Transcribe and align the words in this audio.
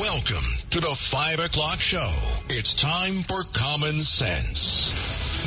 Welcome 0.00 0.42
to 0.70 0.80
the 0.80 0.92
5 0.92 1.38
o'clock 1.38 1.78
show. 1.78 2.10
It's 2.48 2.74
time 2.74 3.22
for 3.28 3.44
Common 3.52 3.92
Sense. 3.92 4.90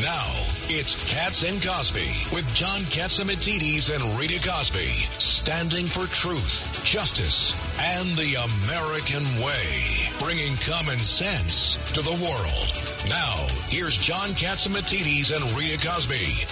Now, 0.02 0.24
it's 0.70 0.96
Cats 1.14 1.44
and 1.44 1.62
Cosby 1.62 2.08
with 2.33 2.48
John 2.54 2.80
Catsimatidis 2.88 3.94
and 3.94 4.18
Rita 4.18 4.40
Cosby, 4.48 4.88
standing 5.20 5.86
for 5.86 6.06
truth, 6.08 6.82
justice, 6.86 7.54
and 7.82 8.07
the 8.16 8.36
American 8.36 9.25
way, 9.44 10.07
bringing 10.20 10.55
common 10.64 11.00
sense 11.00 11.75
to 11.91 12.02
the 12.02 12.11
world. 12.11 13.09
Now, 13.09 13.36
here's 13.68 13.98
John 13.98 14.29
Catsimatidis 14.29 15.36
and 15.36 15.57
Rita 15.57 15.86
Cosby. 15.86 16.48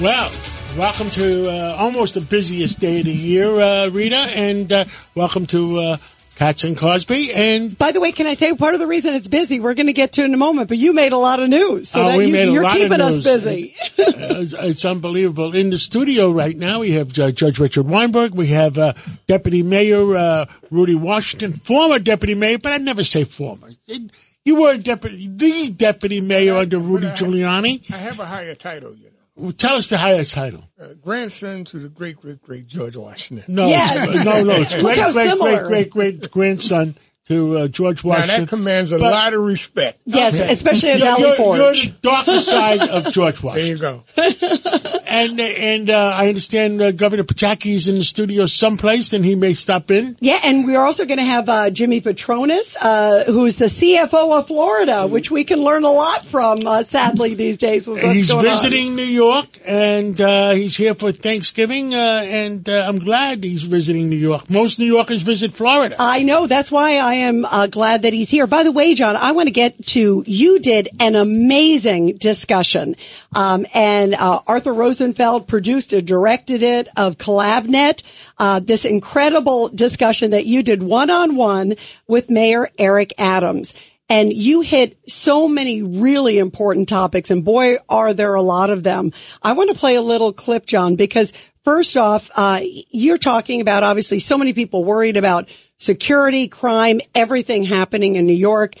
Well, 0.00 0.30
welcome 0.76 1.10
to 1.10 1.48
uh, 1.48 1.76
almost 1.76 2.14
the 2.14 2.20
busiest 2.20 2.78
day 2.78 3.00
of 3.00 3.06
the 3.06 3.12
year, 3.12 3.58
uh, 3.58 3.88
Rita, 3.88 4.30
and 4.32 4.70
uh, 4.70 4.84
welcome 5.16 5.46
to 5.46 5.98
Cats 6.36 6.64
and 6.64 6.76
Cosby. 6.76 7.32
And 7.32 7.76
By 7.78 7.92
the 7.92 8.00
way, 8.00 8.10
can 8.10 8.26
I 8.26 8.34
say 8.34 8.54
part 8.54 8.74
of 8.74 8.80
the 8.80 8.86
reason 8.86 9.14
it's 9.14 9.28
busy? 9.28 9.60
We're 9.60 9.74
going 9.74 9.86
to 9.86 9.92
get 9.92 10.12
to 10.14 10.24
in 10.24 10.32
a 10.34 10.36
moment, 10.38 10.68
but 10.68 10.78
you 10.78 10.92
made 10.92 11.12
a 11.12 11.18
lot 11.18 11.40
of 11.40 11.48
news, 11.48 11.90
so 11.90 12.00
Oh, 12.02 12.08
that 12.08 12.18
we 12.18 12.26
you, 12.26 12.32
made 12.32 12.48
a 12.48 12.52
you're 12.52 12.62
lot 12.62 12.76
of 12.76 12.82
keeping 12.82 13.00
us 13.00 13.20
busy. 13.22 13.74
uh, 13.98 14.04
it's, 14.40 14.54
it's 14.54 14.84
unbelievable. 14.84 15.54
In 15.54 15.70
the 15.70 15.78
studio 15.78 16.30
right 16.32 16.56
now, 16.56 16.80
we 16.80 16.92
have 16.92 17.16
uh, 17.18 17.30
Judge 17.32 17.60
Richard 17.60 17.86
Weinberg. 17.86 18.34
We 18.34 18.48
have 18.48 18.78
uh, 18.78 18.94
Deputy 19.28 19.62
Mayor 19.62 20.16
uh, 20.16 20.46
Rudy 20.70 20.94
Washington, 20.94 21.52
former 21.52 21.98
Deputy 21.98 22.34
Mayor, 22.34 22.58
but 22.58 22.72
I'd 22.72 22.82
never 22.82 23.04
say 23.04 23.24
former. 23.24 23.70
It- 23.86 24.10
you 24.44 24.60
were 24.60 24.76
deputy, 24.76 25.28
the 25.28 25.70
deputy 25.70 26.20
mayor 26.20 26.56
under 26.56 26.80
Rudy 26.80 27.06
I- 27.06 27.10
Giuliani. 27.12 27.88
I 27.92 27.96
have 27.98 28.18
a 28.18 28.26
higher 28.26 28.56
title, 28.56 28.92
you 28.96 29.04
know. 29.04 29.10
Well, 29.10 29.11
Tell 29.56 29.76
us 29.76 29.88
the 29.88 29.98
higher 29.98 30.24
title. 30.24 30.64
Uh, 30.80 30.88
grandson 31.02 31.64
to 31.66 31.78
the 31.78 31.88
great, 31.88 32.16
great, 32.20 32.42
great 32.42 32.66
George 32.66 32.96
Washington. 32.96 33.44
No, 33.54 33.66
Yeah. 33.68 34.04
no, 34.24 34.42
no. 34.42 34.52
It's 34.56 34.80
Look 34.82 34.94
great, 34.94 35.12
great, 35.12 35.38
great, 35.38 35.62
great, 35.68 35.90
great 35.90 36.30
grandson 36.30 36.94
to 37.28 37.56
uh, 37.58 37.68
George 37.68 38.04
Now 38.04 38.10
Washington. 38.10 38.40
that 38.42 38.48
commands 38.48 38.92
a 38.92 38.98
But- 38.98 39.12
lot 39.12 39.32
of 39.34 39.40
respect. 39.42 40.00
yes, 40.06 40.38
especially 40.40 40.90
at 40.90 40.98
You're, 40.98 41.06
Valley 41.08 41.22
you're, 41.22 41.34
Forge. 41.34 41.58
you're 41.84 41.92
the 41.92 41.98
darker 42.02 42.40
side 42.40 42.88
of 42.88 43.12
George 43.12 43.42
Washington. 43.42 44.02
There 44.16 44.28
you 44.30 44.36
Washington. 44.36 44.80
go. 44.82 44.98
And 45.12 45.38
and 45.38 45.90
uh, 45.90 46.14
I 46.16 46.28
understand 46.28 46.80
uh, 46.80 46.90
Governor 46.90 47.24
Pataki 47.24 47.74
is 47.74 47.86
in 47.86 47.96
the 47.96 48.02
studio 48.02 48.46
someplace, 48.46 49.12
and 49.12 49.22
he 49.22 49.34
may 49.34 49.52
stop 49.52 49.90
in. 49.90 50.16
yeah, 50.20 50.40
and 50.42 50.64
we're 50.64 50.80
also 50.80 51.04
going 51.04 51.18
to 51.18 51.24
have 51.24 51.50
uh, 51.50 51.68
Jimmy 51.68 52.00
Patronis, 52.00 52.76
uh, 52.80 53.24
who's 53.24 53.56
the 53.56 53.66
CFO 53.66 54.38
of 54.38 54.46
Florida, 54.46 55.06
which 55.06 55.30
we 55.30 55.44
can 55.44 55.60
learn 55.60 55.84
a 55.84 55.90
lot 55.90 56.24
from, 56.24 56.66
uh, 56.66 56.82
sadly, 56.82 57.34
these 57.34 57.58
days 57.58 57.84
he's 57.84 58.30
going 58.30 58.46
on. 58.46 58.52
visiting 58.52 58.96
New 58.96 59.02
York, 59.02 59.46
and 59.66 60.18
uh, 60.18 60.52
he's 60.52 60.78
here 60.78 60.94
for 60.94 61.12
Thanksgiving. 61.12 61.94
Uh, 61.94 62.22
and 62.24 62.66
uh, 62.66 62.86
I'm 62.88 62.98
glad 62.98 63.44
he's 63.44 63.64
visiting 63.64 64.08
New 64.08 64.16
York. 64.16 64.48
Most 64.48 64.78
New 64.78 64.86
Yorkers 64.86 65.20
visit 65.20 65.52
Florida. 65.52 65.96
I 65.98 66.22
know. 66.22 66.46
That's 66.46 66.72
why 66.72 66.96
I 66.96 67.14
am 67.14 67.44
uh, 67.44 67.66
glad 67.66 68.02
that 68.02 68.14
he's 68.14 68.30
here. 68.30 68.46
By 68.46 68.62
the 68.62 68.72
way, 68.72 68.94
John, 68.94 69.16
I 69.16 69.32
want 69.32 69.48
to 69.48 69.52
get 69.52 69.84
to 69.88 70.24
you 70.26 70.58
did 70.58 70.88
an 71.00 71.16
amazing 71.16 72.16
discussion, 72.16 72.96
um, 73.34 73.66
and 73.74 74.14
uh, 74.14 74.40
Arthur 74.46 74.72
Rosenfeld 75.02 75.48
produced 75.48 75.92
and 75.92 76.06
directed 76.06 76.62
it 76.62 76.86
of 76.96 77.18
CollabNet. 77.18 78.04
Uh, 78.38 78.60
this 78.60 78.84
incredible 78.84 79.68
discussion 79.68 80.30
that 80.30 80.46
you 80.46 80.62
did 80.62 80.80
one 80.80 81.10
on 81.10 81.34
one 81.34 81.74
with 82.06 82.30
Mayor 82.30 82.70
Eric 82.78 83.12
Adams. 83.18 83.74
And 84.08 84.32
you 84.32 84.60
hit 84.60 84.96
so 85.08 85.48
many 85.48 85.82
really 85.82 86.38
important 86.38 86.88
topics, 86.88 87.32
and 87.32 87.44
boy, 87.44 87.78
are 87.88 88.14
there 88.14 88.34
a 88.34 88.42
lot 88.42 88.70
of 88.70 88.84
them. 88.84 89.10
I 89.42 89.54
want 89.54 89.70
to 89.70 89.78
play 89.78 89.96
a 89.96 90.02
little 90.02 90.32
clip, 90.32 90.66
John, 90.66 90.94
because 90.96 91.32
First 91.64 91.96
off, 91.96 92.28
uh, 92.34 92.58
you're 92.90 93.18
talking 93.18 93.60
about 93.60 93.84
obviously 93.84 94.18
so 94.18 94.36
many 94.36 94.52
people 94.52 94.82
worried 94.82 95.16
about 95.16 95.48
security, 95.76 96.48
crime, 96.48 97.00
everything 97.14 97.62
happening 97.62 98.16
in 98.16 98.26
New 98.26 98.32
York. 98.32 98.74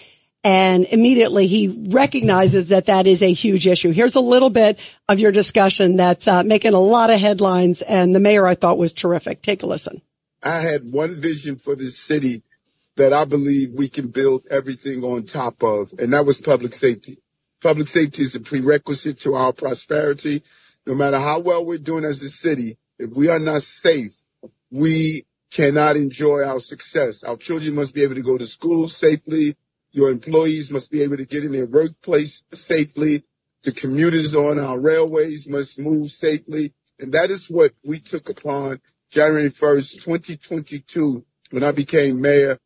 And 0.44 0.86
immediately 0.86 1.46
he 1.46 1.86
recognizes 1.88 2.70
that 2.70 2.86
that 2.86 3.06
is 3.06 3.22
a 3.22 3.32
huge 3.32 3.66
issue. 3.66 3.90
Here's 3.90 4.16
a 4.16 4.20
little 4.20 4.50
bit 4.50 4.80
of 5.08 5.20
your 5.20 5.30
discussion 5.30 5.96
that's 5.96 6.26
uh, 6.26 6.42
making 6.42 6.74
a 6.74 6.80
lot 6.80 7.10
of 7.10 7.20
headlines. 7.20 7.80
And 7.82 8.14
the 8.14 8.20
mayor 8.20 8.46
I 8.46 8.56
thought 8.56 8.78
was 8.78 8.92
terrific. 8.92 9.42
Take 9.42 9.62
a 9.62 9.66
listen. 9.66 10.02
I 10.42 10.58
had 10.58 10.90
one 10.90 11.20
vision 11.20 11.56
for 11.56 11.76
this 11.76 11.96
city 11.96 12.42
that 12.96 13.12
I 13.12 13.24
believe 13.24 13.72
we 13.72 13.88
can 13.88 14.08
build 14.08 14.46
everything 14.50 15.02
on 15.02 15.24
top 15.24 15.62
of, 15.62 15.92
and 15.98 16.12
that 16.12 16.26
was 16.26 16.40
public 16.40 16.74
safety. 16.74 17.18
Public 17.62 17.88
safety 17.88 18.22
is 18.22 18.34
a 18.34 18.40
prerequisite 18.40 19.20
to 19.20 19.34
our 19.34 19.52
prosperity. 19.52 20.42
No 20.86 20.94
matter 20.94 21.18
how 21.18 21.38
well 21.40 21.64
we're 21.64 21.78
doing 21.78 22.04
as 22.04 22.20
a 22.22 22.28
city, 22.28 22.76
if 22.98 23.10
we 23.10 23.28
are 23.28 23.38
not 23.38 23.62
safe, 23.62 24.14
we 24.70 25.24
cannot 25.52 25.96
enjoy 25.96 26.42
our 26.42 26.60
success. 26.60 27.22
Our 27.22 27.36
children 27.36 27.74
must 27.74 27.94
be 27.94 28.02
able 28.02 28.16
to 28.16 28.22
go 28.22 28.36
to 28.36 28.46
school 28.46 28.88
safely. 28.88 29.54
Your 29.92 30.10
employees 30.10 30.70
must 30.70 30.90
be 30.90 31.02
able 31.02 31.18
to 31.18 31.26
get 31.26 31.44
in 31.44 31.52
their 31.52 31.66
workplace 31.66 32.42
safely. 32.52 33.24
The 33.62 33.72
commuters 33.72 34.34
on 34.34 34.58
our 34.58 34.80
railways 34.80 35.46
must 35.46 35.78
move 35.78 36.10
safely. 36.10 36.72
And 36.98 37.12
that 37.12 37.30
is 37.30 37.48
what 37.50 37.72
we 37.84 38.00
took 38.00 38.28
upon 38.28 38.80
January 39.10 39.50
1st, 39.50 40.02
2022, 40.02 41.24
when 41.50 41.62
I 41.62 41.72
became 41.72 42.20
mayor. 42.20 42.58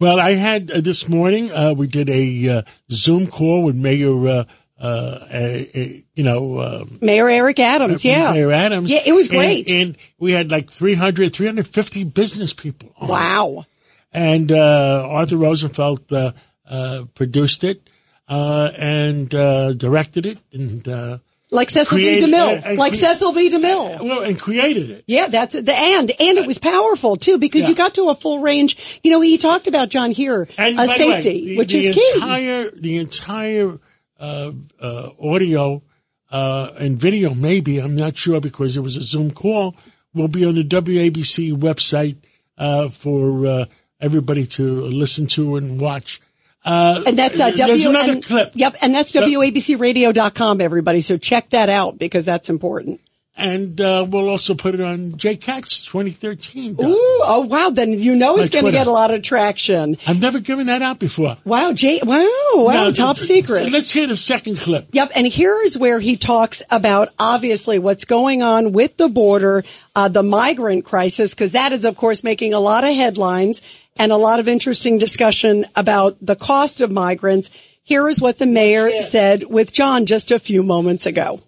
Well, 0.00 0.18
I 0.18 0.32
had 0.32 0.70
uh, 0.70 0.80
this 0.80 1.08
morning. 1.08 1.52
Uh, 1.52 1.72
we 1.74 1.86
did 1.86 2.10
a 2.10 2.48
uh, 2.48 2.62
Zoom 2.90 3.28
call 3.28 3.62
with 3.62 3.76
Mayor, 3.76 4.26
uh, 4.26 4.44
uh, 4.78 5.18
a, 5.30 5.70
a, 5.78 6.04
you 6.14 6.24
know, 6.24 6.58
uh, 6.58 6.84
Mayor 7.00 7.28
Eric 7.28 7.60
Adams. 7.60 8.04
Yeah. 8.04 8.32
Mayor 8.32 8.50
Adams. 8.50 8.90
Yeah, 8.90 9.02
it 9.06 9.12
was 9.12 9.28
And- 9.28 9.36
great. 9.38 9.70
And, 9.70 9.96
we 10.18 10.32
had 10.32 10.50
like 10.50 10.70
300, 10.70 11.32
350 11.32 12.04
business 12.04 12.52
people. 12.52 12.92
on. 12.98 13.08
Wow. 13.08 13.66
And 14.14 14.52
uh, 14.52 15.08
Arthur 15.10 15.36
Rosenfeld 15.36 16.12
uh, 16.12 16.32
uh, 16.68 17.04
produced 17.14 17.64
it 17.64 17.90
uh, 18.28 18.70
and 18.78 19.34
uh, 19.34 19.72
directed 19.72 20.24
it, 20.24 20.38
and 20.52 20.86
uh, 20.88 21.18
Like 21.50 21.68
Cecil 21.68 21.98
Create- 21.98 22.24
B. 22.24 22.30
DeMille. 22.30 22.64
uh, 22.64 22.70
uh, 22.70 22.74
like 22.76 22.92
cre- 22.92 22.98
Cecil 22.98 23.32
B. 23.32 23.50
DeMille. 23.50 24.00
well, 24.02 24.22
and 24.22 24.38
created 24.38 24.90
it. 24.90 25.04
Yeah, 25.08 25.26
that's 25.26 25.54
the 25.54 25.74
and 25.74 26.10
and 26.10 26.38
it 26.38 26.46
was 26.46 26.58
powerful 26.58 27.16
too 27.16 27.38
because 27.38 27.62
Yeah. 27.62 27.70
you 27.70 27.74
got 27.74 27.94
to 27.94 28.08
a 28.08 28.14
full 28.14 28.38
range. 28.38 29.00
You 29.02 29.10
know, 29.10 29.20
he 29.20 29.36
talked 29.36 29.66
about 29.66 29.88
John 29.88 30.12
here 30.12 30.46
And 30.56 30.78
uh, 30.78 30.82
the 30.84 30.88
way, 30.88 30.96
safety, 30.96 31.46
the- 31.48 31.56
which 31.58 31.72
the 31.72 31.78
is 31.88 31.94
key. 31.96 32.10
Entire, 32.14 32.70
the 32.70 32.96
entire 32.98 33.78
uh, 34.20 34.52
uh, 34.80 35.10
audio 35.20 35.82
uh, 36.30 36.70
and 36.78 36.96
video, 36.98 37.34
maybe 37.34 37.78
I'm 37.78 37.96
not 37.96 38.16
sure 38.16 38.40
because 38.40 38.76
it 38.76 38.80
was 38.80 38.96
a 38.96 39.02
Zoom 39.02 39.32
call, 39.32 39.74
will 40.14 40.28
be 40.28 40.44
on 40.44 40.54
the 40.54 40.64
WABC 40.64 41.52
website 41.52 42.16
uh, 42.56 42.88
for 42.88 43.46
uh, 43.46 43.64
everybody 44.00 44.46
to 44.46 44.82
listen 44.82 45.26
to 45.28 45.56
and 45.56 45.80
watch. 45.80 46.20
Uh, 46.64 47.02
and 47.06 47.18
that's 47.18 47.38
uh, 47.38 47.50
there's 47.50 47.84
W. 47.84 47.90
another 47.90 48.12
and- 48.14 48.24
clip. 48.24 48.52
Yep, 48.54 48.76
and 48.80 48.94
that's 48.94 49.12
WABCRadio.com, 49.12 50.60
everybody. 50.60 51.00
So 51.00 51.18
check 51.18 51.50
that 51.50 51.68
out 51.68 51.98
because 51.98 52.24
that's 52.24 52.48
important. 52.48 53.00
And 53.36 53.80
uh, 53.80 54.06
we'll 54.08 54.28
also 54.28 54.54
put 54.54 54.74
it 54.74 54.80
on 54.80 55.12
JCats 55.12 55.84
2013. 55.86 56.76
Ooh, 56.80 56.86
oh 56.86 57.46
wow! 57.50 57.70
Then 57.70 57.92
you 57.92 58.14
know 58.14 58.36
it's 58.36 58.48
going 58.48 58.64
to 58.64 58.70
get 58.70 58.86
a 58.86 58.92
lot 58.92 59.12
of 59.12 59.22
traction. 59.22 59.96
I've 60.06 60.20
never 60.20 60.38
given 60.38 60.66
that 60.66 60.82
out 60.82 61.00
before. 61.00 61.36
Wow, 61.44 61.72
Jay! 61.72 61.98
Wow, 62.00 62.28
wow, 62.54 62.72
Now, 62.72 62.90
top 62.92 63.16
th- 63.16 63.26
secret. 63.26 63.72
Let's 63.72 63.90
hear 63.90 64.06
the 64.06 64.16
second 64.16 64.58
clip. 64.58 64.86
Yep, 64.92 65.10
and 65.16 65.26
here 65.26 65.60
is 65.60 65.76
where 65.76 65.98
he 65.98 66.16
talks 66.16 66.62
about 66.70 67.08
obviously 67.18 67.80
what's 67.80 68.04
going 68.04 68.42
on 68.42 68.70
with 68.70 68.96
the 68.98 69.08
border, 69.08 69.64
uh, 69.96 70.06
the 70.06 70.22
migrant 70.22 70.84
crisis, 70.84 71.30
because 71.30 71.52
that 71.52 71.72
is 71.72 71.84
of 71.84 71.96
course 71.96 72.22
making 72.22 72.54
a 72.54 72.60
lot 72.60 72.84
of 72.84 72.94
headlines 72.94 73.62
and 73.96 74.12
a 74.12 74.16
lot 74.16 74.38
of 74.38 74.46
interesting 74.46 74.98
discussion 74.98 75.66
about 75.74 76.16
the 76.20 76.36
cost 76.36 76.80
of 76.80 76.92
migrants. 76.92 77.50
Here 77.82 78.08
is 78.08 78.20
what 78.20 78.38
the 78.38 78.46
mayor 78.46 79.00
said 79.00 79.42
with 79.42 79.72
John 79.72 80.06
just 80.06 80.30
a 80.30 80.38
few 80.38 80.62
moments 80.62 81.04
ago. 81.04 81.40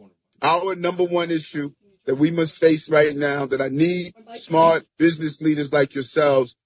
Our 0.43 0.75
number 0.75 1.05
one 1.05 1.31
issue 1.31 1.71
that 2.05 2.17
we 2.17 2.31
must 2.31 2.57
face 2.57 2.89
right 2.89 3.17
now 3.17 3.47
that 3.47 3.61
I 3.61 3.69
need 3.69 4.13
smart 4.35 4.85
business 4.99 5.41
leaders 5.41 5.73
like 5.73 5.95
yourselves 5.95 6.57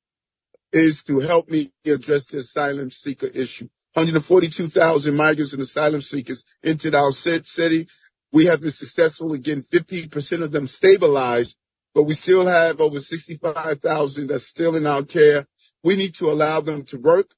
is 0.72 1.02
to 1.04 1.20
help 1.20 1.48
me 1.48 1.72
address 1.86 2.26
the 2.26 2.38
asylum 2.38 2.90
seeker 2.90 3.26
issue. 3.26 3.68
142,000 3.94 5.16
migrants 5.16 5.52
and 5.52 5.62
asylum 5.62 6.00
seekers 6.00 6.44
entered 6.62 6.94
our 6.94 7.10
city. 7.10 7.88
We 8.32 8.46
have 8.46 8.60
been 8.60 8.70
successful 8.70 9.34
in 9.34 9.40
getting 9.40 9.64
50% 9.64 10.42
of 10.42 10.52
them 10.52 10.68
stabilized, 10.68 11.56
but 11.94 12.04
we 12.04 12.14
still 12.14 12.46
have 12.46 12.80
over 12.80 13.00
65,000 13.00 14.28
that's 14.28 14.46
still 14.46 14.76
in 14.76 14.86
our 14.86 15.02
care. 15.02 15.46
We 15.82 15.96
need 15.96 16.14
to 16.16 16.30
allow 16.30 16.60
them 16.60 16.84
to 16.84 16.98
work, 16.98 17.30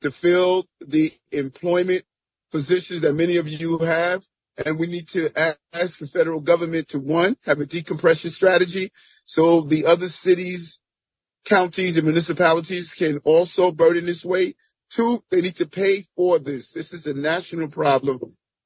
to 0.00 0.10
fill 0.10 0.64
the 0.80 1.12
employment 1.32 2.04
positions 2.50 3.02
that 3.02 3.14
many 3.14 3.36
of 3.36 3.48
you 3.48 3.78
have. 3.78 4.26
And 4.64 4.78
we 4.78 4.86
need 4.86 5.08
to 5.10 5.30
ask 5.72 5.98
the 5.98 6.06
federal 6.06 6.40
government 6.40 6.88
to 6.88 7.00
one, 7.00 7.36
have 7.46 7.60
a 7.60 7.66
decompression 7.66 8.30
strategy 8.30 8.90
so 9.24 9.60
the 9.60 9.84
other 9.84 10.08
cities, 10.08 10.80
counties 11.44 11.96
and 11.96 12.06
municipalities 12.06 12.94
can 12.94 13.18
also 13.24 13.72
burden 13.72 14.06
this 14.06 14.24
weight. 14.24 14.56
Two, 14.90 15.20
they 15.30 15.42
need 15.42 15.56
to 15.56 15.66
pay 15.66 16.04
for 16.16 16.38
this. 16.38 16.72
This 16.72 16.94
is 16.94 17.06
a 17.06 17.14
national 17.14 17.68
problem. 17.68 18.20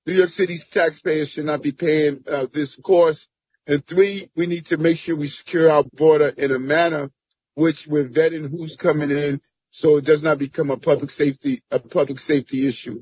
New 0.06 0.14
York 0.14 0.30
City's 0.30 0.66
taxpayers 0.68 1.30
should 1.30 1.46
not 1.46 1.62
be 1.62 1.72
paying 1.72 2.20
uh, 2.30 2.46
this 2.52 2.76
cost. 2.76 3.28
And 3.66 3.84
three, 3.86 4.28
we 4.36 4.46
need 4.46 4.66
to 4.66 4.76
make 4.76 4.98
sure 4.98 5.16
we 5.16 5.26
secure 5.26 5.70
our 5.70 5.84
border 5.94 6.32
in 6.36 6.52
a 6.52 6.58
manner 6.60 7.10
which 7.54 7.86
we're 7.88 8.08
vetting 8.08 8.50
who's 8.50 8.76
coming 8.76 9.10
in, 9.10 9.40
so 9.70 9.96
it 9.96 10.04
does 10.04 10.22
not 10.22 10.38
become 10.38 10.70
a 10.70 10.76
public 10.76 11.10
safety 11.10 11.60
a 11.70 11.80
public 11.80 12.18
safety 12.18 12.66
issue. 12.66 13.00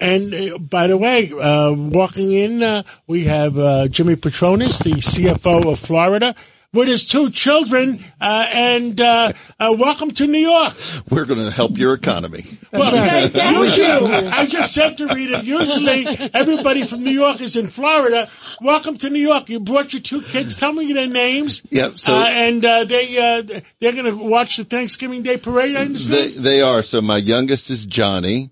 And 0.00 0.34
uh, 0.34 0.58
by 0.58 0.86
the 0.86 0.96
way, 0.96 1.30
uh, 1.30 1.72
walking 1.72 2.32
in, 2.32 2.62
uh, 2.62 2.82
we 3.06 3.24
have 3.24 3.58
uh, 3.58 3.88
Jimmy 3.88 4.16
Patronis, 4.16 4.82
the 4.82 4.92
CFO 4.92 5.70
of 5.70 5.78
Florida, 5.78 6.34
with 6.72 6.88
his 6.88 7.06
two 7.06 7.30
children. 7.30 8.02
Uh, 8.18 8.46
and 8.50 8.98
uh, 8.98 9.32
uh, 9.58 9.76
welcome 9.78 10.10
to 10.12 10.26
New 10.26 10.38
York. 10.38 10.72
We're 11.10 11.26
going 11.26 11.44
to 11.44 11.50
help 11.50 11.76
your 11.76 11.92
economy. 11.92 12.46
Well, 12.72 13.28
Thank 13.28 13.58
usually, 13.58 13.86
you. 13.88 14.28
I 14.32 14.46
just 14.46 14.72
said 14.72 14.96
to 14.98 15.06
Rita, 15.08 15.44
usually 15.44 16.06
everybody 16.32 16.84
from 16.84 17.02
New 17.02 17.10
York 17.10 17.42
is 17.42 17.56
in 17.56 17.66
Florida. 17.66 18.30
Welcome 18.62 18.96
to 18.98 19.10
New 19.10 19.18
York. 19.20 19.50
You 19.50 19.60
brought 19.60 19.92
your 19.92 20.00
two 20.00 20.22
kids. 20.22 20.56
Tell 20.56 20.72
me 20.72 20.90
their 20.94 21.08
names. 21.08 21.62
Yep, 21.70 21.98
so- 21.98 22.14
uh, 22.14 22.24
and 22.26 22.64
uh, 22.64 22.84
they 22.84 23.18
uh, 23.18 23.60
they're 23.80 23.92
going 23.92 24.04
to 24.06 24.16
watch 24.16 24.56
the 24.56 24.64
Thanksgiving 24.64 25.22
Day 25.22 25.36
parade. 25.36 25.72
I 25.76 25.80
They, 25.80 25.84
understand. 25.86 26.32
they 26.36 26.62
are. 26.62 26.82
So 26.82 27.02
my 27.02 27.18
youngest 27.18 27.68
is 27.68 27.84
Johnny. 27.84 28.50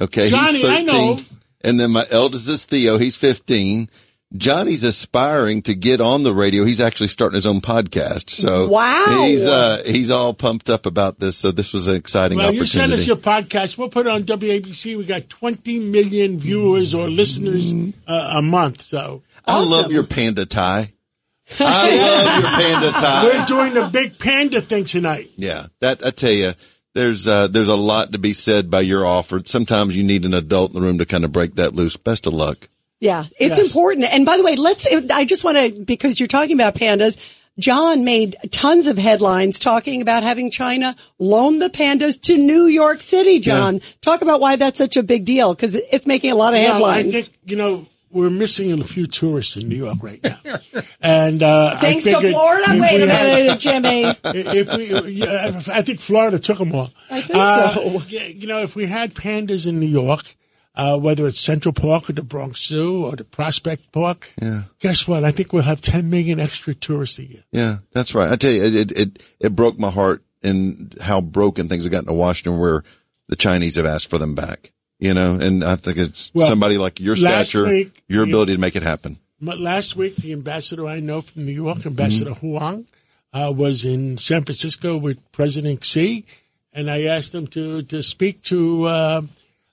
Okay. 0.00 0.28
Johnny, 0.28 0.58
he's 0.58 0.64
I 0.66 0.84
13. 0.84 0.86
know. 0.86 1.18
And 1.62 1.78
then 1.80 1.90
my 1.90 2.06
eldest 2.10 2.48
is 2.48 2.64
Theo. 2.64 2.98
He's 2.98 3.16
15. 3.16 3.90
Johnny's 4.36 4.84
aspiring 4.84 5.60
to 5.62 5.74
get 5.74 6.00
on 6.00 6.22
the 6.22 6.32
radio. 6.32 6.64
He's 6.64 6.80
actually 6.80 7.08
starting 7.08 7.34
his 7.34 7.46
own 7.46 7.60
podcast. 7.60 8.30
So 8.30 8.68
Wow. 8.68 9.24
he's, 9.26 9.46
uh, 9.46 9.82
he's 9.84 10.10
all 10.10 10.32
pumped 10.32 10.70
up 10.70 10.86
about 10.86 11.18
this. 11.18 11.36
So 11.36 11.50
this 11.50 11.72
was 11.72 11.88
an 11.88 11.96
exciting 11.96 12.38
well, 12.38 12.54
you 12.54 12.64
send 12.64 12.92
opportunity. 12.92 13.02
us 13.02 13.06
your 13.08 13.16
podcast. 13.16 13.76
We'll 13.76 13.88
put 13.88 14.06
it 14.06 14.10
on 14.12 14.22
WABC. 14.22 14.96
We 14.96 15.04
got 15.04 15.28
20 15.28 15.80
million 15.80 16.38
viewers 16.38 16.94
or 16.94 17.08
listeners 17.08 17.74
uh, 18.06 18.34
a 18.36 18.42
month. 18.42 18.82
So 18.82 19.22
I 19.46 19.64
love 19.64 19.90
your 19.90 20.04
panda 20.06 20.46
tie. 20.46 20.92
I 21.58 21.96
love 21.96 22.42
your 22.42 22.50
panda 22.52 22.90
tie. 22.92 23.24
we're 23.24 23.46
doing 23.46 23.74
the 23.74 23.88
big 23.90 24.16
panda 24.18 24.60
thing 24.60 24.84
tonight. 24.84 25.28
Yeah, 25.36 25.66
that 25.80 26.06
I 26.06 26.10
tell 26.12 26.30
you, 26.30 26.52
there's 27.00 27.26
uh, 27.26 27.46
there's 27.48 27.68
a 27.68 27.74
lot 27.74 28.12
to 28.12 28.18
be 28.18 28.32
said 28.32 28.70
by 28.70 28.80
your 28.82 29.06
offer. 29.06 29.40
Sometimes 29.44 29.96
you 29.96 30.04
need 30.04 30.24
an 30.24 30.34
adult 30.34 30.70
in 30.70 30.74
the 30.74 30.80
room 30.82 30.98
to 30.98 31.06
kind 31.06 31.24
of 31.24 31.32
break 31.32 31.54
that 31.56 31.74
loose. 31.74 31.96
Best 31.96 32.26
of 32.26 32.34
luck. 32.34 32.68
Yeah, 33.00 33.24
it's 33.38 33.56
Yes. 33.58 33.66
important. 33.66 34.04
And 34.12 34.26
by 34.26 34.36
the 34.36 34.42
way, 34.44 34.56
let's, 34.56 34.86
I 35.10 35.24
just 35.24 35.42
want 35.42 35.56
to, 35.56 35.70
because 35.84 36.20
you're 36.20 36.26
talking 36.26 36.52
about 36.52 36.74
pandas, 36.74 37.16
John 37.58 38.04
made 38.04 38.36
tons 38.50 38.86
of 38.86 38.98
headlines 38.98 39.58
talking 39.58 40.02
about 40.02 40.22
having 40.22 40.50
China 40.50 40.94
loan 41.18 41.58
the 41.60 41.70
pandas 41.70 42.20
to 42.22 42.36
New 42.36 42.66
York 42.66 43.00
City, 43.00 43.38
John. 43.40 43.80
Talk 44.02 44.20
about 44.20 44.40
why 44.40 44.56
that's 44.56 44.76
such 44.78 44.96
a 44.98 45.02
big 45.02 45.24
deal, 45.24 45.54
because 45.54 45.74
it's 45.74 46.06
making 46.06 46.30
a 46.32 46.34
lot 46.34 46.52
of 46.54 46.60
No, 46.60 46.66
I 46.66 46.72
headlines. 46.98 47.12
think, 47.28 47.36
you 47.46 47.56
know, 47.56 47.86
we're 48.10 48.30
missing 48.30 48.72
a 48.80 48.84
few 48.84 49.06
tourists 49.06 49.56
in 49.56 49.68
New 49.68 49.76
York 49.76 49.98
right 50.02 50.22
now. 50.22 50.38
And, 51.02 51.42
uh, 51.42 51.78
Thanks 51.80 52.06
I 52.06 52.20
to 52.20 52.30
Florida. 52.32 52.66
Wait 52.78 52.98
we 52.98 53.02
a 53.04 53.06
had- 53.06 53.44
minute, 53.44 53.58
Jimmy. 53.60 54.04
if 54.24 54.76
we, 54.76 55.12
yeah, 55.12 55.60
I 55.72 55.80
think 55.82 56.00
Florida 56.00 56.38
took 56.38 56.58
them 56.58 56.74
all. 56.74 56.90
I 57.10 57.20
think 57.22 57.38
Uh, 57.38 57.74
so. 57.74 58.02
You 58.08 58.46
know, 58.46 58.58
if 58.62 58.76
we 58.76 58.84
had 58.86 59.14
pandas 59.14 59.66
in 59.66 59.80
New 59.80 59.86
York, 59.86 60.20
uh, 60.74 60.98
whether 60.98 61.26
it's 61.26 61.40
Central 61.40 61.72
Park 61.72 62.10
or 62.10 62.12
the 62.12 62.22
Bronx 62.22 62.62
Zoo 62.66 63.06
or 63.06 63.16
the 63.16 63.24
Prospect 63.24 63.90
Park, 63.92 64.32
Yeah. 64.40 64.64
guess 64.78 65.08
what? 65.08 65.24
I 65.24 65.30
think 65.32 65.52
we'll 65.52 65.62
have 65.62 65.80
10 65.80 66.10
million 66.10 66.38
extra 66.38 66.74
tourists 66.74 67.18
a 67.18 67.24
year. 67.24 67.44
Yeah, 67.50 67.78
that's 67.92 68.14
right. 68.14 68.30
I 68.30 68.36
tell 68.36 68.50
you, 68.52 68.62
it 68.62 68.74
it 68.74 68.92
it, 68.92 69.22
it 69.40 69.56
broke 69.56 69.78
my 69.78 69.90
heart 69.90 70.22
in 70.42 70.90
how 71.00 71.20
broken 71.22 71.68
things 71.68 71.82
have 71.84 71.92
gotten 71.92 72.06
to 72.08 72.12
Washington, 72.12 72.60
where 72.60 72.84
the 73.28 73.36
Chinese 73.36 73.76
have 73.76 73.86
asked 73.86 74.10
for 74.10 74.18
them 74.18 74.34
back. 74.34 74.72
You 75.00 75.14
know, 75.14 75.34
and 75.40 75.64
I 75.64 75.76
think 75.76 75.96
it's 75.96 76.30
Well, 76.34 76.46
somebody 76.46 76.76
like 76.76 77.00
your 77.00 77.16
stature, 77.16 77.64
week, 77.64 78.02
your 78.06 78.24
ability 78.24 78.52
to 78.52 78.60
make 78.60 78.76
it 78.76 78.82
happen. 78.82 79.18
But 79.40 79.58
last 79.58 79.96
week, 79.96 80.16
the 80.16 80.34
ambassador 80.34 80.86
I 80.86 81.00
know 81.00 81.22
from 81.22 81.46
New 81.46 81.52
York, 81.52 81.86
Ambassador 81.86 82.34
Huang, 82.34 82.86
uh, 83.32 83.52
was 83.56 83.86
in 83.86 84.18
San 84.18 84.44
Francisco 84.44 84.98
with 84.98 85.32
President 85.32 85.82
Xi, 85.82 86.26
and 86.74 86.90
I 86.90 87.04
asked 87.04 87.34
him 87.34 87.46
to 87.48 87.82
to 87.82 88.02
speak 88.02 88.42
to. 88.44 88.84
Uh, 88.84 89.22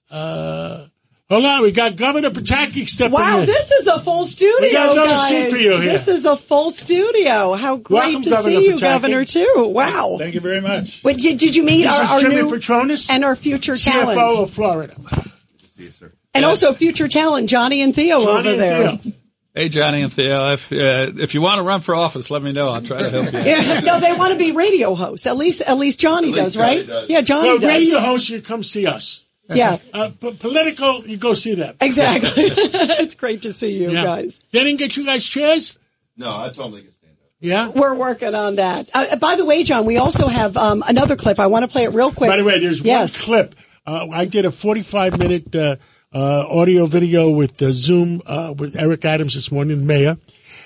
uh, 0.09 0.85
hold 1.29 1.45
on, 1.45 1.61
we 1.61 1.71
got 1.71 1.95
Governor 1.95 2.29
Pataki 2.29 2.87
stepping 2.87 3.13
Wow, 3.13 3.39
in. 3.39 3.45
this 3.45 3.71
is 3.71 3.87
a 3.87 3.99
full 3.99 4.25
studio, 4.25 4.55
We 4.61 4.71
got 4.71 4.93
another 4.93 5.09
guys. 5.09 5.27
seat 5.29 5.49
for 5.51 5.57
you 5.57 5.71
here. 5.81 5.91
This 5.91 6.07
is 6.07 6.25
a 6.25 6.35
full 6.37 6.71
studio. 6.71 7.53
How 7.53 7.77
great 7.77 7.99
Welcome, 7.99 8.21
to 8.23 8.29
Governor 8.29 8.55
see 8.55 8.65
you, 8.65 8.75
Pataki. 8.75 8.79
Governor, 8.79 9.25
too. 9.25 9.71
Wow. 9.73 10.15
Thank 10.19 10.33
you 10.35 10.39
very 10.41 10.61
much. 10.61 11.03
Wait, 11.03 11.17
did, 11.17 11.37
did 11.37 11.55
you 11.55 11.63
meet 11.63 11.83
This 11.83 11.91
our, 11.91 12.17
is 12.19 12.23
our 12.23 12.29
new 12.29 12.49
Patronis, 12.49 13.09
and 13.09 13.23
our 13.25 13.35
future 13.35 13.73
CFO 13.73 14.13
talent? 14.13 14.19
of 14.39 14.51
Florida. 14.51 14.95
See 15.75 15.83
you, 15.83 15.91
sir. 15.91 16.11
And 16.33 16.45
also 16.45 16.71
future 16.73 17.07
talent, 17.07 17.49
Johnny 17.49 17.81
and 17.81 17.95
Theo 17.95 18.21
Johnny 18.21 18.27
over 18.39 18.49
and 18.49 18.59
there. 18.61 18.97
Theo. 18.97 19.13
Hey, 19.55 19.69
Johnny 19.69 20.03
and 20.03 20.13
Theo, 20.13 20.53
if 20.53 20.71
uh, 20.71 20.75
if 21.19 21.33
you 21.33 21.41
want 21.41 21.57
to 21.57 21.63
run 21.63 21.81
for 21.81 21.95
office, 21.95 22.29
let 22.29 22.43
me 22.43 22.51
know. 22.51 22.69
I'll 22.69 22.81
try 22.83 23.01
to 23.01 23.09
help 23.09 23.33
you. 23.33 23.39
Yeah, 23.43 23.79
no, 23.79 23.99
they 23.99 24.13
want 24.13 24.33
to 24.33 24.37
be 24.37 24.51
radio 24.51 24.93
hosts. 24.93 25.25
At 25.25 25.35
least, 25.35 25.61
at 25.63 25.79
least 25.79 25.99
Johnny 25.99 26.31
does, 26.31 26.53
Johnny 26.53 26.77
right? 26.77 26.85
does. 26.87 27.09
Yeah, 27.09 27.21
Johnny 27.21 27.47
Well, 27.49 27.57
does. 27.59 27.73
radio 27.73 27.99
hosts, 27.99 28.29
you 28.29 28.39
come 28.43 28.63
see 28.63 28.85
us. 28.85 29.25
Yeah, 29.49 29.77
Uh, 29.93 30.09
p- 30.09 30.33
political, 30.33 31.07
you 31.07 31.17
go 31.17 31.33
see 31.33 31.55
that. 31.55 31.75
exactly. 31.81 32.29
it's 32.35 33.15
great 33.15 33.43
to 33.43 33.53
see 33.53 33.81
you 33.81 33.91
Yeah. 33.91 34.03
guys. 34.03 34.39
They 34.51 34.63
didn't 34.63 34.79
get 34.79 34.97
you 34.97 35.05
guys 35.05 35.25
chairs? 35.25 35.79
No, 36.17 36.35
I 36.35 36.47
totally 36.49 36.67
him 36.67 36.73
they 36.75 36.81
could 36.81 36.93
stand 36.93 37.13
up. 37.23 37.29
Yeah. 37.39 37.69
We're 37.69 37.95
working 37.95 38.35
on 38.35 38.55
that. 38.55 38.89
Uh, 38.93 39.15
by 39.17 39.35
the 39.35 39.45
way, 39.45 39.63
John, 39.63 39.85
we 39.85 39.97
also 39.97 40.27
have 40.27 40.57
um, 40.57 40.83
another 40.87 41.15
clip. 41.15 41.39
I 41.39 41.47
want 41.47 41.63
to 41.63 41.67
play 41.71 41.83
it 41.83 41.93
real 41.93 42.11
quick. 42.11 42.29
By 42.29 42.37
the 42.37 42.43
way, 42.43 42.59
there's 42.59 42.81
yes. 42.81 43.17
one 43.19 43.25
clip. 43.25 43.55
Uh, 43.85 44.07
I 44.11 44.25
did 44.25 44.45
a 44.45 44.51
45 44.51 45.17
minute 45.17 45.55
uh, 45.55 45.77
uh, 46.11 46.45
audio 46.49 46.85
video 46.87 47.29
with 47.29 47.61
uh, 47.61 47.71
Zoom 47.71 48.21
uh, 48.25 48.53
with 48.57 48.75
Eric 48.75 49.05
Adams 49.05 49.35
this 49.35 49.51
morning, 49.51 49.79
the 49.79 49.85
mayor. 49.85 50.17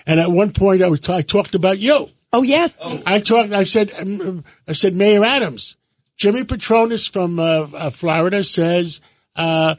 And 0.08 0.20
at 0.20 0.32
one 0.32 0.54
point, 0.54 0.82
I 0.82 0.88
was 0.88 1.08
I 1.08 1.22
talked 1.22 1.54
about 1.54 1.78
you. 1.78 2.10
Oh 2.34 2.42
yes, 2.44 2.78
I 3.06 3.20
talked. 3.20 3.52
I 3.52 3.66
said, 3.66 3.92
um, 4.00 4.44
I 4.68 4.72
said, 4.72 4.96
Mayor 4.96 5.24
Adams, 5.24 5.76
Jimmy 6.22 6.44
Patronis 6.44 7.12
from 7.12 7.40
uh, 7.40 7.68
uh, 7.74 7.90
Florida 7.90 8.44
says, 8.44 9.02
uh, 9.36 9.74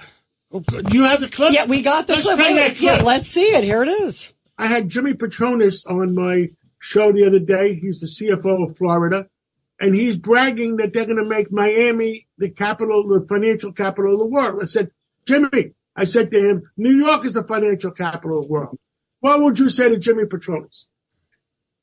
"Do 0.51 0.65
you 0.91 1.05
have 1.05 1.21
the 1.21 1.29
clip?" 1.29 1.53
yeah, 1.53 1.67
we 1.67 1.83
got 1.83 2.09
the 2.09 2.15
Let's 2.15 2.25
clip. 2.25 2.37
play 2.37 2.49
Wait, 2.49 2.55
that 2.57 2.69
wait, 2.71 2.81
yeah, 2.81 2.95
clip. 2.97 3.07
let's 3.07 3.29
see 3.29 3.45
it. 3.45 3.63
Here 3.63 3.85
it 3.85 3.89
is. 3.89 4.33
I 4.59 4.67
had 4.67 4.89
Jimmy 4.89 5.13
Patronis 5.13 5.89
on 5.89 6.17
my 6.17 6.51
show 6.81 7.13
the 7.13 7.29
other 7.29 7.39
day. 7.39 7.77
He's 7.77 8.01
the 8.01 8.09
CFO 8.09 8.69
of 8.69 8.77
Florida, 8.77 9.29
and 9.79 9.95
he's 9.95 10.17
bragging 10.17 10.79
that 10.79 10.93
they're 10.93 11.05
going 11.05 11.19
to 11.23 11.25
make 11.25 11.53
Miami 11.53 12.27
the 12.39 12.51
capital, 12.51 13.07
the 13.07 13.25
financial 13.29 13.73
capital 13.73 14.15
of 14.15 14.19
the 14.19 14.27
world. 14.27 14.61
I 14.61 14.67
said, 14.67 14.91
Jimmy, 15.27 15.75
I 15.95 16.07
said 16.07 16.33
to 16.33 16.41
him, 16.41 16.71
New 16.77 16.91
York 16.91 17.25
is 17.25 17.35
the 17.35 17.45
financial 17.45 17.93
capital 17.93 18.41
of 18.41 18.47
the 18.47 18.53
world. 18.53 18.81
What 19.21 19.41
would 19.43 19.61
you 19.61 19.71
say 19.71 19.91
to 19.91 19.97
Jimmy 19.97 20.25
Patronis? 20.25 20.87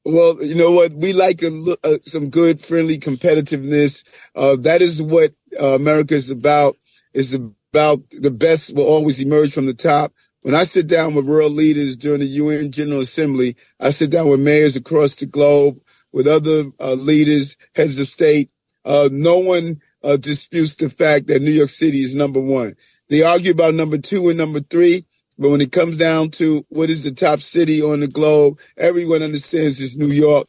Well, 0.03 0.43
you 0.43 0.55
know 0.55 0.71
what? 0.71 0.93
We 0.93 1.13
like 1.13 1.43
a, 1.43 1.77
uh, 1.83 1.97
some 2.05 2.29
good, 2.31 2.59
friendly 2.59 2.97
competitiveness. 2.97 4.03
Uh, 4.35 4.55
that 4.61 4.81
is 4.81 5.01
what 5.01 5.33
uh, 5.59 5.75
America 5.75 6.15
is 6.15 6.31
about. 6.31 6.75
It's 7.13 7.33
about 7.33 8.01
the 8.09 8.31
best 8.31 8.73
will 8.75 8.87
always 8.87 9.19
emerge 9.21 9.53
from 9.53 9.67
the 9.67 9.75
top. 9.75 10.13
When 10.41 10.55
I 10.55 10.63
sit 10.63 10.87
down 10.87 11.13
with 11.13 11.27
world 11.27 11.51
leaders 11.51 11.97
during 11.97 12.19
the 12.19 12.25
UN 12.25 12.71
General 12.71 13.01
Assembly, 13.01 13.55
I 13.79 13.91
sit 13.91 14.09
down 14.09 14.27
with 14.29 14.39
mayors 14.39 14.75
across 14.75 15.13
the 15.15 15.27
globe, 15.27 15.79
with 16.11 16.27
other 16.27 16.65
uh, 16.79 16.93
leaders, 16.93 17.55
heads 17.75 17.99
of 17.99 18.07
state. 18.07 18.49
Uh, 18.83 19.07
no 19.11 19.37
one 19.37 19.81
uh, 20.03 20.17
disputes 20.17 20.75
the 20.77 20.89
fact 20.89 21.27
that 21.27 21.43
New 21.43 21.51
York 21.51 21.69
City 21.69 22.01
is 22.01 22.15
number 22.15 22.39
one. 22.41 22.73
They 23.09 23.21
argue 23.21 23.51
about 23.51 23.75
number 23.75 23.99
two 23.99 24.29
and 24.29 24.37
number 24.39 24.61
three. 24.61 25.05
But 25.39 25.51
when 25.51 25.61
it 25.61 25.71
comes 25.73 25.99
down 25.99 26.31
to 26.33 26.65
what 26.69 26.91
is 26.91 27.03
the 27.03 27.11
top 27.11 27.41
city 27.41 27.81
on 27.81 28.01
the 28.01 28.09
globe, 28.09 28.59
everyone 28.77 29.23
understands 29.23 29.81
it's 29.81 29.97
New 29.97 30.09
York. 30.11 30.47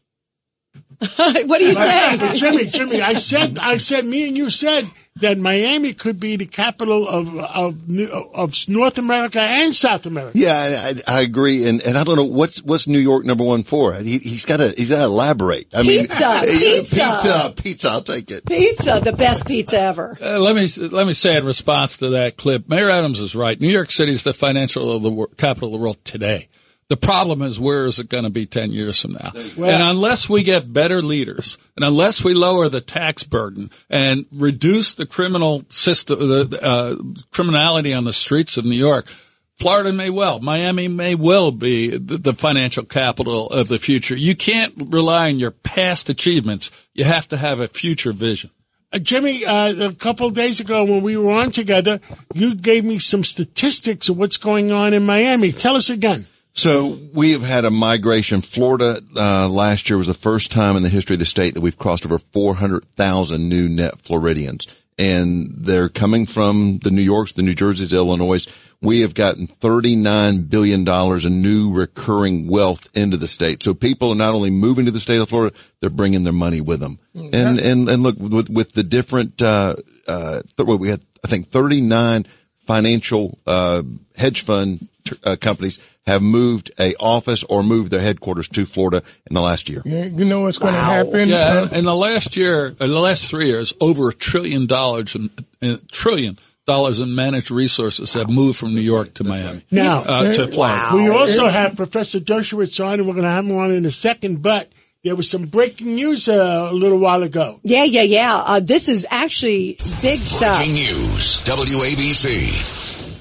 what 1.17 1.59
do 1.59 1.65
you 1.65 1.75
say? 1.75 2.19
But 2.19 2.37
Jimmy, 2.37 2.67
Jimmy, 2.67 3.01
I 3.03 3.15
said, 3.15 3.59
I 3.59 3.79
said, 3.79 4.07
me 4.07 4.29
and 4.29 4.37
you 4.37 4.51
said 4.51 4.85
that 5.21 5.39
Miami 5.39 5.93
could 5.95 6.19
be 6.21 6.37
the 6.37 6.47
capital 6.47 7.07
of 7.09 7.35
of 7.39 7.91
of 8.35 8.55
North 8.69 8.99
America 8.99 9.41
and 9.41 9.75
South 9.75 10.07
America. 10.07 10.39
Yeah, 10.39 10.93
I, 11.07 11.19
I 11.19 11.21
agree, 11.23 11.69
and 11.69 11.81
and 11.83 11.97
I 11.97 12.05
don't 12.05 12.17
know 12.17 12.25
what's 12.25 12.63
what's 12.63 12.87
New 12.87 12.99
York 12.99 13.25
number 13.25 13.45
one 13.45 13.63
for. 13.63 13.95
He, 13.95 14.19
he's 14.19 14.45
got 14.45 14.59
to 14.59 14.73
he's 14.77 14.91
got 14.91 14.99
to 14.99 15.05
elaborate. 15.05 15.69
I 15.75 15.83
mean, 15.83 16.03
Pizza, 16.03 16.23
yeah, 16.23 16.41
pizza. 16.47 16.97
pizza, 16.97 17.55
pizza. 17.57 17.89
I'll 17.91 18.03
take 18.03 18.31
it. 18.31 18.45
Pizza, 18.47 19.01
the 19.03 19.13
best 19.13 19.47
pizza 19.47 19.81
ever. 19.81 20.19
Uh, 20.21 20.39
let 20.39 20.55
me 20.57 20.69
let 20.89 21.07
me 21.07 21.13
say 21.13 21.37
in 21.37 21.45
response 21.45 21.99
to 21.99 22.11
that 22.11 22.37
clip, 22.37 22.69
Mayor 22.69 22.91
Adams 22.91 23.21
is 23.21 23.35
right. 23.35 23.61
New 23.61 23.69
York 23.69 23.91
City 23.91 24.13
is 24.13 24.23
the 24.23 24.35
financial 24.35 24.91
of 24.93 25.03
the 25.03 25.11
wor- 25.11 25.29
capital 25.37 25.69
of 25.69 25.73
the 25.73 25.79
world 25.79 26.05
today. 26.05 26.49
The 26.91 26.97
problem 26.97 27.41
is 27.41 27.61
where 27.61 27.87
is 27.87 28.01
it 28.01 28.09
going 28.09 28.25
to 28.25 28.31
be 28.31 28.47
10 28.47 28.73
years 28.73 29.01
from 29.01 29.13
now? 29.13 29.31
and 29.35 29.81
unless 29.81 30.29
we 30.29 30.43
get 30.43 30.73
better 30.73 31.01
leaders 31.01 31.57
and 31.77 31.85
unless 31.85 32.25
we 32.25 32.35
lower 32.35 32.69
the 32.69 32.81
tax 32.81 33.23
burden 33.23 33.71
and 33.89 34.27
reduce 34.33 34.95
the 34.95 35.07
criminal 35.07 35.63
system, 35.69 36.19
the 36.19 36.59
uh, 36.61 36.97
criminality 37.31 37.95
on 37.95 38.03
the 38.03 38.13
streets 38.13 38.57
of 38.57 38.65
New 38.65 38.75
York, 38.75 39.07
Florida 39.55 39.93
may 39.93 40.11
well, 40.11 40.41
Miami 40.41 40.89
may 40.89 41.15
well 41.15 41.53
be 41.53 41.97
the, 41.97 42.19
the 42.19 42.35
financial 42.35 42.85
capital 42.85 43.47
of 43.51 43.69
the 43.69 43.79
future. 43.79 44.17
You 44.17 44.35
can't 44.35 44.75
rely 44.77 45.29
on 45.29 45.39
your 45.39 45.53
past 45.53 46.09
achievements. 46.09 46.73
You 46.93 47.05
have 47.05 47.29
to 47.29 47.37
have 47.37 47.61
a 47.61 47.69
future 47.69 48.13
vision. 48.13 48.51
Uh, 48.93 48.99
Jimmy, 48.99 49.45
uh, 49.45 49.91
a 49.91 49.95
couple 49.95 50.27
of 50.27 50.35
days 50.35 50.59
ago 50.59 50.83
when 50.83 51.03
we 51.03 51.17
were 51.17 51.31
on 51.31 51.53
together, 51.53 52.01
you 52.35 52.57
gave 52.57 52.85
me 52.85 52.99
some 52.99 53.23
statistics 53.23 54.09
of 54.09 54.17
what's 54.17 54.39
going 54.39 54.73
on 54.73 54.93
in 54.93 55.07
Miami. 55.07 55.53
Tell 55.53 55.77
us 55.77 55.89
again. 55.89 56.27
So 56.53 56.99
we 57.13 57.33
have 57.33 57.43
had 57.43 57.65
a 57.65 57.71
migration. 57.71 58.41
Florida 58.41 59.03
uh, 59.17 59.49
last 59.49 59.89
year 59.89 59.97
was 59.97 60.09
the 60.09 60.15
first 60.15 60.51
time 60.51 60.77
in 60.77 60.83
the 60.83 60.89
history 60.89 61.15
of 61.15 61.21
the 61.21 61.27
state 61.27 61.55
that 61.55 61.61
we've 61.61 61.79
crossed 61.79 62.05
over 62.05 62.19
400,000 62.19 63.49
new 63.49 63.69
net 63.69 64.01
Floridians. 64.01 64.67
And 64.99 65.55
they're 65.57 65.89
coming 65.89 66.27
from 66.27 66.79
the 66.83 66.91
New 66.91 67.01
Yorks, 67.01 67.33
the 67.33 67.43
New 67.43 67.55
Jerseys, 67.55 67.95
Illinois. 67.95 68.47
We 68.83 69.01
have 69.01 69.15
gotten 69.15 69.47
$39 69.47 70.51
billion 70.51 70.87
in 70.87 71.41
new 71.41 71.73
recurring 71.73 72.49
wealth 72.49 72.87
into 72.95 73.17
the 73.17 73.29
state. 73.29 73.63
So 73.63 73.73
people 73.73 74.11
are 74.11 74.17
not 74.17 74.35
only 74.35 74.51
moving 74.51 74.85
to 74.85 74.91
the 74.91 75.01
state 75.01 75.19
of 75.19 75.31
Florida, 75.31 75.57
they're 75.81 75.89
bringing 75.89 76.25
their 76.25 76.35
money 76.35 76.61
with 76.61 76.81
them. 76.81 76.99
And, 77.15 77.59
and, 77.59 77.89
and 77.89 78.03
look, 78.03 78.19
with, 78.19 78.51
with 78.51 78.73
the 78.73 78.83
different, 78.83 79.41
uh, 79.41 79.77
uh, 80.07 80.43
we 80.59 80.91
had, 80.91 81.01
I 81.25 81.29
think 81.29 81.49
39 81.49 82.27
financial, 82.67 83.39
uh, 83.47 83.83
hedge 84.17 84.43
fund 84.43 84.87
uh, 85.25 85.37
companies 85.41 85.79
have 86.07 86.23
moved 86.23 86.71
a 86.79 86.95
office 86.97 87.43
or 87.45 87.63
moved 87.63 87.91
their 87.91 88.01
headquarters 88.01 88.49
to 88.49 88.65
Florida 88.65 89.03
in 89.29 89.35
the 89.35 89.41
last 89.41 89.69
year. 89.69 89.83
Yeah, 89.85 90.05
you 90.05 90.25
know 90.25 90.41
what's 90.43 90.59
going 90.59 90.75
to 90.75 90.81
happen? 90.81 91.29
Yeah, 91.29 91.37
Uh, 91.37 91.69
in, 91.73 91.75
in 91.81 91.85
the 91.85 91.95
last 91.95 92.37
year, 92.37 92.69
in 92.69 92.77
the 92.91 93.01
last 93.01 93.29
three 93.29 93.47
years, 93.47 93.73
over 93.81 94.09
a 94.09 94.15
trillion 94.15 94.67
dollars 94.67 95.15
in, 95.15 95.31
in 95.61 95.79
trillion 95.93 96.39
dollars 96.67 97.01
in 97.01 97.15
managed 97.15 97.51
resources 97.51 98.15
have 98.15 98.31
moved 98.31 98.59
from 98.59 98.75
New 98.75 98.81
York 98.81 99.15
to 99.15 99.25
Miami. 99.25 99.65
Now, 99.71 100.01
uh, 100.07 100.33
to 100.33 100.47
Florida. 100.47 100.91
We 100.95 101.09
also 101.09 101.49
have 101.49 101.77
Professor 101.77 102.21
Dershowitz 102.21 102.85
on, 102.85 102.95
and 103.01 103.07
we're 103.09 103.15
going 103.15 103.25
to 103.25 103.31
have 103.31 103.45
him 103.45 103.57
on 103.57 103.71
in 103.73 103.85
a 103.85 103.91
second. 103.91 104.41
But 104.43 104.71
there 105.03 105.17
was 105.17 105.29
some 105.29 105.47
breaking 105.47 105.95
news 105.97 106.29
uh, 106.29 106.69
a 106.71 106.75
little 106.75 106.99
while 106.99 107.23
ago. 107.23 107.59
Yeah, 107.63 107.85
yeah, 107.85 108.03
yeah. 108.03 108.37
Uh, 108.37 108.61
this 108.61 108.89
is 108.89 109.07
actually 109.11 109.79
big 110.01 110.21
stuff. 110.21 110.57
Breaking 110.59 110.75
news. 110.75 111.43
WABC. 111.45 112.80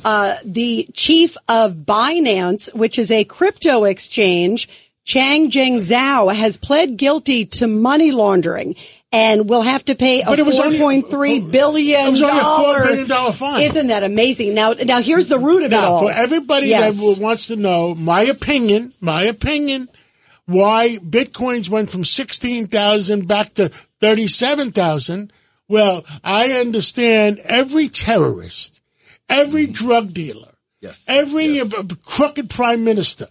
Uh, 0.10 0.38
the 0.44 0.88
chief 0.94 1.38
of 1.48 1.74
Binance, 1.74 2.74
which 2.74 2.98
is 2.98 3.12
a 3.12 3.24
crypto 3.26 3.84
exchange, 3.84 4.68
Chang 5.06 5.52
Jing 5.52 5.78
Zhao, 5.78 6.34
has 6.34 6.58
pled 6.58 6.98
guilty 6.98 7.46
to 7.46 7.68
money 7.68 8.12
laundering 8.12 8.76
and 9.12 9.48
will 9.48 9.62
have 9.62 9.86
to 9.86 9.94
pay 9.94 10.24
a 10.24 10.26
But 10.26 10.40
it 10.40 10.48
was 10.48 10.58
four 10.58 10.72
point 10.74 11.12
three 11.12 11.40
billion 11.40 12.08
It 12.08 12.10
was 12.10 12.22
only 12.24 12.40
a 12.40 13.06
$4 13.06 13.34
fine. 13.36 13.62
Isn't 13.62 13.88
that 13.88 14.02
amazing? 14.02 14.56
Now, 14.56 14.74
now 14.74 15.00
here's 15.00 15.28
the 15.28 15.38
root 15.38 15.62
of 15.64 15.72
it 15.72 15.76
all. 15.76 16.02
for 16.02 16.12
everybody 16.12 16.70
Yes. 16.70 17.00
that 17.00 17.22
wants 17.22 17.46
to 17.48 17.56
know 17.56 17.94
my 17.94 18.24
opinion, 18.24 18.94
my 19.00 19.22
opinion, 19.24 19.90
why 20.48 20.98
bitcoins 20.98 21.70
went 21.70 21.92
from 21.92 22.04
16,000 22.04 23.28
back 23.28 23.54
to 23.54 23.70
37,000. 24.02 25.32
Well, 25.68 26.04
I 26.24 26.54
understand 26.54 27.38
every 27.44 27.90
terrorist, 27.90 28.79
every 29.30 29.68
drug 29.68 30.14
dealer, 30.14 30.54
Yes. 30.82 31.04
every 31.08 31.60
uh, 31.62 31.66
crooked 32.04 32.50
prime 32.50 32.84
minister 32.84 33.28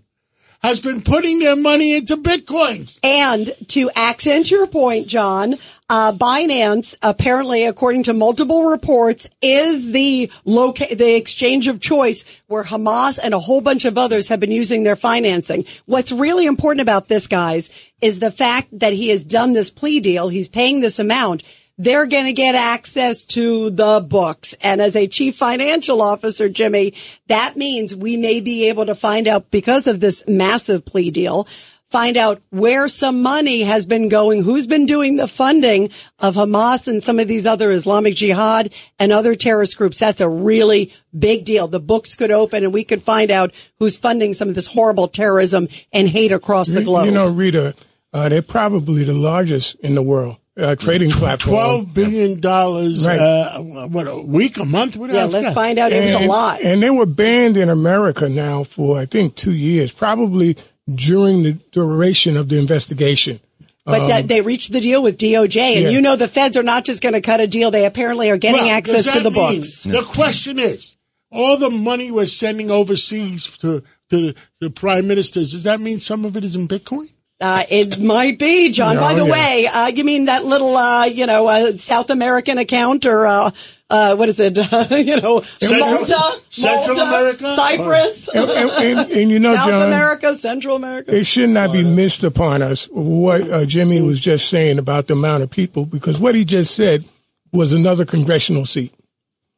has 0.61 0.81
been 0.81 1.01
putting 1.03 1.39
their 1.39 1.55
money 1.55 1.95
into 1.95 2.17
bitcoins. 2.17 2.99
And 3.05 3.49
to 3.69 3.91
accent 3.95 4.51
your 4.51 4.67
point, 4.67 5.07
John, 5.07 5.55
uh, 5.89 6.13
Binance 6.13 6.97
apparently, 7.01 7.65
according 7.65 8.03
to 8.05 8.13
multiple 8.13 8.65
reports, 8.65 9.31
is 9.41 9.93
the 9.93 10.31
loca- 10.45 10.95
the 10.97 11.15
exchange 11.15 11.69
of 11.69 11.79
choice 11.81 12.25
where 12.49 12.65
Hamas 12.65 13.21
and 13.23 13.35
a 13.35 13.39
whole 13.39 13.61
bunch 13.61 13.85
of 13.85 13.97
others 13.97 14.29
have 14.29 14.41
been 14.41 14.51
using 14.51 14.83
their 14.83 14.97
financing. 14.97 15.65
What's 15.87 16.11
really 16.11 16.47
important 16.47 16.81
about 16.83 17.07
this, 17.07 17.29
guys, 17.29 17.71
is 18.01 18.19
the 18.19 18.33
fact 18.33 18.67
that 18.81 18.93
he 18.93 19.11
has 19.11 19.25
done 19.25 19.53
this 19.53 19.71
plea 19.71 20.01
deal. 20.01 20.29
He's 20.29 20.49
paying 20.49 20.81
this 20.81 20.99
amount. 20.99 21.45
They're 21.79 22.07
going 22.07 22.27
to 22.27 22.33
get 22.33 22.57
access 22.57 23.23
to 23.25 23.71
the 23.71 24.05
books. 24.07 24.55
And 24.61 24.81
as 24.81 24.97
a 24.97 25.07
chief 25.07 25.37
financial 25.37 26.03
officer, 26.03 26.49
Jimmy, 26.49 26.95
that 27.29 27.57
means 27.57 27.95
we 27.95 28.17
may 28.17 28.41
be 28.41 28.69
able 28.69 28.87
to 28.87 28.97
find 28.97 29.29
out 29.29 29.53
because 29.53 29.87
of 29.87 30.01
this 30.01 30.27
massive 30.27 30.85
plea 30.85 31.13
deal, 31.13 31.47
find 31.89 32.17
out 32.17 32.43
where 32.51 32.89
some 32.89 33.23
money 33.23 33.63
has 33.63 33.87
been 33.87 34.09
going, 34.09 34.43
who's 34.43 34.67
been 34.67 34.87
doing 34.87 35.17
the 35.17 35.29
funding 35.29 35.91
of 36.19 36.35
Hamas 36.35 36.89
and 36.89 37.03
some 37.03 37.21
of 37.21 37.29
these 37.29 37.47
other 37.47 37.71
Islamic 37.71 38.15
Jihad 38.15 38.75
and 38.99 39.13
other 39.13 39.37
terrorist 39.37 39.79
groups. 39.79 39.99
That's 39.99 40.21
a 40.21 40.29
really 40.29 40.93
big 41.17 41.45
deal. 41.45 41.69
The 41.69 41.81
books 41.81 42.17
could 42.17 42.33
open 42.33 42.65
and 42.65 42.75
we 42.75 42.83
could 42.83 43.05
find 43.05 43.31
out 43.31 43.55
who's 43.79 43.97
funding 43.97 44.35
some 44.35 44.49
of 44.49 44.57
this 44.57 44.67
horrible 44.67 45.07
terrorism 45.07 45.69
and 45.93 46.09
hate 46.09 46.33
across 46.33 46.69
the 46.69 46.83
globe. 46.83 47.07
You 47.07 47.13
know, 47.13 47.29
Rita, 47.29 47.75
uh, 48.13 48.29
they're 48.29 48.43
probably 48.43 49.05
the 49.05 49.15
largest 49.15 49.77
in 49.77 49.95
the 49.95 50.03
world 50.03 50.39
uh, 50.59 50.75
trading 50.75 51.11
platform. 51.11 51.55
Twelve 51.55 51.95
billion 51.95 52.41
dollars, 52.41 53.07
Right. 53.07 53.19
uh, 53.19 53.61
what 53.63 54.07
a 54.09 54.17
week, 54.21 54.59
a 54.59 54.65
month, 54.65 54.97
whatever. 54.97 55.19
yeah, 55.19 55.25
let's 55.27 55.55
find 55.55 55.79
out. 55.79 55.93
It 55.93 56.03
was 56.03 56.23
a 56.25 56.27
lot. 56.27 56.61
And 56.63 56.83
they 56.83 56.91
were 56.91 57.07
banned 57.07 57.57
in 57.57 57.69
America 57.69 58.29
now 58.29 58.65
for, 58.65 58.99
I 58.99 59.07
think, 59.07 59.35
two 59.37 59.53
years, 59.55 59.93
probably 59.93 60.57
during 60.93 61.43
the 61.43 61.53
duration 61.73 62.37
of 62.37 62.49
the 62.49 62.59
investigation. 62.59 63.41
But 63.85 64.07
that 64.09 64.29
they 64.29 64.43
reached 64.43 64.73
the 64.73 64.81
deal 64.83 65.03
with 65.03 65.17
DOJ, 65.17 65.61
and 65.61 65.77
Um, 65.79 65.83
Yeah. 65.85 65.91
you 65.91 66.01
know 66.03 66.17
the 66.17 66.29
feds 66.29 66.57
are 66.59 66.63
not 66.63 66.85
just 66.85 67.01
going 67.01 67.15
to 67.15 67.23
cut 67.23 67.41
a 67.41 67.47
deal; 67.47 67.71
they 67.71 67.87
apparently 67.87 68.29
are 68.29 68.37
getting 68.37 68.65
Well, 68.65 68.71
access 68.77 69.07
to 69.13 69.21
the 69.21 69.31
mean- 69.31 69.61
books. 69.61 69.85
The 69.85 70.03
question 70.03 70.59
is, 70.59 70.97
all 71.33 71.57
the 71.57 71.71
money 71.71 72.11
we're 72.11 72.27
sending 72.27 72.71
overseas 72.71 73.47
to 73.59 73.83
to 74.11 74.35
the 74.61 74.71
prime 74.71 75.07
ministers. 75.07 75.53
Does 75.53 75.63
that 75.63 75.81
mean 75.81 76.01
some 76.01 76.25
of 76.27 76.37
it 76.37 76.45
is 76.45 76.55
in 76.55 76.67
Bitcoin? 76.69 77.09
Uh, 77.41 77.63
it 77.71 78.01
might 78.01 78.37
be, 78.39 78.73
John. 78.73 78.97
No, 78.97 79.01
By 79.03 79.15
the 79.15 79.25
yeah. 79.25 79.31
way, 79.33 79.69
uh, 79.73 79.87
you 79.95 80.03
mean 80.03 80.25
that 80.25 80.45
little, 80.45 80.77
uh, 80.77 81.05
you 81.07 81.27
know, 81.27 81.47
uh, 81.47 81.77
South 81.77 82.11
American 82.11 82.59
account 82.59 83.07
or, 83.07 83.27
uh, 83.27 83.51
uh, 83.89 84.17
what 84.17 84.29
is 84.29 84.41
it? 84.41 84.57
you 84.91 85.21
know, 85.21 85.43
Central- 85.59 85.81
Malta, 85.91 86.43
Central 86.51 86.97
Malta, 86.97 87.03
America? 87.17 87.57
Cyprus, 87.57 88.29
And, 88.29 88.51
and, 88.51 88.71
and, 88.71 89.11
and 89.13 89.31
you 89.31 89.39
know, 89.39 89.55
South 89.57 89.69
John, 89.69 89.83
America, 89.87 90.35
Central 90.35 90.77
America. 90.77 91.17
it 91.17 91.25
should 91.25 91.51
not 91.51 91.73
be 91.73 91.85
missed 91.85 92.25
upon 92.25 92.61
us 92.63 92.87
what 92.91 93.49
uh, 93.49 93.65
Jimmy 93.65 94.03
was 94.03 94.19
just 94.19 94.51
saying 94.51 94.79
about 94.81 95.07
the 95.07 95.13
amount 95.13 95.45
of 95.45 95.51
people, 95.51 95.87
because 95.87 96.19
what 96.19 96.35
he 96.35 96.45
just 96.45 96.75
said 96.75 97.05
was 97.53 97.73
another 97.73 98.05
congressional 98.05 98.67
seat. 98.67 98.93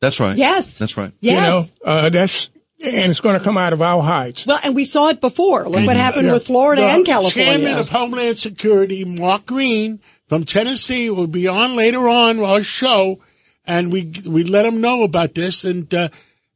That's 0.03 0.21
right. 0.21 0.37
Yes. 0.37 0.79
That's 0.79 0.97
right. 0.99 1.13
Yes. 1.21 1.73
You 1.73 1.87
know, 1.87 1.93
uh, 1.93 2.09
that's 2.11 2.51
and 2.83 3.11
it's 3.11 3.21
going 3.21 3.39
to 3.39 3.45
come 3.45 3.59
out 3.59 3.73
of 3.73 3.83
our 3.83 4.03
hides. 4.03 4.47
Well, 4.47 4.59
and 4.65 4.75
we 4.75 4.85
saw 4.85 5.09
it 5.09 5.21
before. 5.21 5.69
Look 5.69 5.87
what 5.87 5.97
happened 5.97 6.29
yeah. 6.29 6.35
with 6.35 6.47
Florida 6.47 6.83
The 6.83 6.89
and 6.89 7.07
California. 7.07 7.53
The 7.53 7.65
chairman 7.65 7.79
of 7.79 7.89
Homeland 7.89 8.39
Security, 8.39 9.05
Mark 9.05 9.47
Green 9.47 10.01
from 10.29 10.45
Tennessee, 10.45 11.11
will 11.11 11.27
be 11.27 11.47
on 11.47 11.77
later 11.77 12.09
on 12.09 12.41
our 12.41 12.63
show, 12.63 13.21
and 13.67 13.93
we 13.93 14.11
we 14.27 14.45
let 14.45 14.67
him 14.67 14.81
know 14.81 15.03
about 15.03 15.35
this, 15.35 15.65
and 15.65 15.93
uh, 15.93 16.09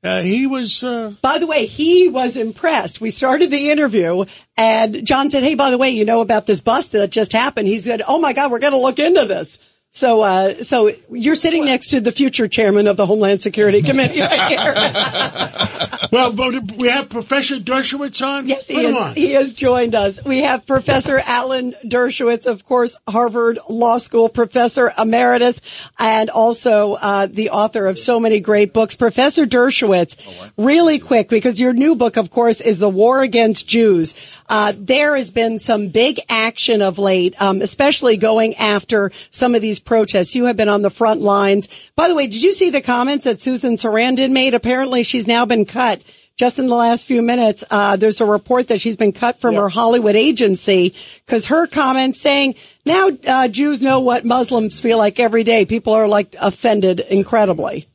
uh, 0.03 0.23
he 0.23 0.47
was. 0.47 0.83
Uh, 0.83 1.15
By 1.23 1.39
the 1.39 1.47
way, 1.47 1.67
he 1.67 2.09
was 2.09 2.37
impressed. 2.37 3.01
We 3.01 3.11
started 3.11 3.51
the 3.51 3.71
interview 3.71 4.25
and 4.57 5.05
John 5.07 5.31
said, 5.31 5.43
Hey, 5.43 5.55
by 5.55 5.71
the 5.71 5.79
way, 5.79 5.91
you 5.91 6.05
know 6.05 6.21
about 6.21 6.47
this 6.47 6.61
bust 6.61 6.93
that 6.93 7.11
just 7.11 7.33
happened? 7.33 7.67
He 7.67 7.79
said, 7.79 8.03
Oh 8.07 8.21
my 8.21 8.33
God, 8.33 8.51
we're 8.51 8.61
going 8.61 8.73
to 8.73 8.79
look 8.79 8.99
into 8.99 9.25
this. 9.25 9.59
So, 9.97 10.23
uh, 10.23 10.55
so 10.65 10.91
you're 11.09 11.37
sitting 11.37 11.67
next 11.67 11.91
to 11.91 12.01
the 12.01 12.11
future 12.11 12.49
chairman 12.49 12.89
of 12.89 12.97
the 12.97 13.07
Homeland 13.07 13.43
Security 13.43 13.81
Committee 13.89 14.19
right 14.19 14.49
here. 16.01 16.09
well, 16.11 16.33
but 16.33 16.73
we 16.73 16.89
have 16.89 17.09
Professor 17.09 17.61
Dershowitz 17.61 18.21
on. 18.27 18.49
Yes, 18.49 18.67
he 18.67 18.75
Put 18.75 18.85
is. 18.87 18.97
on. 18.97 19.15
He 19.15 19.33
has 19.35 19.53
joined 19.53 19.95
us. 19.95 20.19
We 20.25 20.39
have 20.43 20.67
Professor 20.67 21.21
Alan 21.25 21.75
Dershowitz, 21.87 22.47
of 22.47 22.65
course, 22.65 22.97
Harvard 23.09 23.61
Law 23.71 23.99
School 23.99 24.29
professor 24.29 24.91
emeritus, 25.01 25.61
and 25.97 26.29
also 26.29 26.95
uh, 26.95 27.27
the 27.27 27.51
author 27.51 27.87
of 27.87 27.97
so 27.97 28.19
many 28.19 28.41
great 28.41 28.73
books. 28.73 28.97
Professor 28.97 29.47
Dershowitz, 29.47 30.17
really 30.59 30.99
quick, 30.99 31.29
because 31.29 31.61
your 31.61 31.73
new 31.73 31.95
book, 31.95 32.17
of 32.17 32.31
course, 32.31 32.61
is 32.61 32.81
The 32.81 32.91
War 32.91 33.21
Against 33.23 33.69
Jews. 33.69 34.17
Uh, 34.49 34.73
there 34.77 35.15
has 35.15 35.31
been 35.31 35.61
some 35.61 35.87
big 35.89 36.19
action 36.29 36.83
of 36.83 36.99
late, 36.99 37.41
um, 37.41 37.63
especially 37.63 38.17
going 38.17 38.57
after 38.57 39.13
some 39.31 39.55
of 39.55 39.63
these 39.63 39.84
protests. 39.85 40.35
You 40.35 40.47
have 40.47 40.57
been 40.57 40.69
on 40.69 40.83
the 40.83 40.91
front 40.91 41.21
lines. 41.21 41.69
By 41.97 42.09
the 42.09 42.15
way, 42.15 42.27
did 42.27 42.43
you 42.43 42.53
see 42.53 42.71
the 42.71 42.81
comments 42.81 43.25
that 43.25 43.41
Susan 43.41 43.77
Sarandon 43.77 44.33
made? 44.33 44.55
Apparently, 44.55 45.03
she's 45.03 45.27
now 45.27 45.47
been 45.47 45.65
cut 45.65 46.03
just 46.37 46.59
in 46.59 46.67
the 46.67 46.75
last 46.75 47.07
few 47.07 47.23
minutes, 47.23 47.63
uh, 47.71 47.97
there's 47.97 48.21
a 48.21 48.27
report 48.27 48.69
that 48.69 48.81
she's 48.81 48.97
been 48.97 49.13
cut 49.13 49.41
from 49.41 49.55
her 49.55 49.69
Hollywood 49.69 50.17
agency 50.17 50.95
because 51.25 51.47
her 51.47 51.69
comments 51.69 52.21
saying 52.21 52.57
now 52.85 53.11
uh, 53.27 53.47
Jews 53.47 53.83
know 53.83 54.01
what 54.01 54.25
Muslims 54.25 54.81
feel 54.81 54.99
like 54.99 55.21
every 55.21 55.45
day. 55.45 55.65
People 55.65 55.93
are 55.93 56.09
like 56.09 56.35
offended 56.41 56.99
incredibly. 56.99 57.87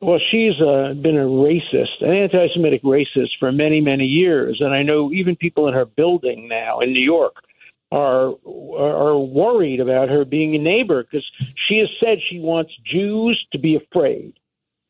Well, 0.00 0.20
she's 0.30 0.54
uh, 0.60 0.92
been 0.94 1.16
a 1.16 1.24
racist, 1.24 2.02
an 2.02 2.12
anti-Semitic 2.14 2.82
racist 2.82 3.30
for 3.40 3.50
many, 3.50 3.80
many 3.80 4.04
years, 4.04 4.58
and 4.60 4.72
I 4.72 4.82
know 4.82 5.10
even 5.12 5.34
people 5.34 5.66
in 5.66 5.74
her 5.74 5.86
building 5.86 6.46
now 6.46 6.80
in 6.80 6.92
New 6.92 7.02
York 7.02 7.36
are 7.94 8.34
are 8.76 9.18
worried 9.18 9.78
about 9.78 10.08
her 10.08 10.24
being 10.24 10.54
a 10.56 10.58
neighbor 10.58 11.04
because 11.04 11.24
she 11.68 11.78
has 11.78 11.88
said 12.00 12.18
she 12.28 12.40
wants 12.40 12.72
Jews 12.84 13.46
to 13.52 13.58
be 13.58 13.76
afraid. 13.76 14.34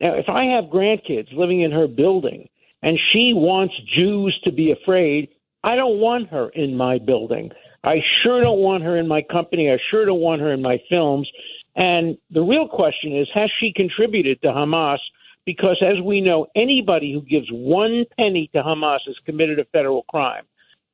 Now, 0.01 0.15
if 0.15 0.27
I 0.27 0.45
have 0.55 0.65
grandkids 0.65 1.31
living 1.31 1.61
in 1.61 1.71
her 1.71 1.87
building 1.87 2.49
and 2.81 2.97
she 3.13 3.31
wants 3.33 3.75
Jews 3.95 4.37
to 4.43 4.51
be 4.51 4.71
afraid, 4.71 5.29
I 5.63 5.75
don't 5.75 5.99
want 5.99 6.29
her 6.29 6.49
in 6.49 6.75
my 6.75 6.97
building. 6.97 7.51
I 7.83 7.97
sure 8.23 8.41
don't 8.41 8.59
want 8.59 8.83
her 8.83 8.97
in 8.97 9.07
my 9.07 9.21
company. 9.21 9.71
I 9.71 9.77
sure 9.91 10.05
don't 10.05 10.19
want 10.19 10.41
her 10.41 10.51
in 10.51 10.61
my 10.63 10.79
films. 10.89 11.29
And 11.75 12.17
the 12.31 12.41
real 12.41 12.67
question 12.67 13.15
is, 13.15 13.27
has 13.35 13.51
she 13.59 13.71
contributed 13.75 14.41
to 14.41 14.47
Hamas 14.47 14.99
because, 15.45 15.81
as 15.85 16.01
we 16.03 16.21
know, 16.21 16.47
anybody 16.55 17.13
who 17.13 17.21
gives 17.21 17.47
one 17.51 18.05
penny 18.17 18.49
to 18.53 18.63
Hamas 18.63 18.99
has 19.05 19.15
committed 19.25 19.59
a 19.59 19.65
federal 19.65 20.03
crime. 20.03 20.45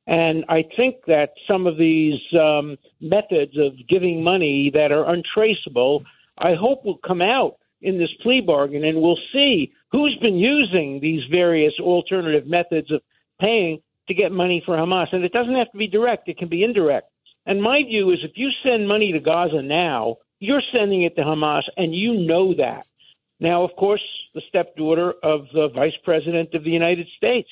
And 0.06 0.44
I 0.48 0.64
think 0.76 0.96
that 1.06 1.30
some 1.48 1.66
of 1.66 1.78
these 1.78 2.20
um, 2.38 2.76
methods 3.00 3.56
of 3.56 3.72
giving 3.88 4.22
money 4.22 4.70
that 4.74 4.90
are 4.90 5.08
untraceable, 5.08 6.04
I 6.38 6.54
hope 6.54 6.84
will 6.84 6.98
come 7.06 7.22
out 7.22 7.56
in 7.82 7.98
this 7.98 8.10
plea 8.22 8.40
bargain, 8.40 8.84
and 8.84 9.00
we'll 9.00 9.18
see 9.32 9.72
who's 9.90 10.16
been 10.20 10.36
using 10.36 11.00
these 11.00 11.22
various 11.30 11.74
alternative 11.80 12.46
methods 12.46 12.90
of 12.90 13.00
paying 13.40 13.80
to 14.08 14.14
get 14.14 14.32
money 14.32 14.62
for 14.64 14.76
Hamas. 14.76 15.12
And 15.12 15.24
it 15.24 15.32
doesn't 15.32 15.54
have 15.54 15.70
to 15.72 15.78
be 15.78 15.88
direct, 15.88 16.28
it 16.28 16.38
can 16.38 16.48
be 16.48 16.64
indirect. 16.64 17.08
And 17.46 17.62
my 17.62 17.82
view 17.82 18.10
is 18.12 18.18
if 18.22 18.32
you 18.36 18.50
send 18.64 18.86
money 18.86 19.12
to 19.12 19.20
Gaza 19.20 19.62
now, 19.62 20.16
you're 20.38 20.62
sending 20.72 21.02
it 21.02 21.16
to 21.16 21.22
Hamas, 21.22 21.62
and 21.76 21.94
you 21.94 22.26
know 22.26 22.54
that. 22.54 22.86
Now, 23.40 23.64
of 23.64 23.74
course, 23.76 24.02
the 24.34 24.42
stepdaughter 24.48 25.14
of 25.22 25.46
the 25.52 25.68
vice 25.74 25.96
president 26.04 26.54
of 26.54 26.64
the 26.64 26.70
United 26.70 27.08
States 27.16 27.48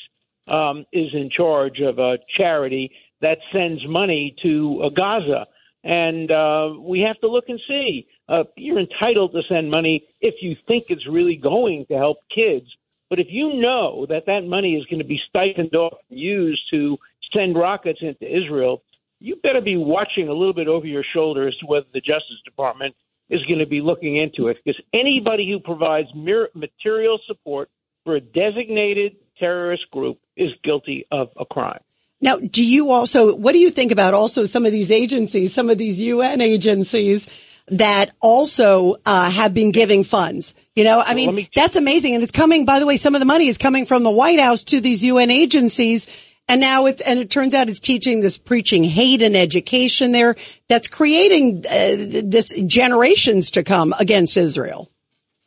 um, 0.50 0.84
is 0.92 1.08
in 1.14 1.30
charge 1.30 1.80
of 1.80 1.98
a 1.98 2.18
charity 2.36 2.90
that 3.20 3.38
sends 3.52 3.86
money 3.86 4.34
to 4.42 4.82
uh, 4.84 4.88
Gaza. 4.90 5.46
And 5.82 6.30
uh, 6.30 6.74
we 6.78 7.00
have 7.00 7.18
to 7.20 7.28
look 7.28 7.44
and 7.48 7.60
see. 7.66 8.06
Uh, 8.28 8.44
you're 8.56 8.78
entitled 8.78 9.32
to 9.32 9.42
send 9.48 9.70
money 9.70 10.06
if 10.20 10.34
you 10.42 10.56
think 10.68 10.86
it's 10.88 11.06
really 11.06 11.36
going 11.36 11.86
to 11.90 11.96
help 11.96 12.18
kids. 12.34 12.66
But 13.08 13.18
if 13.18 13.28
you 13.30 13.54
know 13.54 14.06
that 14.08 14.26
that 14.26 14.42
money 14.42 14.76
is 14.76 14.84
going 14.86 15.00
to 15.00 15.08
be 15.08 15.20
stipend 15.28 15.74
off 15.74 15.94
and 16.10 16.18
used 16.18 16.62
to 16.72 16.98
send 17.34 17.56
rockets 17.56 18.00
into 18.02 18.24
Israel, 18.24 18.82
you 19.20 19.36
better 19.42 19.60
be 19.60 19.76
watching 19.76 20.28
a 20.28 20.32
little 20.32 20.54
bit 20.54 20.68
over 20.68 20.86
your 20.86 21.04
shoulder 21.14 21.48
as 21.48 21.56
to 21.56 21.66
whether 21.66 21.86
the 21.92 22.00
Justice 22.00 22.40
Department 22.44 22.94
is 23.28 23.44
going 23.46 23.58
to 23.58 23.66
be 23.66 23.80
looking 23.80 24.16
into 24.16 24.48
it. 24.48 24.58
Because 24.64 24.80
anybody 24.92 25.50
who 25.50 25.60
provides 25.60 26.08
material 26.14 27.18
support 27.26 27.70
for 28.04 28.16
a 28.16 28.20
designated 28.20 29.16
terrorist 29.40 29.90
group 29.90 30.18
is 30.36 30.50
guilty 30.62 31.06
of 31.10 31.28
a 31.38 31.44
crime. 31.44 31.80
Now, 32.20 32.36
do 32.38 32.64
you 32.64 32.90
also, 32.90 33.34
what 33.34 33.52
do 33.52 33.58
you 33.58 33.70
think 33.70 33.92
about 33.92 34.12
also 34.12 34.44
some 34.44 34.66
of 34.66 34.72
these 34.72 34.90
agencies, 34.90 35.54
some 35.54 35.70
of 35.70 35.78
these 35.78 36.00
UN 36.00 36.40
agencies 36.42 37.26
that 37.70 38.12
also 38.20 38.96
uh, 39.06 39.30
have 39.30 39.54
been 39.54 39.70
giving 39.70 40.04
funds. 40.04 40.54
You 40.74 40.84
know, 40.84 41.02
I 41.04 41.14
mean, 41.14 41.34
me- 41.34 41.50
that's 41.54 41.76
amazing. 41.76 42.14
And 42.14 42.22
it's 42.22 42.32
coming, 42.32 42.64
by 42.64 42.78
the 42.78 42.86
way, 42.86 42.96
some 42.96 43.14
of 43.14 43.20
the 43.20 43.26
money 43.26 43.48
is 43.48 43.58
coming 43.58 43.86
from 43.86 44.02
the 44.02 44.10
White 44.10 44.40
House 44.40 44.64
to 44.64 44.80
these 44.80 45.04
UN 45.04 45.30
agencies. 45.30 46.06
And 46.48 46.60
now 46.60 46.86
it, 46.86 47.00
and 47.06 47.20
it 47.20 47.30
turns 47.30 47.54
out 47.54 47.68
it's 47.68 47.78
teaching 47.78 48.20
this 48.20 48.36
preaching 48.36 48.82
hate 48.82 49.22
and 49.22 49.36
education 49.36 50.10
there 50.10 50.34
that's 50.68 50.88
creating 50.88 51.64
uh, 51.64 52.22
this 52.24 52.60
generations 52.62 53.52
to 53.52 53.62
come 53.62 53.94
against 53.98 54.36
Israel. 54.36 54.89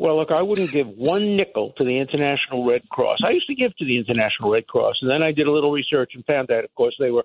Well, 0.03 0.17
look, 0.17 0.31
I 0.31 0.41
wouldn't 0.41 0.71
give 0.71 0.89
one 0.89 1.37
nickel 1.37 1.71
to 1.77 1.85
the 1.85 1.97
International 1.97 2.67
Red 2.67 2.89
Cross. 2.89 3.19
I 3.23 3.29
used 3.29 3.47
to 3.47 3.55
give 3.55 3.73
to 3.77 3.85
the 3.85 3.97
International 3.97 4.51
Red 4.51 4.67
Cross, 4.67 4.95
and 5.01 5.09
then 5.09 5.23
I 5.23 5.31
did 5.31 5.47
a 5.47 5.51
little 5.51 5.71
research 5.71 6.11
and 6.13 6.25
found 6.25 6.49
that, 6.49 6.65
of 6.65 6.75
course, 6.75 6.93
they 6.99 7.09
were 7.09 7.23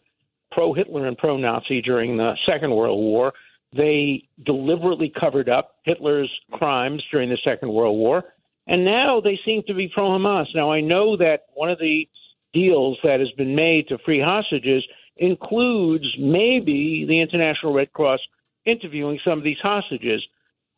pro 0.52 0.72
Hitler 0.74 1.08
and 1.08 1.18
pro 1.18 1.36
Nazi 1.36 1.82
during 1.82 2.16
the 2.16 2.34
Second 2.46 2.70
World 2.70 3.00
War. 3.00 3.32
They 3.76 4.28
deliberately 4.46 5.12
covered 5.18 5.48
up 5.48 5.74
Hitler's 5.86 6.30
crimes 6.52 7.02
during 7.10 7.30
the 7.30 7.38
Second 7.42 7.72
World 7.72 7.98
War, 7.98 8.22
and 8.68 8.84
now 8.84 9.20
they 9.20 9.40
seem 9.44 9.64
to 9.66 9.74
be 9.74 9.90
pro 9.92 10.10
Hamas. 10.10 10.46
Now, 10.54 10.70
I 10.70 10.80
know 10.80 11.16
that 11.16 11.46
one 11.54 11.72
of 11.72 11.80
the 11.80 12.08
deals 12.54 12.96
that 13.02 13.18
has 13.18 13.32
been 13.32 13.56
made 13.56 13.88
to 13.88 13.98
free 14.04 14.22
hostages 14.24 14.86
includes 15.16 16.06
maybe 16.16 17.04
the 17.08 17.20
International 17.20 17.72
Red 17.72 17.92
Cross 17.92 18.20
interviewing 18.64 19.18
some 19.24 19.36
of 19.36 19.42
these 19.42 19.58
hostages, 19.60 20.24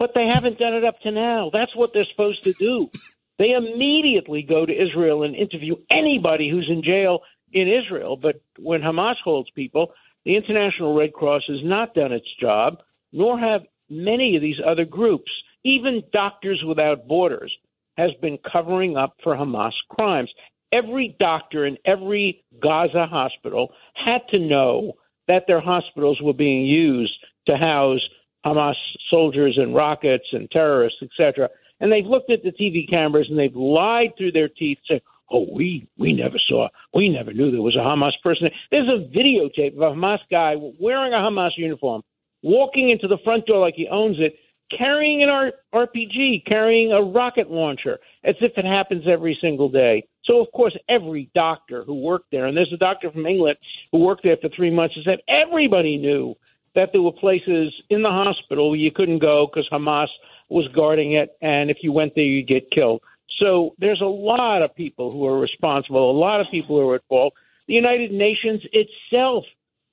but 0.01 0.13
they 0.15 0.27
haven't 0.27 0.59
done 0.59 0.73
it 0.73 0.85
up 0.85 0.99
to 1.03 1.13
now. 1.13 1.51
That's 1.53 1.77
what 1.77 1.93
they're 1.93 2.07
supposed 2.11 2.43
to 2.45 2.55
do. 2.55 2.91
They 3.39 3.51
immediately 3.51 4.43
go 4.43 4.65
to 4.65 4.73
Israel 4.73 5.23
and 5.23 5.37
interview 5.37 5.77
anybody 5.91 6.51
who's 6.51 6.69
in 6.71 6.83
jail 6.83 7.21
in 7.53 7.69
Israel. 7.69 8.17
But 8.17 8.41
when 8.59 8.81
Hamas 8.81 9.17
holds 9.23 9.51
people, 9.51 9.93
the 10.25 10.37
International 10.37 10.97
Red 10.97 11.13
Cross 11.13 11.43
has 11.49 11.61
not 11.63 11.95
done 11.95 12.13
its 12.13 12.27
job, 12.41 12.79
nor 13.13 13.39
have 13.39 13.61
many 13.91 14.37
of 14.37 14.43
these 14.43 14.61
other 14.67 14.87
groups. 14.87 15.31
Even 15.65 16.03
Doctors 16.13 16.63
Without 16.67 17.07
Borders 17.07 17.55
has 17.99 18.11
been 18.23 18.39
covering 18.51 18.97
up 18.97 19.17
for 19.23 19.35
Hamas 19.35 19.73
crimes. 19.91 20.31
Every 20.73 21.15
doctor 21.19 21.67
in 21.67 21.77
every 21.85 22.43
Gaza 22.63 23.07
hospital 23.07 23.73
had 23.95 24.21
to 24.31 24.39
know 24.39 24.95
that 25.29 25.45
their 25.47 25.61
hospitals 25.61 26.21
were 26.23 26.33
being 26.33 26.65
used 26.65 27.13
to 27.47 27.57
house 27.57 28.01
Hamas 28.45 28.75
soldiers 29.11 29.59
and 29.59 29.75
rockets 29.75 30.27
and 30.33 30.51
terrorists, 30.51 31.03
etc. 31.03 31.49
And 31.81 31.93
they've 31.93 32.07
looked 32.07 32.31
at 32.31 32.43
the 32.43 32.53
TV 32.53 32.89
cameras 32.89 33.27
and 33.29 33.39
they've 33.39 33.55
lied 33.55 34.13
through 34.17 34.33
their 34.33 34.49
teeth, 34.49 34.79
saying, 34.89 35.01
oh, 35.31 35.47
we 35.53 35.87
we 35.99 36.13
never 36.13 36.39
saw, 36.49 36.69
we 36.95 37.09
never 37.09 37.33
knew 37.33 37.51
there 37.51 37.63
was 37.63 37.77
a 37.77 37.79
Hamas 37.79 38.13
person. 38.23 38.51
There's 38.71 38.89
a 38.89 39.09
videotape 39.17 39.77
of 39.77 39.83
a 39.83 39.95
Hamas 39.95 40.21
guy 40.31 40.57
wearing 40.79 41.13
a 41.13 41.17
Hamas 41.17 41.51
uniform, 41.57 42.03
walking 42.43 42.91
into 42.91 43.09
the 43.09 43.19
front 43.25 43.47
door 43.47 43.61
like 43.61 43.75
he 43.75 43.89
owns 43.89 44.17
it, 44.19 44.35
carrying 44.77 45.23
an 45.23 45.53
RPG, 45.75 46.47
carrying 46.47 46.93
a 46.93 47.03
rocket 47.03 47.51
launcher, 47.51 47.99
as 48.25 48.37
if 48.41 48.53
it 48.57 48.65
happens 48.65 49.05
every 49.09 49.37
single 49.41 49.69
day. 49.69 50.07
So, 50.25 50.41
of 50.41 50.53
course, 50.53 50.77
every 50.89 51.31
doctor 51.35 51.83
who 51.85 51.95
worked 51.95 52.31
there, 52.31 52.47
and 52.47 52.57
there's 52.57 52.73
a 52.73 52.79
doctor 52.79 53.11
from 53.11 53.27
England 53.27 53.57
who 53.91 53.99
worked 53.99 54.23
there 54.23 54.37
for 54.37 54.49
three 54.55 54.71
months, 54.71 54.95
and 54.97 55.05
said 55.05 55.19
everybody 55.29 55.97
knew 55.97 56.35
that 56.75 56.91
there 56.93 57.03
were 57.03 57.13
places 57.13 57.73
in 57.91 58.03
the 58.03 58.11
hospital 58.11 58.77
you 58.77 58.91
couldn't 58.91 59.19
go 59.19 59.47
because 59.47 59.69
Hamas 59.71 60.09
was 60.49 60.69
guarding 60.75 61.13
it, 61.13 61.37
and 61.41 61.71
if 61.71 61.79
you 61.83 61.93
went 61.93 62.15
there, 62.15 62.25
you'd 62.25 62.49
get 62.49 62.71
killed. 62.71 63.03
So 63.39 63.75
there's 63.79 64.01
a 64.01 64.07
lot 64.07 64.63
of 64.63 64.75
people 64.75 65.11
who 65.11 65.27
are 65.27 65.39
responsible, 65.39 66.11
a 66.11 66.19
lot 66.19 66.41
of 66.41 66.47
people 66.51 66.77
who 66.77 66.89
are 66.91 66.97
at 66.97 67.03
fault. 67.09 67.35
The 67.69 67.75
United 67.75 68.13
Nations 68.13 68.63
itself, 68.73 69.45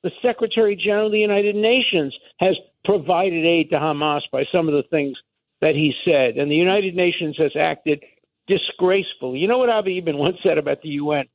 the 0.03 0.11
Secretary 0.21 0.75
General 0.75 1.07
of 1.07 1.11
the 1.11 1.19
United 1.19 1.55
Nations, 1.55 2.15
has 2.39 2.55
provided 2.83 3.45
aid 3.45 3.69
to 3.69 3.77
Hamas 3.77 4.21
by 4.31 4.43
some 4.51 4.67
of 4.67 4.73
the 4.73 4.83
things 4.89 5.17
that 5.61 5.75
he 5.75 5.93
said, 6.05 6.37
and 6.37 6.51
the 6.51 6.55
United 6.55 6.95
Nations 6.95 7.35
has 7.37 7.51
acted 7.55 8.03
disgracefully. 8.47 9.39
You 9.39 9.47
know 9.47 9.57
what 9.57 9.69
Abba 9.69 9.89
Eban 9.89 10.17
once 10.17 10.37
said 10.43 10.57
about 10.57 10.81
the 10.81 10.89
UN? 10.89 11.25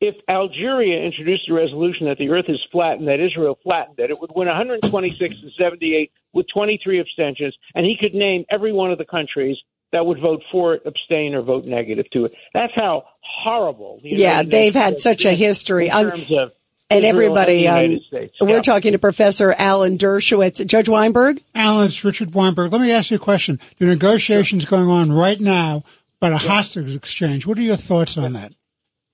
If 0.00 0.14
Algeria 0.28 1.02
introduced 1.02 1.48
a 1.48 1.54
resolution 1.54 2.06
that 2.06 2.18
the 2.18 2.28
Earth 2.28 2.44
is 2.48 2.60
flat 2.70 2.98
and 2.98 3.08
that 3.08 3.18
Israel 3.18 3.58
flattened 3.62 3.98
it, 3.98 4.10
it 4.10 4.20
would 4.20 4.30
win 4.34 4.46
126 4.46 5.40
to 5.40 5.50
78 5.58 6.12
with 6.34 6.46
23 6.52 7.00
abstentions, 7.00 7.56
and 7.74 7.86
he 7.86 7.96
could 7.98 8.14
name 8.14 8.44
every 8.50 8.72
one 8.72 8.92
of 8.92 8.98
the 8.98 9.06
countries 9.06 9.56
that 9.92 10.04
would 10.04 10.20
vote 10.20 10.42
for 10.52 10.74
it, 10.74 10.82
abstain, 10.84 11.34
or 11.34 11.40
vote 11.40 11.64
negative 11.64 12.10
to 12.10 12.26
it. 12.26 12.34
That's 12.52 12.74
how 12.74 13.04
horrible. 13.22 14.00
The 14.02 14.10
yeah, 14.10 14.42
they've 14.42 14.74
had 14.74 14.98
such 14.98 15.24
a 15.24 15.32
history. 15.32 15.86
In 15.86 15.92
terms 15.92 16.30
of 16.30 16.52
and 16.88 17.04
everybody, 17.04 17.66
um, 17.66 17.98
we're 18.40 18.56
yeah. 18.56 18.60
talking 18.60 18.92
to 18.92 18.98
Professor 18.98 19.54
Alan 19.56 19.98
Dershowitz. 19.98 20.64
Judge 20.66 20.88
Weinberg? 20.88 21.42
Alan, 21.54 21.86
it's 21.86 22.04
Richard 22.04 22.32
Weinberg. 22.32 22.70
Let 22.70 22.80
me 22.80 22.92
ask 22.92 23.10
you 23.10 23.16
a 23.16 23.20
question. 23.20 23.58
The 23.78 23.86
negotiations 23.86 24.64
sure. 24.64 24.78
going 24.78 24.90
on 24.90 25.10
right 25.10 25.40
now 25.40 25.82
about 26.20 26.40
a 26.40 26.44
yeah. 26.44 26.52
hostage 26.52 26.94
exchange. 26.94 27.46
What 27.46 27.58
are 27.58 27.62
your 27.62 27.76
thoughts 27.76 28.16
on 28.16 28.34
that? 28.34 28.52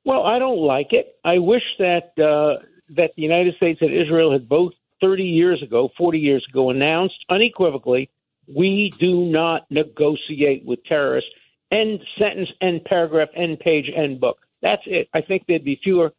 Well, 0.04 0.24
I 0.24 0.38
don't 0.38 0.58
like 0.58 0.92
it. 0.92 1.16
I 1.24 1.38
wish 1.38 1.62
that 1.78 2.12
uh, 2.18 2.64
that 2.96 3.12
the 3.16 3.22
United 3.22 3.54
States 3.56 3.80
and 3.80 3.92
Israel 3.92 4.32
had 4.32 4.48
both 4.48 4.72
30 5.00 5.22
years 5.22 5.62
ago, 5.62 5.90
40 5.96 6.18
years 6.18 6.44
ago, 6.48 6.70
announced 6.70 7.24
unequivocally 7.28 8.10
we 8.48 8.92
do 8.98 9.24
not 9.24 9.70
negotiate 9.70 10.64
with 10.64 10.84
terrorists. 10.84 11.30
End 11.70 12.00
sentence, 12.18 12.48
end 12.60 12.84
paragraph, 12.84 13.28
end 13.34 13.60
page, 13.60 13.86
end 13.94 14.20
book. 14.20 14.38
That's 14.60 14.82
it. 14.86 15.08
I 15.14 15.20
think 15.22 15.44
there'd 15.46 15.64
be 15.64 15.80
fewer 15.82 16.12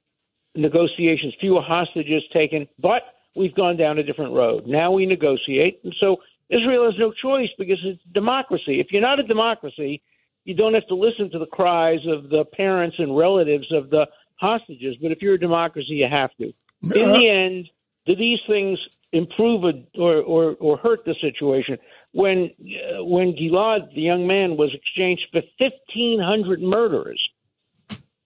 negotiations, 0.55 1.33
fewer 1.39 1.61
hostages 1.61 2.23
taken, 2.33 2.67
but 2.79 3.03
we've 3.35 3.55
gone 3.55 3.77
down 3.77 3.99
a 3.99 4.03
different 4.03 4.33
road. 4.33 4.65
Now 4.67 4.91
we 4.91 5.05
negotiate. 5.05 5.79
And 5.83 5.95
so 5.99 6.17
Israel 6.49 6.85
has 6.85 6.99
no 6.99 7.11
choice 7.11 7.49
because 7.57 7.79
it's 7.83 8.01
democracy. 8.13 8.79
If 8.79 8.87
you're 8.91 9.01
not 9.01 9.19
a 9.19 9.23
democracy, 9.23 10.01
you 10.45 10.53
don't 10.53 10.73
have 10.73 10.88
to 10.88 10.95
listen 10.95 11.29
to 11.32 11.39
the 11.39 11.45
cries 11.45 11.99
of 12.08 12.29
the 12.29 12.45
parents 12.45 12.97
and 12.99 13.17
relatives 13.17 13.71
of 13.71 13.89
the 13.89 14.08
hostages. 14.36 14.95
But 15.01 15.12
if 15.12 15.21
you're 15.21 15.36
a 15.36 15.39
democracy, 15.39 15.93
you 15.93 16.08
have 16.10 16.32
to. 16.38 16.53
In 16.84 17.12
the 17.12 17.29
end, 17.29 17.69
do 18.06 18.15
these 18.15 18.39
things 18.47 18.77
improve 19.13 19.63
or, 19.97 20.21
or, 20.21 20.56
or 20.60 20.77
hurt 20.77 21.06
the 21.06 21.15
situation? 21.21 21.77
when 22.13 22.51
uh, 22.62 23.03
when 23.03 23.34
Gilad, 23.34 23.93
the 23.93 24.01
young 24.01 24.25
man, 24.25 24.56
was 24.56 24.73
exchanged 24.73 25.23
for 25.32 25.41
fifteen 25.58 26.19
hundred 26.19 26.62
murderers. 26.62 27.21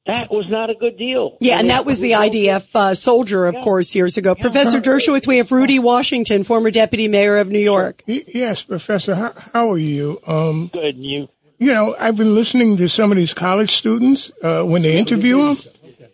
That 0.05 0.31
was 0.31 0.45
not 0.49 0.69
a 0.69 0.73
good 0.73 0.97
deal. 0.97 1.37
Yeah, 1.41 1.59
and 1.59 1.69
that 1.69 1.85
was 1.85 1.99
the 1.99 2.11
IDF 2.11 2.73
uh, 2.73 2.93
soldier, 2.93 3.45
of 3.45 3.55
yeah. 3.55 3.61
course, 3.61 3.93
years 3.93 4.15
ago. 4.15 4.35
Yeah. 4.37 4.41
Professor 4.41 4.79
Dershowitz, 4.79 5.27
we 5.27 5.35
have 5.35 5.51
Rudy 5.51 5.79
Washington, 5.79 6.45
former 6.45 6.71
deputy 6.71 7.09
mayor 7.09 7.35
of 7.35 7.49
New 7.49 7.59
York. 7.59 8.03
Yes, 8.05 8.63
Professor. 8.63 9.15
How, 9.15 9.33
how 9.53 9.71
are 9.71 9.77
you? 9.77 10.21
Um, 10.25 10.67
good. 10.67 10.95
And 10.95 11.05
you? 11.05 11.27
You 11.59 11.73
know, 11.73 11.95
I've 11.99 12.15
been 12.15 12.35
listening 12.35 12.77
to 12.77 12.87
some 12.87 13.11
of 13.11 13.17
these 13.17 13.33
college 13.33 13.71
students 13.71 14.31
uh, 14.43 14.63
when 14.63 14.83
they 14.83 14.97
interview 14.97 15.55
them, 15.55 15.57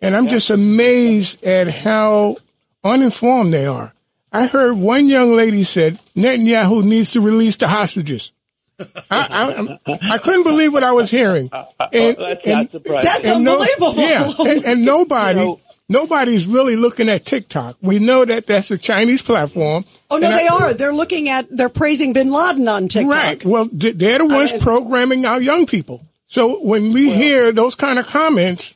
and 0.00 0.16
I'm 0.16 0.28
just 0.28 0.48
amazed 0.50 1.42
at 1.44 1.68
how 1.68 2.36
uninformed 2.82 3.52
they 3.52 3.66
are. 3.66 3.92
I 4.32 4.46
heard 4.46 4.76
one 4.78 5.06
young 5.06 5.32
lady 5.36 5.64
said 5.64 5.98
Netanyahu 6.16 6.82
needs 6.82 7.12
to 7.12 7.20
release 7.20 7.56
the 7.56 7.68
hostages. 7.68 8.32
I, 8.78 8.88
I, 9.10 9.78
I 10.14 10.18
couldn't 10.18 10.42
believe 10.42 10.72
what 10.72 10.82
I 10.82 10.92
was 10.92 11.10
hearing. 11.10 11.50
And, 11.92 12.16
That's 12.16 12.44
and- 12.46 12.56
not 12.56 12.70
surprising. 12.72 13.02
That's 13.02 13.26
and 13.26 13.44
no- 13.44 13.52
unbelievable. 13.60 13.94
yeah, 13.96 14.32
and, 14.38 14.64
and 14.64 14.84
nobody, 14.86 15.38
You 15.40 15.44
know- 15.46 15.60
nobody's 15.88 16.46
really 16.46 16.76
looking 16.76 17.08
at 17.08 17.24
TikTok. 17.24 17.76
We 17.82 17.98
know 17.98 18.24
that 18.24 18.46
that's 18.46 18.70
a 18.70 18.78
Chinese 18.78 19.22
platform. 19.22 19.84
Oh 20.10 20.18
no, 20.18 20.26
And 20.26 20.34
I- 20.34 20.38
they 20.38 20.48
are. 20.48 20.74
They're 20.74 20.94
looking 20.94 21.28
at. 21.28 21.46
They're 21.50 21.68
praising 21.68 22.12
Bin 22.12 22.30
Laden 22.30 22.66
on 22.68 22.88
TikTok. 22.88 23.14
Right. 23.14 23.44
Well, 23.44 23.68
they're 23.72 24.18
the 24.18 24.26
ones 24.26 24.52
mean- 24.52 24.60
programming 24.60 25.24
our 25.26 25.40
young 25.40 25.66
people. 25.66 26.06
So 26.26 26.64
when 26.66 26.92
we 26.92 27.10
hear 27.12 27.52
those 27.52 27.74
kind 27.76 27.98
of 27.98 28.06
comments, 28.06 28.74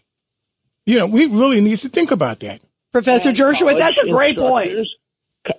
you 0.86 0.98
know, 0.98 1.06
we 1.06 1.26
really 1.26 1.60
need 1.60 1.78
to 1.80 1.88
think 1.88 2.10
about 2.12 2.40
that. 2.40 2.60
Professor 2.92 3.32
Dershowitz, 3.32 3.78
that's 3.78 3.98
a 3.98 4.08
great 4.08 4.38
point. 4.38 4.70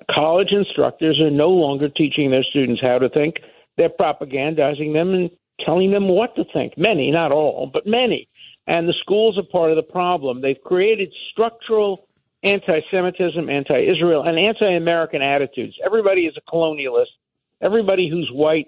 College 0.10 0.50
instructors 0.52 1.20
are 1.20 1.32
no 1.32 1.50
longer 1.50 1.90
teaching 1.90 2.32
their 2.32 2.44
students 2.44 2.82
how 2.82 3.00
to 3.00 3.10
think. 3.10 3.36
They're 3.78 3.90
propagandizing 3.90 4.94
them 4.94 5.14
and 5.14 5.30
telling 5.66 5.92
them 5.92 6.08
what 6.08 6.36
to 6.36 6.46
think. 6.54 6.78
Many, 6.78 7.12
not 7.12 7.32
all, 7.32 7.70
but 7.72 7.86
many. 7.86 8.29
And 8.70 8.88
the 8.88 8.94
schools 9.02 9.36
are 9.40 9.50
part 9.58 9.72
of 9.72 9.78
the 9.78 9.92
problem. 10.00 10.42
They've 10.42 10.64
created 10.64 11.12
structural 11.32 12.08
anti-Semitism, 12.44 13.50
anti-Israel, 13.50 14.24
and 14.28 14.38
anti-American 14.38 15.22
attitudes. 15.24 15.76
Everybody 15.84 16.22
is 16.30 16.36
a 16.38 16.52
colonialist. 16.54 17.14
Everybody 17.62 18.10
who's 18.12 18.30
white 18.32 18.68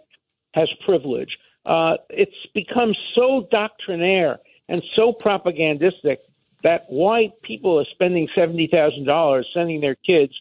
has 0.56 0.70
privilege. 0.90 1.38
Uh, 1.66 1.98
it's 2.10 2.42
become 2.54 2.92
so 3.16 3.48
doctrinaire 3.52 4.40
and 4.68 4.84
so 4.92 5.14
propagandistic 5.14 6.18
that 6.64 6.86
white 6.90 7.34
people 7.44 7.80
are 7.80 7.86
spending 7.92 8.28
seventy 8.36 8.68
thousand 8.68 9.06
dollars 9.06 9.48
sending 9.54 9.82
their 9.82 9.96
kids 9.96 10.34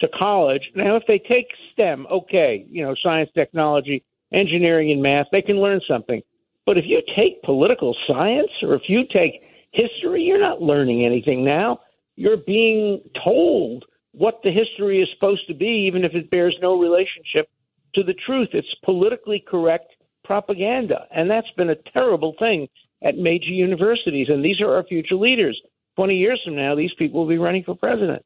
to 0.00 0.08
college. 0.08 0.62
Now, 0.74 0.96
if 0.96 1.04
they 1.08 1.18
take 1.18 1.48
STEM, 1.72 2.06
okay, 2.10 2.64
you 2.70 2.82
know, 2.84 2.94
science, 3.02 3.30
technology, 3.34 4.04
engineering, 4.32 4.92
and 4.92 5.02
math, 5.02 5.26
they 5.32 5.42
can 5.42 5.60
learn 5.60 5.80
something. 5.88 6.22
But 6.68 6.76
if 6.76 6.84
you 6.86 7.00
take 7.16 7.42
political 7.44 7.96
science 8.06 8.50
or 8.60 8.74
if 8.74 8.82
you 8.88 9.04
take 9.10 9.40
history, 9.72 10.24
you're 10.24 10.38
not 10.38 10.60
learning 10.60 11.02
anything 11.02 11.42
now. 11.42 11.80
You're 12.14 12.36
being 12.36 13.00
told 13.24 13.86
what 14.12 14.40
the 14.44 14.50
history 14.50 15.00
is 15.00 15.08
supposed 15.14 15.46
to 15.48 15.54
be, 15.54 15.86
even 15.88 16.04
if 16.04 16.14
it 16.14 16.30
bears 16.30 16.54
no 16.60 16.78
relationship 16.78 17.48
to 17.94 18.02
the 18.02 18.12
truth. 18.12 18.50
It's 18.52 18.68
politically 18.84 19.42
correct 19.48 19.94
propaganda. 20.24 21.06
And 21.10 21.30
that's 21.30 21.50
been 21.56 21.70
a 21.70 21.90
terrible 21.94 22.34
thing 22.38 22.68
at 23.02 23.16
major 23.16 23.48
universities. 23.48 24.26
And 24.28 24.44
these 24.44 24.60
are 24.60 24.74
our 24.74 24.84
future 24.84 25.14
leaders. 25.14 25.58
20 25.96 26.16
years 26.16 26.38
from 26.44 26.54
now, 26.54 26.74
these 26.74 26.92
people 26.98 27.20
will 27.20 27.30
be 27.30 27.38
running 27.38 27.64
for 27.64 27.76
president. 27.76 28.22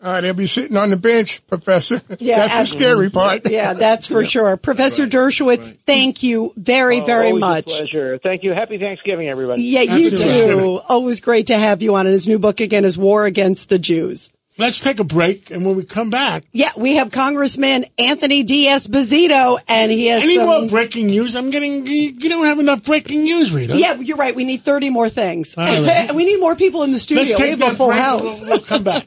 Uh, 0.00 0.20
they'll 0.20 0.34
be 0.34 0.46
sitting 0.46 0.76
on 0.76 0.90
the 0.90 0.96
bench, 0.96 1.44
Professor. 1.46 2.02
Yeah, 2.18 2.46
That's 2.46 2.58
the 2.60 2.66
scary 2.66 3.10
part. 3.10 3.48
Yeah, 3.50 3.72
that's 3.72 4.06
for 4.06 4.24
sure. 4.34 4.56
Professor 4.56 5.06
Dershowitz, 5.06 5.76
thank 5.86 6.22
you 6.22 6.52
very, 6.56 7.00
very 7.00 7.28
Always 7.28 7.42
a 7.42 7.46
much. 7.46 7.66
pleasure. 7.66 8.18
Thank 8.22 8.42
you. 8.44 8.52
Happy 8.52 8.78
Thanksgiving, 8.78 9.28
everybody. 9.28 9.62
Yeah, 9.62 9.82
you 9.82 10.10
too. 10.16 10.80
Always 10.88 11.20
great 11.22 11.46
to 11.48 11.56
have 11.56 11.82
you 11.82 11.94
on. 11.94 12.06
And 12.06 12.12
his 12.12 12.28
new 12.28 12.38
book 12.38 12.60
again 12.60 12.84
is 12.84 12.98
War 12.98 13.24
Against 13.24 13.68
the 13.70 13.78
Jews. 13.78 14.30
Let's 14.58 14.80
take 14.80 15.00
a 15.00 15.04
break, 15.04 15.50
and 15.50 15.66
when 15.66 15.76
we 15.76 15.84
come 15.84 16.08
back, 16.08 16.44
Yeah, 16.52 16.70
we 16.78 16.96
have 16.96 17.10
Congressman 17.10 17.84
Anthony 17.98 18.42
D'Esposito, 18.42 19.58
and 19.68 19.92
he 19.92 20.06
has 20.06 20.22
any 20.22 20.36
some. 20.36 20.46
more 20.46 20.66
breaking 20.66 21.08
news? 21.08 21.34
I'm 21.36 21.50
getting. 21.50 21.86
You 21.86 21.92
you 22.16 22.28
don't 22.30 22.46
have 22.46 22.58
enough 22.58 22.82
breaking 22.82 23.22
news, 23.24 23.52
Rita. 23.52 23.76
yeah, 23.76 23.96
you're 23.96 24.16
right. 24.16 24.34
We 24.34 24.44
need 24.44 24.62
30 24.62 24.88
more 24.88 25.10
things. 25.10 25.54
All 25.58 25.64
right. 25.64 26.10
we 26.14 26.24
need 26.24 26.40
more 26.40 26.56
people 26.56 26.84
in 26.84 26.92
the 26.92 26.98
studio. 26.98 27.24
Let's 27.24 27.38
we 27.40 27.48
have 27.50 27.60
a 27.62 27.74
full 27.74 27.88
break. 27.88 28.00
house. 28.00 28.40
We'll, 28.40 28.48
we'll 28.50 28.60
come 28.60 28.82
back. 28.82 29.06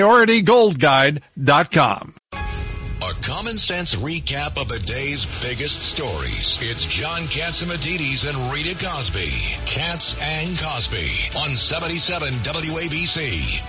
PriorityGoldGuide.com. 0.00 2.14
A 2.32 3.12
common 3.22 3.58
sense 3.58 3.94
recap 3.96 4.60
of 4.60 4.68
the 4.68 4.78
day's 4.78 5.26
biggest 5.42 5.82
stories. 5.82 6.58
It's 6.62 6.86
John 6.86 7.22
Catsimatidis 7.22 8.28
and 8.28 8.52
Rita 8.52 8.76
Cosby. 8.82 9.30
Cats 9.66 10.16
and 10.22 10.56
Cosby 10.58 11.08
on 11.38 11.54
77 11.54 12.32
WABC. 12.32 13.62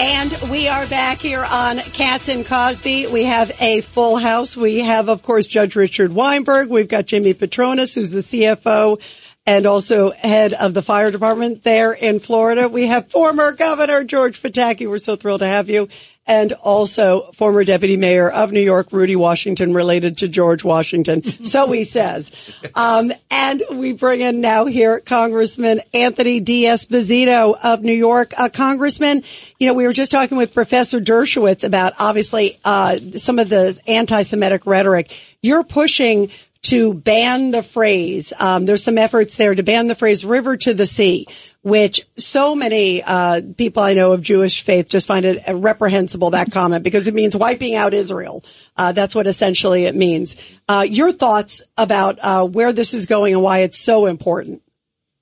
And 0.00 0.32
we 0.50 0.68
are 0.68 0.86
back 0.86 1.18
here 1.18 1.44
on 1.50 1.78
Cats 1.78 2.28
and 2.28 2.46
Cosby. 2.46 3.08
We 3.08 3.24
have 3.24 3.50
a 3.60 3.80
full 3.80 4.16
house. 4.16 4.56
We 4.56 4.78
have, 4.78 5.08
of 5.08 5.22
course, 5.22 5.46
Judge 5.46 5.76
Richard 5.76 6.12
Weinberg. 6.12 6.70
We've 6.70 6.88
got 6.88 7.06
Jimmy 7.06 7.34
Patronis, 7.34 7.94
who's 7.94 8.10
the 8.10 8.20
CFO 8.20 9.00
and 9.48 9.64
also 9.64 10.10
head 10.10 10.52
of 10.52 10.74
the 10.74 10.82
fire 10.82 11.10
department 11.10 11.62
there 11.62 11.94
in 11.94 12.20
Florida. 12.20 12.68
We 12.68 12.88
have 12.88 13.10
former 13.10 13.52
Governor 13.52 14.04
George 14.04 14.42
Pataki. 14.42 14.86
We're 14.86 14.98
so 14.98 15.16
thrilled 15.16 15.40
to 15.40 15.46
have 15.46 15.70
you. 15.70 15.88
And 16.26 16.52
also 16.52 17.32
former 17.32 17.64
deputy 17.64 17.96
mayor 17.96 18.30
of 18.30 18.52
New 18.52 18.60
York, 18.60 18.92
Rudy 18.92 19.16
Washington, 19.16 19.72
related 19.72 20.18
to 20.18 20.28
George 20.28 20.62
Washington. 20.62 21.22
so 21.46 21.72
he 21.72 21.84
says. 21.84 22.30
Um, 22.74 23.10
and 23.30 23.62
we 23.72 23.94
bring 23.94 24.20
in 24.20 24.42
now 24.42 24.66
here 24.66 25.00
Congressman 25.00 25.80
Anthony 25.94 26.40
D'Esposito 26.40 27.56
of 27.64 27.82
New 27.82 27.94
York. 27.94 28.34
Uh, 28.36 28.50
Congressman, 28.52 29.22
you 29.58 29.66
know, 29.66 29.72
we 29.72 29.86
were 29.86 29.94
just 29.94 30.10
talking 30.10 30.36
with 30.36 30.52
Professor 30.52 31.00
Dershowitz 31.00 31.64
about 31.64 31.94
obviously, 31.98 32.60
uh, 32.66 32.98
some 33.16 33.38
of 33.38 33.48
the 33.48 33.80
anti-Semitic 33.86 34.66
rhetoric. 34.66 35.10
You're 35.40 35.64
pushing 35.64 36.28
to 36.68 36.92
ban 36.92 37.50
the 37.50 37.62
phrase. 37.62 38.32
Um, 38.38 38.66
there's 38.66 38.84
some 38.84 38.98
efforts 38.98 39.36
there 39.36 39.54
to 39.54 39.62
ban 39.62 39.88
the 39.88 39.94
phrase 39.94 40.24
"river 40.24 40.56
to 40.56 40.74
the 40.74 40.86
sea," 40.86 41.26
which 41.62 42.06
so 42.16 42.54
many 42.54 43.02
uh, 43.02 43.40
people 43.56 43.82
I 43.82 43.94
know 43.94 44.12
of 44.12 44.22
Jewish 44.22 44.62
faith 44.62 44.90
just 44.90 45.08
find 45.08 45.24
it 45.24 45.42
reprehensible 45.48 46.30
that 46.30 46.52
comment 46.52 46.84
because 46.84 47.06
it 47.06 47.14
means 47.14 47.34
wiping 47.34 47.74
out 47.74 47.94
Israel. 47.94 48.44
Uh, 48.76 48.92
that's 48.92 49.14
what 49.14 49.26
essentially 49.26 49.86
it 49.86 49.94
means. 49.94 50.36
Uh, 50.68 50.86
your 50.88 51.10
thoughts 51.10 51.62
about 51.78 52.18
uh, 52.20 52.44
where 52.46 52.72
this 52.72 52.92
is 52.92 53.06
going 53.06 53.32
and 53.32 53.42
why 53.42 53.58
it's 53.60 53.78
so 53.78 54.06
important? 54.06 54.62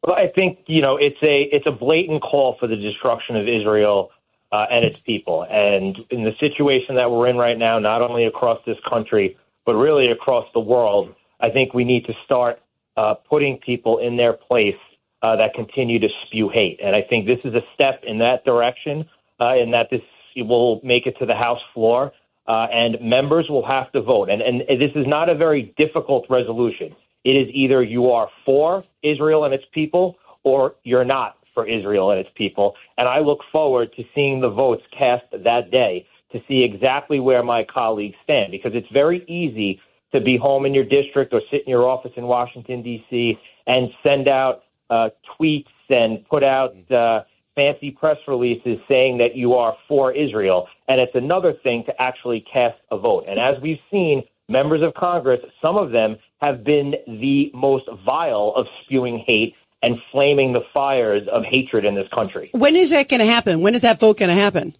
Well, 0.02 0.16
I 0.16 0.28
think 0.28 0.60
you 0.66 0.82
know 0.82 0.96
it's 0.96 1.22
a 1.22 1.42
it's 1.52 1.66
a 1.66 1.72
blatant 1.72 2.22
call 2.22 2.56
for 2.58 2.66
the 2.66 2.76
destruction 2.76 3.36
of 3.36 3.48
Israel 3.48 4.10
uh, 4.50 4.66
and 4.70 4.84
its 4.84 4.98
people, 4.98 5.46
and 5.48 5.96
in 6.10 6.24
the 6.24 6.32
situation 6.40 6.96
that 6.96 7.08
we're 7.10 7.28
in 7.28 7.36
right 7.36 7.58
now, 7.58 7.78
not 7.78 8.02
only 8.02 8.24
across 8.24 8.58
this 8.66 8.78
country 8.88 9.36
but 9.66 9.74
really 9.74 10.10
across 10.12 10.46
the 10.54 10.60
world, 10.60 11.12
I 11.40 11.50
think 11.50 11.74
we 11.74 11.84
need 11.84 12.04
to 12.06 12.14
start 12.24 12.60
uh, 12.96 13.14
putting 13.28 13.58
people 13.58 13.98
in 13.98 14.16
their 14.16 14.32
place 14.32 14.76
uh, 15.22 15.36
that 15.36 15.54
continue 15.54 15.98
to 15.98 16.08
spew 16.26 16.48
hate, 16.48 16.80
and 16.82 16.94
I 16.94 17.02
think 17.02 17.26
this 17.26 17.44
is 17.44 17.54
a 17.54 17.62
step 17.74 18.02
in 18.06 18.18
that 18.18 18.44
direction, 18.44 19.08
uh, 19.40 19.56
in 19.56 19.70
that 19.72 19.88
this 19.90 20.02
will 20.36 20.80
make 20.84 21.06
it 21.06 21.16
to 21.18 21.26
the 21.26 21.34
House 21.34 21.60
floor, 21.72 22.12
uh, 22.46 22.66
and 22.70 23.00
members 23.00 23.48
will 23.48 23.66
have 23.66 23.90
to 23.92 24.02
vote, 24.02 24.28
and 24.28 24.42
and 24.42 24.60
this 24.80 24.92
is 24.94 25.06
not 25.06 25.28
a 25.28 25.34
very 25.34 25.74
difficult 25.76 26.26
resolution. 26.28 26.94
It 27.24 27.32
is 27.32 27.48
either 27.52 27.82
you 27.82 28.10
are 28.12 28.28
for 28.44 28.84
Israel 29.02 29.44
and 29.44 29.52
its 29.52 29.64
people 29.72 30.16
or 30.46 30.76
you're 30.84 31.04
not 31.04 31.38
for 31.54 31.66
Israel 31.66 32.12
and 32.12 32.20
its 32.20 32.30
people. 32.36 32.76
And 32.96 33.08
I 33.08 33.18
look 33.18 33.40
forward 33.50 33.92
to 33.96 34.04
seeing 34.14 34.40
the 34.40 34.48
votes 34.48 34.84
cast 34.96 35.24
that 35.32 35.72
day 35.72 36.06
to 36.30 36.40
see 36.46 36.62
exactly 36.62 37.18
where 37.18 37.42
my 37.42 37.64
colleagues 37.64 38.14
stand 38.22 38.52
because 38.52 38.72
it's 38.74 38.86
very 38.92 39.24
easy 39.26 39.80
to 40.18 40.24
be 40.24 40.36
home 40.36 40.66
in 40.66 40.74
your 40.74 40.84
district 40.84 41.32
or 41.32 41.40
sit 41.50 41.62
in 41.66 41.70
your 41.70 41.88
office 41.88 42.12
in 42.16 42.24
Washington, 42.24 42.82
D.C., 42.82 43.38
and 43.66 43.90
send 44.02 44.28
out 44.28 44.62
uh, 44.90 45.10
tweets 45.38 45.66
and 45.88 46.26
put 46.28 46.44
out 46.44 46.74
uh, 46.90 47.22
fancy 47.54 47.90
press 47.90 48.16
releases 48.28 48.78
saying 48.88 49.18
that 49.18 49.34
you 49.34 49.54
are 49.54 49.76
for 49.88 50.12
Israel. 50.12 50.68
And 50.88 51.00
it's 51.00 51.14
another 51.14 51.54
thing 51.62 51.84
to 51.86 52.02
actually 52.02 52.44
cast 52.52 52.78
a 52.90 52.98
vote. 52.98 53.24
And 53.26 53.38
as 53.38 53.60
we've 53.60 53.80
seen, 53.90 54.22
members 54.48 54.82
of 54.82 54.94
Congress, 54.94 55.40
some 55.60 55.76
of 55.76 55.90
them 55.90 56.16
have 56.40 56.62
been 56.62 56.94
the 57.06 57.50
most 57.54 57.88
vile 58.04 58.52
of 58.54 58.66
spewing 58.84 59.24
hate 59.26 59.54
and 59.82 59.96
flaming 60.12 60.52
the 60.52 60.62
fires 60.72 61.26
of 61.30 61.44
hatred 61.44 61.84
in 61.84 61.94
this 61.94 62.08
country. 62.14 62.50
When 62.52 62.76
is 62.76 62.90
that 62.90 63.08
going 63.08 63.20
to 63.20 63.26
happen? 63.26 63.60
When 63.62 63.74
is 63.74 63.82
that 63.82 64.00
vote 64.00 64.18
going 64.18 64.28
to 64.28 64.34
happen? 64.34 64.76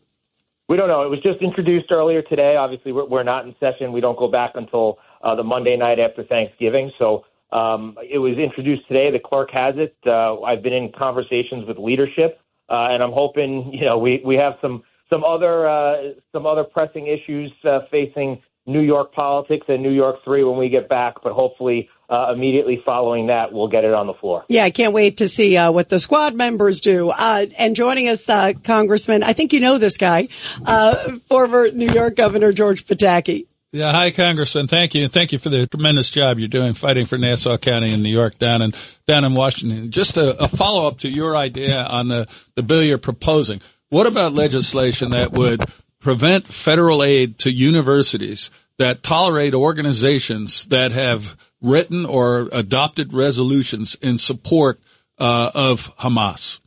We 0.68 0.76
don't 0.76 0.88
know. 0.88 1.02
It 1.02 1.10
was 1.10 1.20
just 1.22 1.40
introduced 1.40 1.92
earlier 1.92 2.22
today. 2.22 2.56
Obviously, 2.56 2.92
we're, 2.92 3.04
we're 3.04 3.22
not 3.22 3.46
in 3.46 3.54
session. 3.60 3.92
We 3.92 4.00
don't 4.00 4.18
go 4.18 4.28
back 4.28 4.52
until 4.54 4.98
uh, 5.22 5.34
the 5.34 5.42
Monday 5.42 5.76
night 5.76 5.98
after 5.98 6.24
Thanksgiving. 6.24 6.90
So 6.98 7.24
um, 7.52 7.96
it 8.02 8.18
was 8.18 8.36
introduced 8.38 8.86
today. 8.88 9.10
The 9.10 9.18
clerk 9.18 9.50
has 9.52 9.74
it. 9.76 9.96
Uh, 10.06 10.40
I've 10.42 10.62
been 10.62 10.72
in 10.72 10.92
conversations 10.96 11.66
with 11.66 11.78
leadership, 11.78 12.40
uh, 12.68 12.88
and 12.90 13.02
I'm 13.02 13.12
hoping 13.12 13.70
you 13.72 13.84
know 13.84 13.98
we 13.98 14.22
we 14.24 14.36
have 14.36 14.54
some 14.60 14.82
some 15.10 15.24
other 15.24 15.68
uh, 15.68 16.12
some 16.32 16.46
other 16.46 16.64
pressing 16.64 17.06
issues 17.06 17.52
uh, 17.64 17.80
facing 17.90 18.42
New 18.66 18.80
York 18.80 19.12
politics 19.12 19.66
and 19.68 19.82
New 19.82 19.92
York 19.92 20.16
3 20.24 20.42
when 20.42 20.58
we 20.58 20.68
get 20.68 20.88
back, 20.88 21.22
but 21.22 21.32
hopefully 21.32 21.88
uh, 22.10 22.32
immediately 22.32 22.82
following 22.84 23.28
that, 23.28 23.52
we'll 23.52 23.68
get 23.68 23.84
it 23.84 23.94
on 23.94 24.06
the 24.06 24.14
floor. 24.14 24.44
Yeah, 24.48 24.64
I 24.64 24.70
can't 24.70 24.92
wait 24.92 25.18
to 25.18 25.28
see 25.28 25.56
uh, 25.56 25.70
what 25.70 25.88
the 25.88 26.00
squad 26.00 26.34
members 26.34 26.80
do. 26.80 27.10
Uh, 27.10 27.46
and 27.58 27.76
joining 27.76 28.08
us, 28.08 28.28
uh, 28.28 28.52
Congressman, 28.64 29.22
I 29.22 29.32
think 29.32 29.52
you 29.52 29.60
know 29.60 29.78
this 29.78 29.96
guy, 29.96 30.28
uh, 30.64 30.94
former 31.28 31.70
New 31.70 31.90
York 31.90 32.16
Governor 32.16 32.52
George 32.52 32.84
Pataki. 32.84 33.46
Yeah, 33.72 33.90
hi, 33.90 34.10
Congressman. 34.10 34.68
Thank 34.68 34.94
you, 34.94 35.04
and 35.04 35.12
thank 35.12 35.32
you 35.32 35.38
for 35.38 35.48
the 35.48 35.66
tremendous 35.66 36.10
job 36.10 36.38
you're 36.38 36.48
doing 36.48 36.72
fighting 36.72 37.04
for 37.04 37.18
Nassau 37.18 37.58
County 37.58 37.92
in 37.92 38.02
New 38.02 38.10
York, 38.10 38.38
down 38.38 38.62
in 38.62 38.72
down 39.06 39.24
in 39.24 39.34
Washington. 39.34 39.90
Just 39.90 40.16
a, 40.16 40.42
a 40.42 40.48
follow 40.48 40.86
up 40.86 41.00
to 41.00 41.08
your 41.08 41.36
idea 41.36 41.82
on 41.82 42.08
the 42.08 42.28
the 42.54 42.62
bill 42.62 42.82
you're 42.82 42.96
proposing. 42.96 43.60
What 43.88 44.06
about 44.06 44.32
legislation 44.32 45.10
that 45.10 45.32
would 45.32 45.64
prevent 46.00 46.46
federal 46.46 47.02
aid 47.02 47.38
to 47.40 47.50
universities 47.50 48.50
that 48.78 49.02
tolerate 49.02 49.54
organizations 49.54 50.66
that 50.66 50.92
have 50.92 51.36
written 51.60 52.06
or 52.06 52.48
adopted 52.52 53.12
resolutions 53.12 53.96
in 53.96 54.18
support 54.18 54.80
uh, 55.18 55.50
of 55.54 55.96
Hamas? 55.98 56.60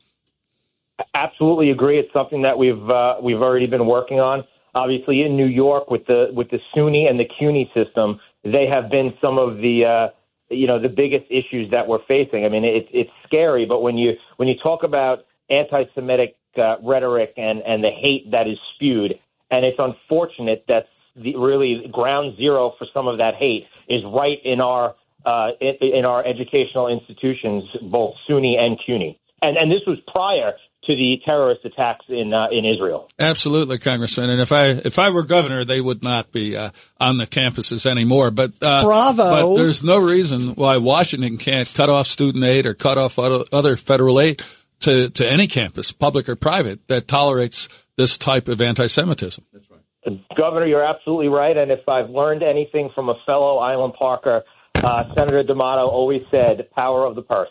Absolutely 1.14 1.72
agree. 1.72 1.98
It's 1.98 2.12
something 2.12 2.42
that 2.42 2.58
we've 2.58 2.90
uh, 2.90 3.16
we've 3.22 3.42
already 3.42 3.68
been 3.68 3.86
working 3.86 4.20
on. 4.20 4.44
Obviously, 4.76 5.24
in 5.24 5.36
New 5.36 5.48
York 5.48 5.90
with 5.90 6.06
the 6.06 6.28
with 6.32 6.50
the 6.52 6.60
SUNY 6.76 7.10
and 7.10 7.20
the 7.20 7.26
CUNY 7.26 7.72
system, 7.74 8.20
they 8.44 8.68
have 8.68 8.90
been 8.90 9.14
some 9.22 9.38
of 9.38 9.58
the 9.58 9.86
uh, 9.86 10.08
you 10.50 10.68
know 10.68 10.80
the 10.80 10.90
biggest 10.90 11.26
issues 11.30 11.70
that 11.72 11.88
we're 11.88 12.04
facing. 12.08 12.46
I 12.46 12.50
mean, 12.50 12.64
it's 12.64 12.90
it's 12.94 13.10
scary, 13.26 13.66
but 13.66 13.82
when 13.82 13.98
you 13.98 14.14
when 14.38 14.48
you 14.48 14.56
talk 14.62 14.84
about 14.84 15.26
anti-Semitic 15.50 16.36
uh, 16.58 16.76
rhetoric 16.84 17.34
and 17.38 17.62
and 17.66 17.84
the 17.84 17.90
hate 17.90 18.30
that 18.32 18.48
is 18.48 18.58
spewed, 18.76 19.14
and 19.52 19.66
it's 19.66 19.80
unfortunate 19.80 20.66
that 20.68 20.86
the 21.16 21.36
really 21.36 21.88
ground 21.92 22.38
zero 22.38 22.74
for 22.78 22.88
some 22.94 23.08
of 23.08 23.18
that 23.18 23.36
hate 23.36 23.66
is 23.88 24.02
right 24.14 24.38
in 24.44 24.62
our 24.62 24.96
uh, 25.26 25.50
in, 25.60 25.76
in 25.82 26.06
our 26.06 26.26
educational 26.26 26.88
institutions, 26.88 27.64
both 27.92 28.14
SUNY 28.30 28.58
and 28.58 28.80
CUNY. 28.86 29.20
And 29.42 29.58
and 29.58 29.72
this 29.72 29.82
was 29.88 29.98
prior 30.08 30.54
to 30.86 30.96
the 30.96 31.18
terrorist 31.26 31.66
attacks 31.66 32.06
in 32.08 32.34
uh, 32.34 32.48
in 32.52 32.66
Israel. 32.66 33.10
Absolutely, 33.20 33.78
Congressman. 33.78 34.30
And 34.30 34.42
if 34.42 34.52
I 34.52 34.68
if 34.68 34.98
I 34.98 35.10
were 35.10 35.24
governor, 35.24 35.64
they 35.66 35.82
would 35.82 36.04
not 36.04 36.32
be 36.32 36.56
uh, 36.56 36.72
on 37.00 37.18
the 37.18 37.28
campuses 37.28 37.86
anymore. 37.86 38.32
But 38.32 38.54
uh, 38.62 38.84
bravo! 38.84 39.56
But 39.56 39.56
there's 39.56 39.84
no 39.84 39.98
reason 39.98 40.56
why 40.56 40.78
Washington 40.78 41.38
can't 41.38 41.72
cut 41.74 41.90
off 41.90 42.08
student 42.08 42.44
aid 42.44 42.66
or 42.66 42.74
cut 42.74 42.98
off 42.98 43.20
other 43.20 43.76
federal 43.76 44.20
aid 44.20 44.42
to 44.82 45.10
to 45.10 45.30
any 45.30 45.48
campus, 45.48 45.92
public 45.92 46.30
or 46.30 46.36
private, 46.36 46.88
that 46.88 47.08
tolerates 47.08 47.68
this 47.98 48.18
type 48.18 48.48
of 48.48 48.62
anti-Semitism. 48.62 49.44
That's 49.52 49.70
right. 49.70 49.80
Governor, 50.38 50.66
you're 50.66 50.84
absolutely 50.84 51.28
right. 51.28 51.56
And 51.56 51.72
if 51.72 51.88
I've 51.88 52.10
learned 52.10 52.42
anything 52.42 52.90
from 52.96 53.10
a 53.10 53.16
fellow 53.26 53.58
Island 53.58 53.94
Parker, 53.96 54.44
uh, 54.76 55.04
Senator 55.16 55.44
D'Amato 55.44 55.88
always 55.88 56.22
said, 56.32 56.70
"Power 56.72 57.06
of 57.06 57.16
the 57.16 57.22
purse." 57.22 57.50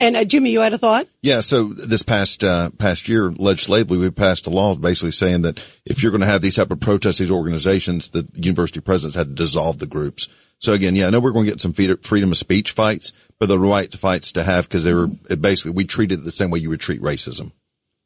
And 0.00 0.16
uh, 0.16 0.24
Jimmy, 0.24 0.50
you 0.50 0.60
had 0.60 0.72
a 0.72 0.78
thought? 0.78 1.06
Yeah. 1.20 1.40
So 1.40 1.64
this 1.64 2.02
past 2.02 2.42
uh, 2.42 2.70
past 2.70 3.06
year, 3.06 3.30
legislatively, 3.30 3.98
we 3.98 4.10
passed 4.10 4.46
a 4.46 4.50
law 4.50 4.74
basically 4.74 5.12
saying 5.12 5.42
that 5.42 5.62
if 5.84 6.02
you're 6.02 6.10
going 6.10 6.22
to 6.22 6.26
have 6.26 6.40
these 6.40 6.56
type 6.56 6.70
of 6.70 6.80
protests, 6.80 7.18
these 7.18 7.30
organizations, 7.30 8.08
the 8.08 8.26
university 8.34 8.80
presidents 8.80 9.16
had 9.16 9.28
to 9.28 9.34
dissolve 9.34 9.78
the 9.78 9.86
groups. 9.86 10.28
So 10.58 10.72
again, 10.72 10.96
yeah, 10.96 11.06
I 11.06 11.10
know 11.10 11.20
we're 11.20 11.32
going 11.32 11.46
to 11.46 11.52
get 11.52 11.60
some 11.60 11.72
freedom 11.72 12.32
of 12.32 12.38
speech 12.38 12.72
fights, 12.72 13.12
but 13.38 13.46
the 13.46 13.58
right 13.58 13.92
fights 13.92 14.32
to 14.32 14.42
have 14.42 14.68
because 14.68 14.84
they 14.84 14.94
were 14.94 15.06
basically 15.06 15.72
we 15.72 15.84
treated 15.84 16.20
it 16.20 16.24
the 16.24 16.32
same 16.32 16.50
way 16.50 16.58
you 16.58 16.70
would 16.70 16.80
treat 16.80 17.02
racism. 17.02 17.52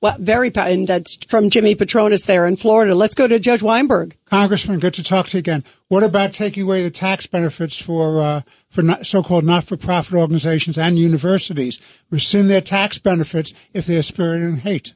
Well, 0.05 0.19
very, 0.21 0.53
and 0.55 0.87
that's 0.87 1.17
from 1.29 1.49
Jimmy 1.49 1.75
Patronis 1.75 2.27
there 2.27 2.47
in 2.47 2.57
Florida. 2.57 2.95
Let's 2.95 3.15
go 3.15 3.27
to 3.27 3.39
Judge 3.39 3.63
Weinberg. 3.63 4.15
Congressman, 4.27 4.79
good 4.79 4.93
to 4.93 5.03
talk 5.03 5.29
to 5.29 5.39
you 5.39 5.39
again. 5.39 5.65
What 5.89 6.03
about 6.03 6.35
taking 6.35 6.65
away 6.65 6.83
the 6.83 6.91
tax 6.91 7.27
benefits 7.27 7.81
for 7.81 8.21
uh, 8.21 8.43
for 8.69 8.83
not, 8.83 9.07
so-called 9.07 9.45
not-for-profit 9.45 10.13
organizations 10.13 10.77
and 10.77 10.99
universities? 10.99 11.81
Rescind 12.11 12.51
their 12.51 12.61
tax 12.61 12.99
benefits 12.99 13.55
if 13.73 13.87
they're 13.87 14.03
spirited 14.03 14.59
hate. 14.59 14.95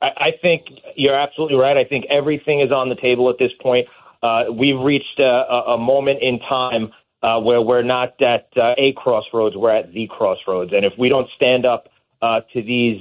I 0.00 0.34
think 0.40 0.66
you're 0.94 1.18
absolutely 1.18 1.58
right. 1.58 1.76
I 1.76 1.82
think 1.82 2.04
everything 2.10 2.60
is 2.60 2.70
on 2.70 2.90
the 2.90 2.94
table 2.94 3.28
at 3.28 3.38
this 3.40 3.50
point. 3.60 3.88
Uh, 4.22 4.44
we've 4.56 4.78
reached 4.78 5.18
a, 5.18 5.24
a, 5.24 5.78
moment 5.78 6.20
in 6.22 6.38
time 6.38 6.92
uh, 7.24 7.40
where 7.40 7.60
we're 7.60 7.82
not 7.82 8.22
at 8.22 8.50
uh, 8.56 8.74
a 8.78 8.92
crossroads, 8.92 9.56
we're 9.56 9.74
at 9.74 9.92
the 9.92 10.06
crossroads. 10.06 10.72
And 10.72 10.84
if 10.84 10.92
we 10.96 11.08
don't 11.08 11.28
stand 11.34 11.66
up 11.66 11.88
uh, 12.22 12.42
to 12.52 12.62
these 12.62 13.00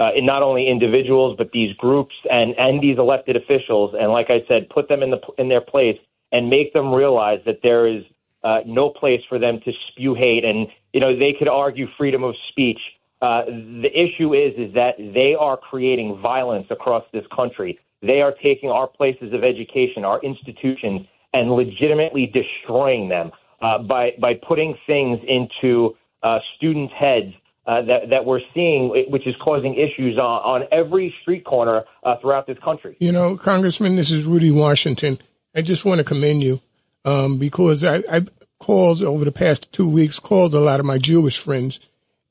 uh, 0.00 0.10
in 0.16 0.24
not 0.24 0.42
only 0.42 0.66
individuals 0.66 1.36
but 1.36 1.50
these 1.52 1.76
groups 1.76 2.14
and 2.30 2.54
and 2.58 2.82
these 2.82 2.98
elected 2.98 3.36
officials, 3.36 3.94
and 3.98 4.10
like 4.10 4.30
I 4.30 4.40
said, 4.48 4.68
put 4.70 4.88
them 4.88 5.02
in 5.02 5.10
the 5.10 5.20
in 5.38 5.48
their 5.48 5.60
place 5.60 5.98
and 6.32 6.48
make 6.48 6.72
them 6.72 6.92
realize 6.92 7.40
that 7.44 7.58
there 7.62 7.86
is 7.86 8.02
uh, 8.42 8.60
no 8.64 8.88
place 8.88 9.20
for 9.28 9.38
them 9.38 9.60
to 9.64 9.72
spew 9.88 10.14
hate. 10.14 10.44
And 10.44 10.68
you 10.94 11.00
know 11.00 11.16
they 11.16 11.34
could 11.38 11.48
argue 11.48 11.86
freedom 11.98 12.24
of 12.24 12.34
speech. 12.48 12.80
Uh, 13.20 13.44
the 13.44 13.90
issue 13.92 14.32
is 14.32 14.54
is 14.56 14.74
that 14.74 14.94
they 14.98 15.36
are 15.38 15.58
creating 15.58 16.18
violence 16.22 16.66
across 16.70 17.04
this 17.12 17.24
country. 17.34 17.78
They 18.00 18.22
are 18.22 18.32
taking 18.42 18.70
our 18.70 18.86
places 18.86 19.34
of 19.34 19.44
education, 19.44 20.06
our 20.06 20.22
institutions, 20.22 21.06
and 21.34 21.52
legitimately 21.52 22.32
destroying 22.32 23.10
them 23.10 23.32
uh, 23.60 23.78
by 23.82 24.12
by 24.18 24.32
putting 24.48 24.78
things 24.86 25.18
into 25.28 25.94
uh, 26.22 26.38
students' 26.56 26.94
heads 26.98 27.34
uh, 27.66 27.82
that 27.82 28.10
that 28.10 28.24
we're 28.24 28.40
seeing, 28.54 28.88
which 29.08 29.26
is 29.26 29.34
causing 29.36 29.74
issues 29.74 30.18
on, 30.18 30.22
on 30.22 30.68
every 30.72 31.14
street 31.22 31.44
corner 31.44 31.84
uh, 32.02 32.16
throughout 32.16 32.46
this 32.46 32.58
country. 32.58 32.96
You 33.00 33.12
know, 33.12 33.36
Congressman, 33.36 33.96
this 33.96 34.10
is 34.10 34.24
Rudy 34.24 34.50
Washington. 34.50 35.18
I 35.54 35.62
just 35.62 35.84
want 35.84 35.98
to 35.98 36.04
commend 36.04 36.42
you 36.42 36.60
um, 37.04 37.38
because 37.38 37.84
I, 37.84 38.02
I 38.10 38.26
called 38.58 39.02
over 39.02 39.24
the 39.24 39.32
past 39.32 39.70
two 39.72 39.88
weeks, 39.88 40.18
called 40.18 40.54
a 40.54 40.60
lot 40.60 40.80
of 40.80 40.86
my 40.86 40.98
Jewish 40.98 41.38
friends 41.38 41.80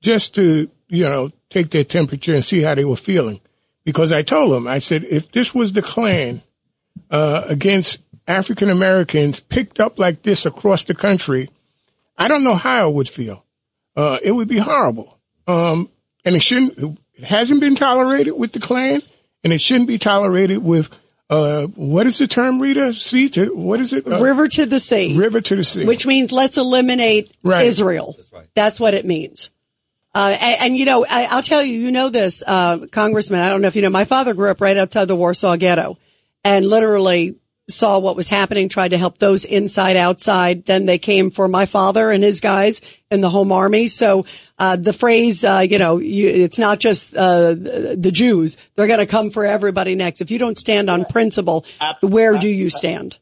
just 0.02 0.36
to 0.36 0.70
you 0.88 1.04
know 1.04 1.32
take 1.50 1.70
their 1.70 1.84
temperature 1.84 2.34
and 2.34 2.44
see 2.44 2.62
how 2.62 2.76
they 2.76 2.86
were 2.86 2.96
feeling. 2.96 3.40
Because 3.86 4.12
I 4.12 4.22
told 4.22 4.54
them, 4.54 4.68
I 4.68 4.80
said, 4.80 5.04
if 5.04 5.32
this 5.32 5.54
was 5.54 5.74
the 5.74 5.82
Klan 5.82 6.42
uh, 7.10 7.44
against 7.48 8.00
African 8.28 8.70
Americans 8.70 9.40
picked 9.40 9.80
up 9.80 9.98
like 9.98 10.22
this 10.22 10.46
across 10.46 10.84
the 10.84 10.94
country, 10.94 11.50
I 12.18 12.28
don't 12.28 12.44
know 12.44 12.56
how 12.56 12.86
I 12.86 12.92
would 12.92 13.10
feel. 13.10 13.46
Uh, 13.96 14.18
it 14.24 14.32
would 14.32 14.48
be 14.48 14.60
horrible. 14.60 15.19
Um, 15.50 15.90
and 16.24 16.36
it 16.36 16.44
shouldn't, 16.44 17.00
it 17.16 17.24
hasn't 17.24 17.60
been 17.60 17.76
tolerated 17.76 18.34
with 18.38 18.52
the 18.52 18.60
Klan 18.60 19.02
and 19.44 19.52
it 19.52 19.60
shouldn't 19.60 19.88
be 19.88 19.98
tolerated 19.98 20.64
with, 20.64 20.96
uh, 21.30 21.64
what 21.64 22.06
is 22.06 22.20
the 22.20 22.28
term, 22.28 22.62
Rita? 22.62 22.94
Sea 22.94 23.30
to, 23.30 23.56
what 23.56 23.80
is 23.80 23.92
it? 23.92 24.06
Uh, 24.06 24.22
river 24.22 24.48
to 24.48 24.66
the 24.68 24.80
sea. 24.80 25.18
River 25.18 25.42
to 25.42 25.56
the 25.56 25.64
sea. 25.64 25.86
Which 25.86 26.06
means 26.06 26.32
let's 26.32 26.58
eliminate 26.58 27.36
right. 27.44 27.66
Israel. 27.66 28.14
That's, 28.18 28.32
right. 28.32 28.48
That's 28.54 28.80
what 28.80 28.94
it 28.94 29.06
means. 29.06 29.50
Uh, 30.14 30.36
and, 30.40 30.62
and, 30.62 30.78
you 30.78 30.86
know, 30.86 31.06
I, 31.10 31.36
will 31.36 31.44
tell 31.44 31.64
you, 31.64 31.80
you 31.80 31.92
know 31.92 32.10
this, 32.10 32.44
uh, 32.46 32.86
Congressman. 32.92 33.42
I 33.42 33.50
don't 33.50 33.62
know 33.62 33.68
if 33.68 33.76
you 33.76 33.82
know, 33.82 33.90
my 33.90 34.06
father 34.06 34.34
grew 34.34 34.50
up 34.50 34.62
right 34.62 34.78
outside 34.78 35.06
the 35.06 35.16
Warsaw 35.16 35.56
Ghetto 35.56 35.98
and 36.44 36.66
literally 36.66 37.36
saw 37.70 38.00
what 38.00 38.16
was 38.16 38.28
happening, 38.28 38.70
tried 38.70 38.90
to 38.90 38.98
help 38.98 39.18
those 39.18 39.46
inside, 39.46 39.96
outside. 39.96 40.66
Then 40.66 40.86
they 40.86 40.98
came 40.98 41.32
for 41.32 41.48
my 41.48 41.66
father 41.66 42.12
and 42.12 42.24
his 42.24 42.42
guys 42.42 42.82
in 43.10 43.22
the 43.22 43.30
home 43.30 43.52
army. 43.52 43.88
So, 43.88 44.26
uh, 44.58 44.76
the 44.76 44.94
phrase, 44.94 45.46
uh, 45.46 45.66
you 45.68 45.80
know, 45.80 45.98
you, 45.98 46.28
it's 46.28 46.60
not 46.60 46.80
just, 46.80 47.16
uh, 47.16 47.54
the 47.54 48.12
Jews. 48.14 48.58
They're 48.76 48.88
going 48.88 49.00
to 49.00 49.06
come 49.06 49.30
for 49.30 49.46
everybody 49.46 49.96
next. 49.96 50.22
If 50.22 50.32
you 50.32 50.40
don't 50.40 50.58
stand 50.58 50.90
on 50.90 51.06
principle, 51.06 51.66
where 52.02 52.38
do 52.38 52.50
you 52.50 52.70
stand? 52.70 53.18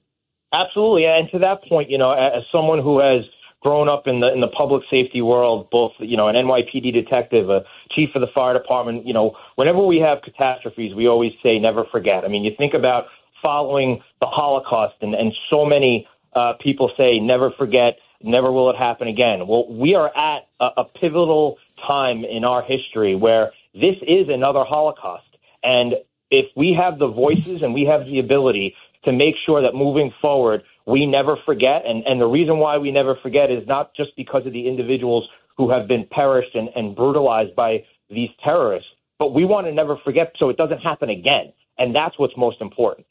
Absolutely. 0.53 1.05
And 1.05 1.29
to 1.31 1.39
that 1.39 1.63
point, 1.67 1.89
you 1.89 1.97
know, 1.97 2.11
as 2.11 2.43
someone 2.51 2.79
who 2.79 2.99
has 2.99 3.23
grown 3.61 3.89
up 3.89 4.07
in 4.07 4.19
the 4.19 4.31
in 4.31 4.39
the 4.39 4.47
public 4.47 4.83
safety 4.89 5.21
world, 5.21 5.69
both 5.71 5.91
you 5.99 6.15
know 6.15 6.27
an 6.27 6.35
NYPD 6.35 6.93
detective, 6.93 7.49
a 7.49 7.63
chief 7.91 8.09
of 8.15 8.21
the 8.21 8.27
fire 8.33 8.53
department. 8.53 9.05
You 9.05 9.13
know, 9.13 9.35
whenever 9.55 9.85
we 9.85 9.97
have 9.99 10.21
catastrophes, 10.21 10.93
we 10.95 11.07
always 11.07 11.33
say 11.43 11.59
never 11.59 11.85
forget. 11.91 12.23
I 12.23 12.27
mean, 12.27 12.43
you 12.43 12.51
think 12.57 12.73
about 12.73 13.05
following 13.47 14.01
the 14.19 14.27
Holocaust, 14.27 14.95
and, 14.99 15.13
and 15.21 15.31
so 15.49 15.63
many 15.63 16.05
uh, 16.35 16.53
people 16.59 16.91
say, 16.97 17.17
never 17.33 17.49
forget, 17.51 17.91
never 18.21 18.51
will 18.51 18.69
it 18.69 18.75
happen 18.75 19.07
again. 19.07 19.47
Well, 19.47 19.65
we 19.69 19.95
are 19.95 20.09
at 20.17 20.41
a, 20.59 20.81
a 20.81 20.85
pivotal 20.99 21.57
time 21.87 22.25
in 22.25 22.43
our 22.43 22.61
history 22.61 23.15
where 23.15 23.45
this 23.73 23.95
is 24.01 24.27
another 24.27 24.63
Holocaust. 24.65 25.31
And 25.63 25.93
if 26.29 26.47
we 26.57 26.73
have 26.73 26.99
the 26.99 27.07
voices 27.07 27.61
and 27.63 27.73
we 27.73 27.83
have 27.85 28.05
the 28.05 28.19
ability 28.19 28.75
to 29.05 29.13
make 29.13 29.35
sure 29.45 29.61
that 29.61 29.73
moving 29.73 30.13
forward, 30.21 30.63
we 30.85 31.05
never 31.05 31.37
forget. 31.45 31.83
And, 31.85 32.03
and 32.05 32.19
the 32.19 32.27
reason 32.27 32.57
why 32.57 32.77
we 32.77 32.91
never 32.91 33.15
forget 33.23 33.49
is 33.49 33.65
not 33.65 33.95
just 33.95 34.11
because 34.17 34.45
of 34.45 34.51
the 34.51 34.67
individuals 34.67 35.23
who 35.55 35.69
have 35.71 35.87
been 35.87 36.05
perished 36.11 36.53
and, 36.53 36.67
and 36.75 36.97
brutalized 36.97 37.55
by 37.55 37.85
these 38.09 38.29
terrorists, 38.43 38.89
but 39.19 39.33
we 39.33 39.45
want 39.45 39.67
to 39.67 39.73
never 39.73 39.95
forget 40.03 40.33
so 40.37 40.49
it 40.49 40.57
doesn't 40.57 40.79
happen 40.79 41.09
again. 41.09 41.53
And 41.77 41.95
that's 41.95 42.19
what's 42.19 42.35
most 42.35 42.59
important. 42.59 43.07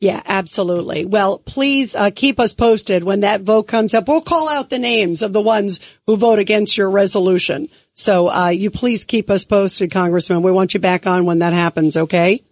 Yeah, 0.00 0.22
absolutely. 0.26 1.04
Well, 1.06 1.38
please 1.38 1.96
uh, 1.96 2.10
keep 2.14 2.38
us 2.38 2.54
posted 2.54 3.02
when 3.02 3.20
that 3.20 3.40
vote 3.40 3.64
comes 3.64 3.94
up. 3.94 4.06
We'll 4.06 4.20
call 4.20 4.48
out 4.48 4.70
the 4.70 4.78
names 4.78 5.22
of 5.22 5.32
the 5.32 5.40
ones 5.40 5.80
who 6.06 6.16
vote 6.16 6.38
against 6.38 6.78
your 6.78 6.88
resolution. 6.88 7.68
So 7.94 8.30
uh, 8.30 8.50
you 8.50 8.70
please 8.70 9.04
keep 9.04 9.28
us 9.28 9.44
posted, 9.44 9.90
Congressman. 9.90 10.42
We 10.42 10.52
want 10.52 10.72
you 10.72 10.78
back 10.78 11.08
on 11.08 11.24
when 11.24 11.40
that 11.40 11.52
happens, 11.52 11.96
okay? 11.96 12.44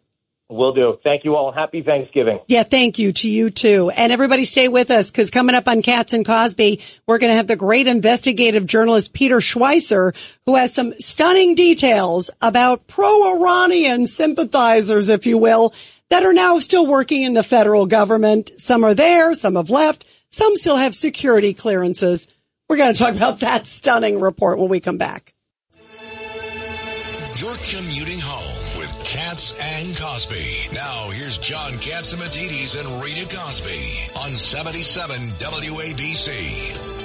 Will 0.49 0.75
do. 0.75 0.99
Thank 1.03 1.25
you 1.25 1.35
all. 1.35 1.51
Happy 1.51 1.83
Thanksgiving. 1.83 2.39
Yeah, 2.47 2.63
thank 2.63 3.01
you 3.01 3.13
to 3.13 3.29
you 3.29 3.51
too. 3.51 3.91
And 3.91 4.13
everybody 4.13 4.45
stay 4.45 4.69
with 4.69 4.93
us 4.93 5.11
because 5.11 5.31
coming 5.31 5.57
up 5.57 5.67
on 5.67 5.83
Cats 5.83 6.13
and 6.13 6.25
Cosby, 6.25 6.81
we're 7.05 7.19
going 7.19 7.31
to 7.31 7.37
have 7.37 7.49
the 7.49 7.57
great 7.57 7.89
investigative 7.89 8.65
journalist 8.65 9.13
Peter 9.13 9.39
Schweizer, 9.39 10.15
who 10.47 10.55
has 10.55 10.73
some 10.73 10.95
stunning 11.01 11.57
details 11.57 12.31
about 12.41 12.87
pro-Iranian 12.87 14.07
sympathizers, 14.07 15.09
if 15.09 15.27
you 15.27 15.37
will, 15.37 15.75
that 16.11 16.23
are 16.23 16.33
now 16.33 16.59
still 16.59 16.87
working 16.87 17.23
in 17.23 17.35
the 17.35 17.43
federal 17.43 17.87
government. 17.87 18.51
Some 18.59 18.85
are 18.85 18.95
there, 18.95 19.35
some 19.35 19.57
have 19.57 19.71
left, 19.71 20.07
some 20.31 20.57
still 20.57 20.77
have 20.77 20.95
security 20.95 21.55
clearances. 21.55 22.29
We're 22.69 22.77
going 22.77 22.93
to 22.93 22.99
talk 22.99 23.15
about 23.15 23.41
that 23.41 23.67
stunning 23.67 24.21
report 24.21 24.59
when 24.59 24.69
we 24.69 24.81
come 24.81 24.99
back. 24.99 25.33
You're 27.37 27.55
commuting 27.57 28.19
home 28.19 28.79
with 28.79 29.05
Cats 29.05 29.55
and 29.61 29.97
Cosby. 29.97 30.75
Now, 30.75 31.11
here's 31.11 31.37
John 31.37 31.73
Catsimatidis 31.73 32.81
and 32.81 33.05
Rita 33.05 33.37
Cosby 33.37 34.09
on 34.25 34.33
77 34.33 35.17
WABC. 35.39 36.96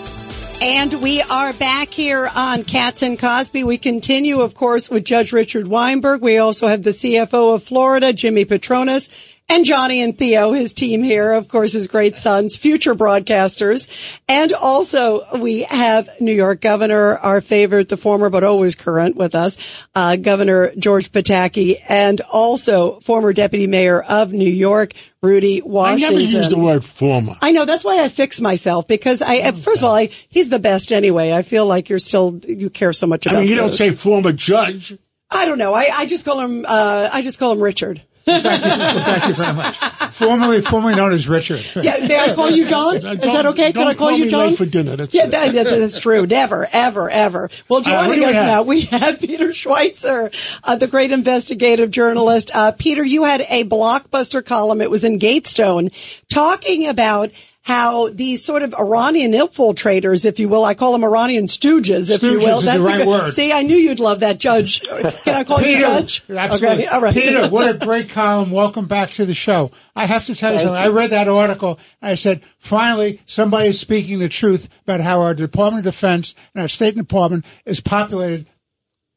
And 0.64 1.02
we 1.02 1.24
are 1.24 1.54
back 1.54 1.90
here 1.92 2.30
on 2.36 2.64
Cats 2.64 3.02
and 3.02 3.18
Cosby. 3.18 3.64
We 3.64 3.80
continue, 3.80 4.42
of 4.42 4.54
course, 4.54 4.92
with 4.92 5.04
Judge 5.04 5.34
Richard 5.34 5.68
Weinberg. 5.68 6.22
We 6.22 6.38
also 6.38 6.68
have 6.68 6.84
the 6.84 6.92
CFO 6.92 7.56
of 7.56 7.64
Florida, 7.64 8.14
Jimmy 8.14 8.46
Patronis, 8.46 9.10
and 9.52 9.66
Johnny 9.66 10.02
and 10.02 10.18
Theo, 10.18 10.54
his 10.54 10.74
team 10.74 11.04
here, 11.04 11.34
of 11.34 11.50
course, 11.50 11.74
his 11.74 11.90
great 11.90 12.18
sons, 12.18 12.56
future 12.56 12.96
broadcasters. 12.96 13.90
And 14.30 14.54
also 14.54 15.24
we 15.40 15.64
have 15.64 16.10
New 16.22 16.32
York 16.32 16.62
Governor, 16.62 17.18
our 17.18 17.42
favorite, 17.42 17.90
the 17.90 17.98
former 17.98 18.30
but 18.30 18.46
always 18.46 18.76
current 18.76 19.18
with 19.18 19.36
us, 19.36 19.58
uh, 19.94 20.16
Governor 20.16 20.72
George 20.78 21.12
Pataki, 21.12 21.76
and 21.90 22.22
also 22.32 23.02
former 23.02 23.34
Deputy 23.34 23.68
Mayor 23.68 24.02
of 24.02 24.32
New 24.32 24.50
York, 24.50 24.94
Rudy 25.22 25.62
Washington. 25.62 26.06
I 26.06 26.20
never 26.22 26.38
use 26.38 26.50
the 26.50 26.58
word 26.58 26.86
former. 26.86 27.36
I 27.42 27.52
know 27.52 27.66
that's 27.66 27.84
why 27.84 28.02
I 28.02 28.08
fix 28.08 28.40
myself 28.40 28.88
because 28.88 29.22
I, 29.22 29.42
oh, 29.42 29.52
first 29.52 29.82
of 29.82 29.90
all, 29.90 29.96
I, 29.96 30.10
he's 30.30 30.48
the 30.48 30.60
best 30.60 30.94
anyway. 30.94 31.34
I 31.34 31.42
feel 31.42 31.68
like 31.68 31.90
you're 31.90 32.00
still, 32.00 32.40
you 32.48 32.70
care 32.70 32.94
so 32.94 33.06
much 33.06 33.26
about 33.26 33.36
I 33.36 33.40
mean, 33.42 33.50
you 33.50 33.56
those. 33.56 33.78
don't 33.78 33.78
say 33.78 33.92
former 33.92 34.32
judge. 34.32 34.98
I 35.30 35.46
don't 35.46 35.58
know. 35.58 35.74
I, 35.74 35.90
I 35.94 36.06
just 36.06 36.24
call 36.24 36.40
him, 36.40 36.66
uh, 36.66 37.10
I 37.12 37.22
just 37.22 37.38
call 37.38 37.52
him 37.52 37.62
Richard. 37.62 38.02
Thank, 38.26 38.44
you, 38.44 39.02
thank 39.02 39.28
you 39.28 39.34
very 39.34 39.54
much. 39.54 39.76
Formerly, 39.76 40.62
formerly 40.62 40.96
known 40.96 41.14
as 41.14 41.28
Richard. 41.28 41.66
Yeah, 41.76 42.06
may 42.08 42.18
I 42.18 42.34
call 42.36 42.50
you 42.50 42.68
John? 42.68 42.96
Is 42.98 43.04
that 43.04 43.46
okay? 43.48 43.72
Can 43.72 43.88
I 43.88 43.94
call, 43.94 44.10
call 44.10 44.18
you 44.18 44.30
John? 44.30 44.56
for 44.56 44.66
dinner. 44.66 44.96
That's 44.96 45.14
yeah, 45.14 45.26
that, 45.28 45.54
that's 45.54 46.00
true. 46.00 46.26
Never, 46.26 46.68
ever, 46.72 47.10
ever. 47.10 47.50
Well, 47.68 47.82
joining 47.82 48.24
uh, 48.24 48.28
us 48.28 48.36
we 48.36 48.42
now, 48.42 48.64
we 48.64 48.82
have 48.82 49.20
Peter 49.20 49.48
Schweizer, 49.50 50.34
uh, 50.64 50.76
the 50.76 50.88
great 50.88 51.12
investigative 51.12 51.92
journalist. 51.92 52.52
Uh, 52.54 52.72
Peter, 52.72 53.04
you 53.04 53.24
had 53.24 53.42
a 53.42 53.64
blockbuster 53.64 54.46
column. 54.46 54.82
It 54.82 54.90
was 54.90 55.04
in 55.04 55.18
Gatestone 55.18 55.90
talking 56.30 56.88
about 56.88 57.32
how 57.64 58.10
these 58.10 58.44
sort 58.44 58.64
of 58.64 58.74
Iranian 58.74 59.34
infiltrators, 59.34 60.26
if 60.26 60.40
you 60.40 60.50
will, 60.50 60.66
I 60.66 60.74
call 60.74 60.94
them 60.94 61.04
Iranian 61.04 61.46
stooges, 61.46 62.10
if 62.10 62.22
stooges 62.22 62.32
you 62.32 62.40
will. 62.40 62.58
Is 62.58 62.66
That's 62.66 62.80
the 62.80 62.84
right 62.84 62.98
good, 62.98 63.08
word. 63.08 63.32
See, 63.32 63.52
I 63.54 63.62
knew 63.62 63.76
you'd 63.76 64.00
love 64.00 64.22
that, 64.22 64.40
Judge. 64.40 64.82
Can 64.82 65.36
I 65.36 65.44
call 65.44 65.60
Peter, 65.60 65.72
you 65.72 65.80
Judge? 65.80 66.24
Absolutely. 66.28 66.86
Okay, 66.86 66.88
all 66.88 67.02
right. 67.02 67.14
Peter, 67.14 67.50
what 67.50 67.76
a 67.76 67.78
great 67.78 68.10
column. 68.10 68.52
Welcome 68.52 68.86
back 68.86 69.12
to 69.12 69.26
the 69.26 69.34
show. 69.34 69.72
I 69.96 70.06
have 70.06 70.26
to 70.26 70.36
tell 70.36 70.54
you 70.54 70.60
something. 70.60 70.76
I 70.76 70.88
read 70.88 71.12
that 71.12 71.28
article 71.28 71.80
and 72.02 72.12
I 72.12 72.16
said, 72.16 72.44
finally, 72.58 73.22
somebody 73.26 73.70
is 73.70 73.80
speaking 73.80 74.20
the 74.20 74.30
truth 74.30 74.68
about 74.84 75.02
how 75.02 75.22
our 75.22 75.34
Department 75.34 75.86
of 75.86 75.94
Defense 75.94 76.36
and 76.56 76.62
our 76.62 76.68
State 76.68 76.96
Department 76.96 77.46
is 77.66 77.80
populated 77.80 78.48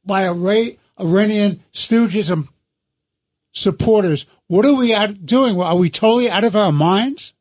by 0.05 0.25
Iranian 0.25 1.61
stooges 1.73 2.31
and 2.31 2.45
supporters. 3.53 4.27
What 4.49 4.67
are 4.67 4.75
we 4.75 4.95
doing? 5.25 5.61
Are 5.61 5.77
we 5.77 5.89
totally 5.89 6.29
out 6.29 6.45
of 6.45 6.57
our 6.57 6.73
minds? 6.73 7.34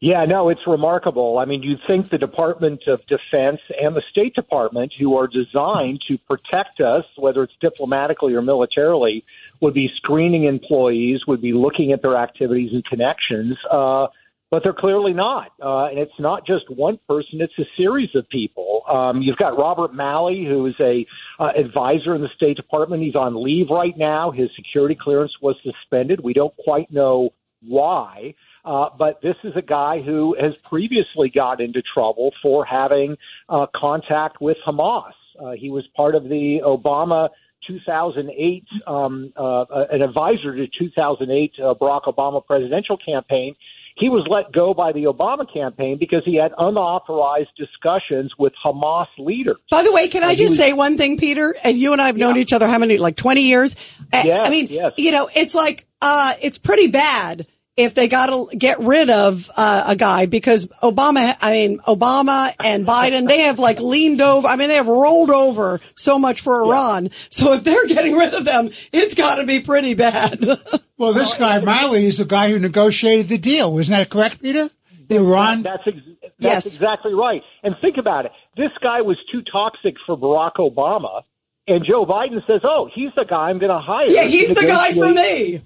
Yeah, 0.00 0.24
no, 0.24 0.48
it's 0.48 0.66
remarkable. 0.66 1.36
I 1.36 1.44
mean, 1.44 1.62
you'd 1.62 1.82
think 1.86 2.08
the 2.08 2.16
Department 2.16 2.84
of 2.86 3.06
Defense 3.06 3.60
and 3.78 3.94
the 3.94 4.02
State 4.10 4.34
Department, 4.34 4.94
who 4.98 5.18
are 5.18 5.26
designed 5.26 6.00
to 6.08 6.16
protect 6.16 6.80
us, 6.80 7.04
whether 7.16 7.42
it's 7.42 7.52
diplomatically 7.60 8.32
or 8.34 8.40
militarily, 8.40 9.24
would 9.60 9.74
be 9.74 9.92
screening 9.96 10.44
employees, 10.44 11.26
would 11.26 11.42
be 11.42 11.52
looking 11.52 11.92
at 11.92 12.00
their 12.00 12.16
activities 12.16 12.72
and 12.72 12.82
connections. 12.86 13.58
Uh, 13.70 14.06
but 14.50 14.62
they're 14.62 14.72
clearly 14.72 15.12
not. 15.12 15.52
Uh, 15.62 15.84
and 15.84 15.98
it's 15.98 16.18
not 16.18 16.46
just 16.46 16.70
one 16.70 16.98
person; 17.06 17.42
it's 17.42 17.58
a 17.58 17.66
series 17.76 18.14
of 18.14 18.26
people. 18.30 18.82
Um, 18.88 19.20
you've 19.20 19.36
got 19.36 19.58
Robert 19.58 19.94
Malley, 19.94 20.46
who 20.46 20.64
is 20.64 20.80
a 20.80 21.06
uh, 21.38 21.52
advisor 21.54 22.14
in 22.14 22.22
the 22.22 22.30
State 22.34 22.56
Department. 22.56 23.02
He's 23.02 23.14
on 23.14 23.44
leave 23.44 23.68
right 23.68 23.96
now. 23.96 24.30
His 24.30 24.48
security 24.56 24.96
clearance 25.00 25.34
was 25.42 25.56
suspended. 25.62 26.20
We 26.20 26.32
don't 26.32 26.56
quite 26.56 26.90
know 26.90 27.34
why. 27.60 28.34
Uh, 28.64 28.88
but 28.98 29.20
this 29.22 29.36
is 29.44 29.52
a 29.56 29.62
guy 29.62 30.00
who 30.00 30.36
has 30.40 30.52
previously 30.68 31.30
got 31.34 31.60
into 31.60 31.82
trouble 31.82 32.32
for 32.42 32.64
having 32.64 33.16
uh, 33.48 33.66
contact 33.74 34.40
with 34.40 34.56
Hamas. 34.66 35.12
Uh, 35.40 35.52
he 35.52 35.70
was 35.70 35.86
part 35.96 36.14
of 36.14 36.24
the 36.24 36.60
Obama 36.64 37.30
2008, 37.66 38.64
um, 38.86 39.32
uh, 39.36 39.64
an 39.90 40.02
advisor 40.02 40.54
to 40.56 40.66
2008 40.78 41.52
uh, 41.58 41.74
Barack 41.74 42.04
Obama 42.04 42.44
presidential 42.44 42.96
campaign. 42.96 43.54
He 43.96 44.08
was 44.08 44.26
let 44.30 44.52
go 44.52 44.72
by 44.72 44.92
the 44.92 45.04
Obama 45.04 45.50
campaign 45.52 45.98
because 45.98 46.22
he 46.24 46.36
had 46.36 46.52
unauthorized 46.56 47.50
discussions 47.56 48.32
with 48.38 48.52
Hamas 48.64 49.08
leaders. 49.18 49.56
By 49.70 49.82
the 49.82 49.92
way, 49.92 50.08
can 50.08 50.24
I 50.24 50.34
just 50.34 50.52
was, 50.52 50.58
say 50.58 50.72
one 50.72 50.96
thing, 50.96 51.18
Peter? 51.18 51.54
And 51.62 51.76
you 51.76 51.92
and 51.92 52.00
I 52.00 52.06
have 52.06 52.16
known 52.16 52.36
yeah. 52.36 52.42
each 52.42 52.52
other 52.52 52.66
how 52.66 52.78
many, 52.78 52.96
like 52.96 53.16
20 53.16 53.42
years? 53.42 53.76
Yes, 54.12 54.46
I 54.46 54.50
mean, 54.50 54.68
yes. 54.70 54.92
you 54.96 55.12
know, 55.12 55.28
it's 55.34 55.54
like, 55.54 55.86
uh, 56.00 56.32
it's 56.40 56.56
pretty 56.56 56.86
bad 56.88 57.46
if 57.82 57.94
they 57.94 58.08
got 58.08 58.26
to 58.26 58.56
get 58.56 58.80
rid 58.80 59.10
of 59.10 59.50
uh, 59.56 59.84
a 59.86 59.96
guy 59.96 60.26
because 60.26 60.66
Obama, 60.82 61.34
I 61.40 61.52
mean, 61.52 61.78
Obama 61.80 62.52
and 62.62 62.86
Biden, 62.86 63.28
they 63.28 63.40
have 63.40 63.58
like 63.58 63.80
leaned 63.80 64.20
over. 64.20 64.46
I 64.46 64.56
mean, 64.56 64.68
they 64.68 64.76
have 64.76 64.88
rolled 64.88 65.30
over 65.30 65.80
so 65.94 66.18
much 66.18 66.40
for 66.40 66.62
Iran. 66.62 67.04
Yeah. 67.04 67.10
So 67.30 67.52
if 67.54 67.64
they're 67.64 67.86
getting 67.86 68.16
rid 68.16 68.34
of 68.34 68.44
them, 68.44 68.70
it's 68.92 69.14
got 69.14 69.36
to 69.36 69.46
be 69.46 69.60
pretty 69.60 69.94
bad. 69.94 70.44
well, 70.98 71.12
this 71.12 71.34
guy, 71.34 71.60
Malley, 71.60 72.06
is 72.06 72.18
the 72.18 72.24
guy 72.24 72.50
who 72.50 72.58
negotiated 72.58 73.28
the 73.28 73.38
deal. 73.38 73.78
Isn't 73.78 73.92
that 73.92 74.10
correct, 74.10 74.42
Peter? 74.42 74.70
Iran? 75.08 75.62
That's, 75.62 75.82
ex- 75.86 75.96
that's 76.22 76.34
yes. 76.38 76.66
exactly 76.66 77.14
right. 77.14 77.42
And 77.62 77.74
think 77.80 77.96
about 77.98 78.26
it. 78.26 78.32
This 78.56 78.70
guy 78.82 79.00
was 79.00 79.16
too 79.32 79.42
toxic 79.50 79.94
for 80.06 80.16
Barack 80.16 80.54
Obama. 80.58 81.22
And 81.66 81.84
Joe 81.84 82.04
Biden 82.04 82.44
says, 82.46 82.62
"Oh, 82.64 82.88
he's 82.92 83.10
the 83.14 83.24
guy 83.24 83.48
I'm 83.48 83.58
going 83.58 83.70
to 83.70 83.78
hire." 83.78 84.06
Yeah, 84.08 84.24
he's 84.24 84.52
the 84.54 84.66
guy 84.66 84.92
for 84.92 85.12
me. 85.12 85.60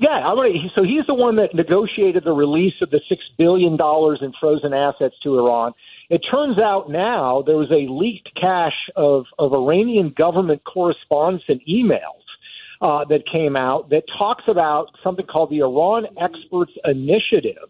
Yeah, 0.00 0.08
I'm 0.08 0.36
gonna, 0.36 0.48
so 0.74 0.82
he's 0.82 1.06
the 1.06 1.14
one 1.14 1.36
that 1.36 1.54
negotiated 1.54 2.24
the 2.24 2.32
release 2.32 2.74
of 2.82 2.90
the 2.90 3.00
six 3.08 3.22
billion 3.38 3.76
dollars 3.76 4.18
in 4.22 4.32
frozen 4.40 4.72
assets 4.72 5.14
to 5.22 5.38
Iran. 5.38 5.72
It 6.10 6.20
turns 6.28 6.58
out 6.58 6.90
now 6.90 7.42
there 7.46 7.56
was 7.56 7.70
a 7.70 7.86
leaked 7.90 8.28
cache 8.34 8.90
of, 8.96 9.26
of 9.38 9.52
Iranian 9.52 10.12
government 10.16 10.62
correspondence 10.64 11.44
and 11.48 11.60
emails 11.68 12.24
uh, 12.82 13.04
that 13.04 13.22
came 13.30 13.54
out 13.54 13.90
that 13.90 14.02
talks 14.18 14.44
about 14.48 14.88
something 15.02 15.26
called 15.26 15.50
the 15.50 15.60
Iran 15.60 16.06
Experts 16.20 16.76
Initiative, 16.84 17.68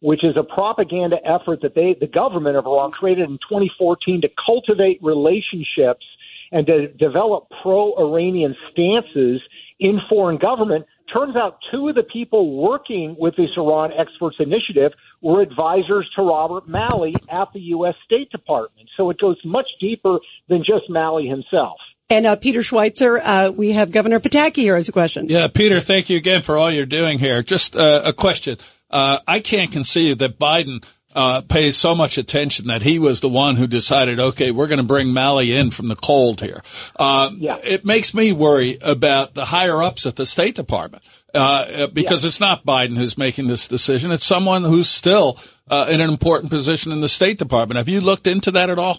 which 0.00 0.24
is 0.24 0.38
a 0.38 0.42
propaganda 0.42 1.18
effort 1.22 1.60
that 1.60 1.74
they, 1.74 1.94
the 2.00 2.06
government 2.06 2.56
of 2.56 2.66
Iran, 2.66 2.92
created 2.92 3.28
in 3.28 3.38
2014 3.46 4.22
to 4.22 4.28
cultivate 4.44 5.00
relationships 5.02 6.06
and 6.50 6.66
to 6.66 6.88
develop 6.88 7.48
pro-Iranian 7.62 8.56
stances 8.72 9.42
in 9.78 10.00
foreign 10.08 10.38
government 10.38 10.86
Turns 11.12 11.36
out 11.36 11.58
two 11.70 11.88
of 11.88 11.94
the 11.94 12.02
people 12.02 12.56
working 12.56 13.16
with 13.18 13.36
this 13.36 13.56
Iran 13.56 13.92
Experts 13.98 14.36
Initiative 14.38 14.92
were 15.22 15.40
advisors 15.40 16.08
to 16.16 16.22
Robert 16.22 16.68
Malley 16.68 17.14
at 17.30 17.48
the 17.52 17.60
U.S. 17.60 17.94
State 18.04 18.30
Department. 18.30 18.88
So 18.96 19.10
it 19.10 19.18
goes 19.18 19.38
much 19.44 19.66
deeper 19.80 20.18
than 20.48 20.58
just 20.58 20.88
Malley 20.88 21.26
himself. 21.26 21.78
And 22.10 22.26
uh, 22.26 22.36
Peter 22.36 22.60
Schweizer, 22.60 23.20
uh, 23.22 23.52
we 23.54 23.72
have 23.72 23.90
Governor 23.90 24.20
Pataki 24.20 24.56
here 24.56 24.76
as 24.76 24.88
a 24.88 24.92
question. 24.92 25.28
Yeah, 25.28 25.48
Peter, 25.48 25.80
thank 25.80 26.08
you 26.08 26.16
again 26.16 26.42
for 26.42 26.56
all 26.56 26.70
you're 26.70 26.86
doing 26.86 27.18
here. 27.18 27.42
Just 27.42 27.76
uh, 27.76 28.02
a 28.04 28.12
question. 28.12 28.56
Uh, 28.90 29.18
I 29.26 29.40
can't 29.40 29.70
conceive 29.72 30.18
that 30.18 30.38
Biden– 30.38 30.84
uh, 31.14 31.40
pays 31.42 31.76
so 31.76 31.94
much 31.94 32.18
attention 32.18 32.66
that 32.66 32.82
he 32.82 32.98
was 32.98 33.20
the 33.20 33.28
one 33.28 33.56
who 33.56 33.66
decided, 33.66 34.20
okay, 34.20 34.50
we're 34.50 34.66
going 34.66 34.78
to 34.78 34.84
bring 34.84 35.12
Malley 35.12 35.54
in 35.54 35.70
from 35.70 35.88
the 35.88 35.96
cold 35.96 36.40
here. 36.40 36.62
Uh, 36.98 37.30
yeah. 37.36 37.58
It 37.64 37.84
makes 37.84 38.14
me 38.14 38.32
worry 38.32 38.78
about 38.82 39.34
the 39.34 39.46
higher 39.46 39.82
ups 39.82 40.06
at 40.06 40.16
the 40.16 40.26
State 40.26 40.54
Department. 40.54 41.02
Uh, 41.34 41.86
because 41.88 42.24
yeah. 42.24 42.28
it's 42.28 42.40
not 42.40 42.64
Biden 42.64 42.96
who's 42.96 43.18
making 43.18 43.48
this 43.48 43.68
decision. 43.68 44.10
It's 44.10 44.24
someone 44.24 44.64
who's 44.64 44.88
still 44.88 45.38
uh, 45.68 45.86
in 45.90 46.00
an 46.00 46.08
important 46.08 46.50
position 46.50 46.90
in 46.90 47.00
the 47.00 47.08
State 47.08 47.38
Department. 47.38 47.76
Have 47.76 47.88
you 47.88 48.00
looked 48.00 48.26
into 48.26 48.50
that 48.52 48.70
at 48.70 48.78
all? 48.78 48.98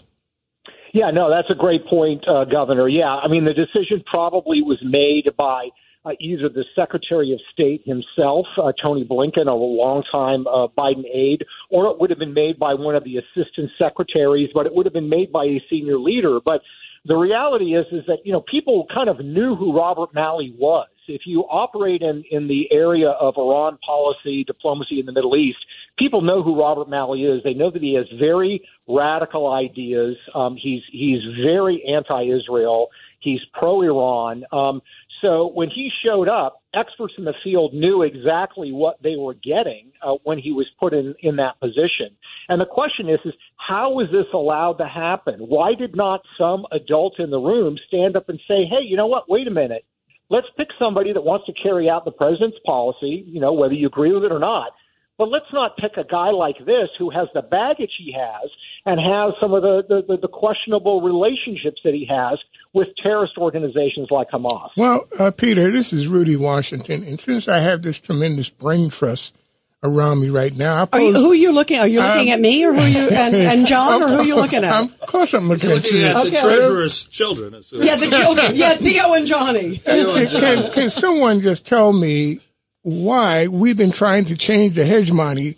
Yeah, 0.94 1.10
no, 1.10 1.28
that's 1.28 1.50
a 1.50 1.54
great 1.54 1.86
point, 1.86 2.26
uh, 2.28 2.44
Governor. 2.44 2.88
Yeah, 2.88 3.14
I 3.16 3.26
mean, 3.28 3.44
the 3.44 3.52
decision 3.52 4.02
probably 4.06 4.62
was 4.62 4.78
made 4.82 5.28
by 5.36 5.70
uh, 6.04 6.12
either 6.20 6.48
the 6.48 6.64
Secretary 6.74 7.32
of 7.32 7.40
State 7.52 7.82
himself, 7.84 8.46
uh, 8.56 8.72
Tony 8.80 9.04
Blinken, 9.04 9.46
a 9.46 9.52
longtime 9.52 10.46
uh, 10.46 10.68
Biden 10.76 11.04
aide, 11.12 11.44
or 11.68 11.86
it 11.90 12.00
would 12.00 12.10
have 12.10 12.18
been 12.18 12.34
made 12.34 12.58
by 12.58 12.74
one 12.74 12.94
of 12.94 13.04
the 13.04 13.18
assistant 13.18 13.70
secretaries, 13.78 14.50
but 14.54 14.66
it 14.66 14.74
would 14.74 14.86
have 14.86 14.92
been 14.92 15.10
made 15.10 15.30
by 15.30 15.44
a 15.44 15.62
senior 15.68 15.98
leader. 15.98 16.38
But 16.42 16.62
the 17.04 17.16
reality 17.16 17.76
is, 17.76 17.86
is 17.92 18.04
that 18.06 18.18
you 18.24 18.32
know 18.32 18.42
people 18.50 18.86
kind 18.92 19.08
of 19.08 19.24
knew 19.24 19.54
who 19.56 19.76
Robert 19.76 20.14
Malley 20.14 20.54
was. 20.58 20.88
If 21.08 21.22
you 21.24 21.40
operate 21.40 22.02
in, 22.02 22.22
in 22.30 22.46
the 22.46 22.68
area 22.70 23.10
of 23.10 23.34
Iran 23.36 23.78
policy, 23.84 24.44
diplomacy 24.44 25.00
in 25.00 25.06
the 25.06 25.12
Middle 25.12 25.34
East, 25.34 25.58
people 25.98 26.22
know 26.22 26.42
who 26.42 26.60
Robert 26.60 26.88
Malley 26.88 27.22
is. 27.22 27.42
They 27.42 27.54
know 27.54 27.70
that 27.70 27.82
he 27.82 27.94
has 27.94 28.06
very 28.18 28.62
radical 28.86 29.50
ideas. 29.50 30.16
Um, 30.34 30.56
he's 30.60 30.82
he's 30.92 31.20
very 31.44 31.82
anti-Israel. 31.84 32.88
He's 33.20 33.40
pro-Iran. 33.52 34.44
Um, 34.52 34.80
so 35.20 35.50
when 35.54 35.68
he 35.68 35.90
showed 36.04 36.28
up, 36.28 36.62
experts 36.74 37.14
in 37.18 37.24
the 37.24 37.34
field 37.42 37.74
knew 37.74 38.02
exactly 38.02 38.72
what 38.72 39.02
they 39.02 39.16
were 39.16 39.34
getting 39.34 39.92
uh, 40.02 40.14
when 40.24 40.38
he 40.38 40.52
was 40.52 40.66
put 40.78 40.92
in, 40.92 41.14
in 41.20 41.36
that 41.36 41.58
position. 41.60 42.16
And 42.48 42.60
the 42.60 42.66
question 42.66 43.08
is, 43.08 43.18
is 43.24 43.34
how 43.56 43.92
was 43.92 44.08
this 44.10 44.26
allowed 44.32 44.74
to 44.74 44.86
happen? 44.86 45.40
Why 45.40 45.74
did 45.74 45.94
not 45.94 46.22
some 46.38 46.64
adult 46.72 47.18
in 47.18 47.30
the 47.30 47.38
room 47.38 47.76
stand 47.88 48.16
up 48.16 48.28
and 48.28 48.40
say, 48.48 48.64
hey, 48.64 48.84
you 48.84 48.96
know 48.96 49.06
what? 49.06 49.28
Wait 49.28 49.46
a 49.46 49.50
minute. 49.50 49.84
Let's 50.30 50.46
pick 50.56 50.68
somebody 50.78 51.12
that 51.12 51.24
wants 51.24 51.46
to 51.46 51.52
carry 51.60 51.90
out 51.90 52.04
the 52.04 52.12
president's 52.12 52.58
policy, 52.64 53.24
you 53.26 53.40
know, 53.40 53.52
whether 53.52 53.74
you 53.74 53.88
agree 53.88 54.12
with 54.12 54.24
it 54.24 54.32
or 54.32 54.38
not. 54.38 54.72
But 55.20 55.28
let's 55.28 55.52
not 55.52 55.76
pick 55.76 55.98
a 55.98 56.04
guy 56.04 56.30
like 56.30 56.56
this 56.64 56.88
who 56.98 57.10
has 57.10 57.28
the 57.34 57.42
baggage 57.42 57.90
he 57.98 58.16
has 58.18 58.50
and 58.86 58.98
has 58.98 59.34
some 59.38 59.52
of 59.52 59.60
the, 59.60 60.02
the, 60.08 60.16
the, 60.16 60.28
questionable 60.28 61.02
relationships 61.02 61.78
that 61.84 61.92
he 61.92 62.08
has 62.08 62.38
with 62.72 62.88
terrorist 63.02 63.34
organizations 63.36 64.08
like 64.10 64.30
Hamas. 64.30 64.70
Well, 64.78 65.06
uh, 65.18 65.30
Peter, 65.30 65.70
this 65.70 65.92
is 65.92 66.08
Rudy 66.08 66.36
Washington. 66.36 67.04
And 67.04 67.20
since 67.20 67.48
I 67.48 67.58
have 67.58 67.82
this 67.82 67.98
tremendous 67.98 68.48
brain 68.48 68.88
trust 68.88 69.36
around 69.82 70.22
me 70.22 70.30
right 70.30 70.54
now, 70.54 70.88
are 70.90 70.98
you, 70.98 71.12
who 71.12 71.32
are 71.32 71.34
you 71.34 71.52
looking 71.52 71.76
at? 71.76 71.82
Are 71.82 71.88
you 71.88 72.00
looking 72.00 72.32
um, 72.32 72.34
at 72.36 72.40
me 72.40 72.64
or 72.64 72.72
who 72.72 72.80
you, 72.80 73.08
and, 73.10 73.34
and 73.34 73.66
John, 73.66 74.02
or 74.02 74.08
who 74.08 74.16
are 74.20 74.24
you 74.24 74.36
looking 74.36 74.64
at? 74.64 74.84
of 74.84 75.00
course 75.00 75.34
I'm 75.34 75.50
looking, 75.50 75.68
looking 75.68 76.02
at, 76.02 76.16
at 76.16 76.22
the 76.22 76.28
okay. 76.30 76.40
treasurer's 76.40 77.04
children. 77.04 77.62
Yeah, 77.72 77.96
the 77.96 78.06
children. 78.06 78.56
Yeah, 78.56 78.72
Theo 78.76 79.12
and 79.12 79.26
Johnny. 79.26 79.76
Theo 79.76 80.14
and 80.14 80.30
Johnny. 80.30 80.62
Can, 80.62 80.72
can 80.72 80.90
someone 80.90 81.42
just 81.42 81.66
tell 81.66 81.92
me 81.92 82.40
why 82.82 83.46
we've 83.46 83.76
been 83.76 83.92
trying 83.92 84.24
to 84.26 84.36
change 84.36 84.74
the 84.74 84.84
hegemony 84.84 85.56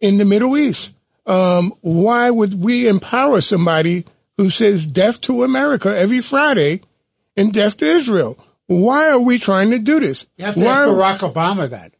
in 0.00 0.18
the 0.18 0.24
Middle 0.24 0.56
East. 0.56 0.92
Um, 1.26 1.72
why 1.80 2.30
would 2.30 2.62
we 2.62 2.88
empower 2.88 3.40
somebody 3.40 4.04
who 4.36 4.50
says 4.50 4.86
death 4.86 5.20
to 5.22 5.42
America 5.42 5.96
every 5.96 6.20
Friday 6.20 6.82
and 7.36 7.52
death 7.52 7.76
to 7.78 7.86
Israel? 7.86 8.38
Why 8.66 9.10
are 9.10 9.20
we 9.20 9.38
trying 9.38 9.70
to 9.70 9.78
do 9.78 10.00
this? 10.00 10.26
You 10.36 10.44
have 10.46 10.54
to 10.54 10.60
why 10.60 10.70
ask 10.70 11.20
Barack 11.20 11.32
Obama 11.32 11.70
that. 11.70 11.92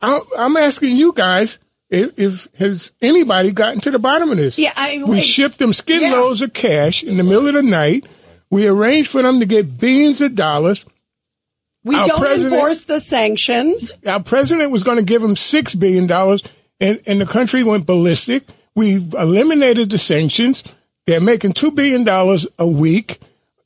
I'm 0.00 0.56
asking 0.56 0.96
you 0.96 1.12
guys 1.12 1.58
if, 1.88 2.18
if, 2.18 2.48
has 2.58 2.92
anybody 3.00 3.50
gotten 3.50 3.80
to 3.80 3.90
the 3.90 3.98
bottom 3.98 4.30
of 4.30 4.36
this? 4.36 4.58
Yeah, 4.58 4.72
I, 4.74 5.02
we 5.06 5.20
shipped 5.20 5.58
them 5.58 5.72
skid 5.72 6.02
yeah. 6.02 6.12
loads 6.12 6.42
of 6.42 6.52
cash 6.52 7.02
in 7.02 7.16
the 7.16 7.22
middle 7.22 7.48
of 7.48 7.54
the 7.54 7.62
night. 7.62 8.06
We 8.50 8.66
arranged 8.66 9.10
for 9.10 9.22
them 9.22 9.40
to 9.40 9.46
get 9.46 9.78
billions 9.78 10.20
of 10.20 10.34
dollars. 10.34 10.84
We 11.86 11.94
our 11.94 12.04
don't 12.04 12.42
enforce 12.42 12.84
the 12.86 12.98
sanctions. 12.98 13.92
Our 14.04 14.20
president 14.20 14.72
was 14.72 14.82
going 14.82 14.98
to 14.98 15.04
give 15.04 15.22
them 15.22 15.36
six 15.36 15.76
billion 15.76 16.08
dollars, 16.08 16.42
and, 16.80 17.00
and 17.06 17.20
the 17.20 17.26
country 17.26 17.62
went 17.62 17.86
ballistic. 17.86 18.42
We've 18.74 19.14
eliminated 19.14 19.90
the 19.90 19.98
sanctions. 19.98 20.64
They're 21.06 21.20
making 21.20 21.52
two 21.52 21.70
billion 21.70 22.02
dollars 22.02 22.44
a 22.58 22.66
week. 22.66 23.20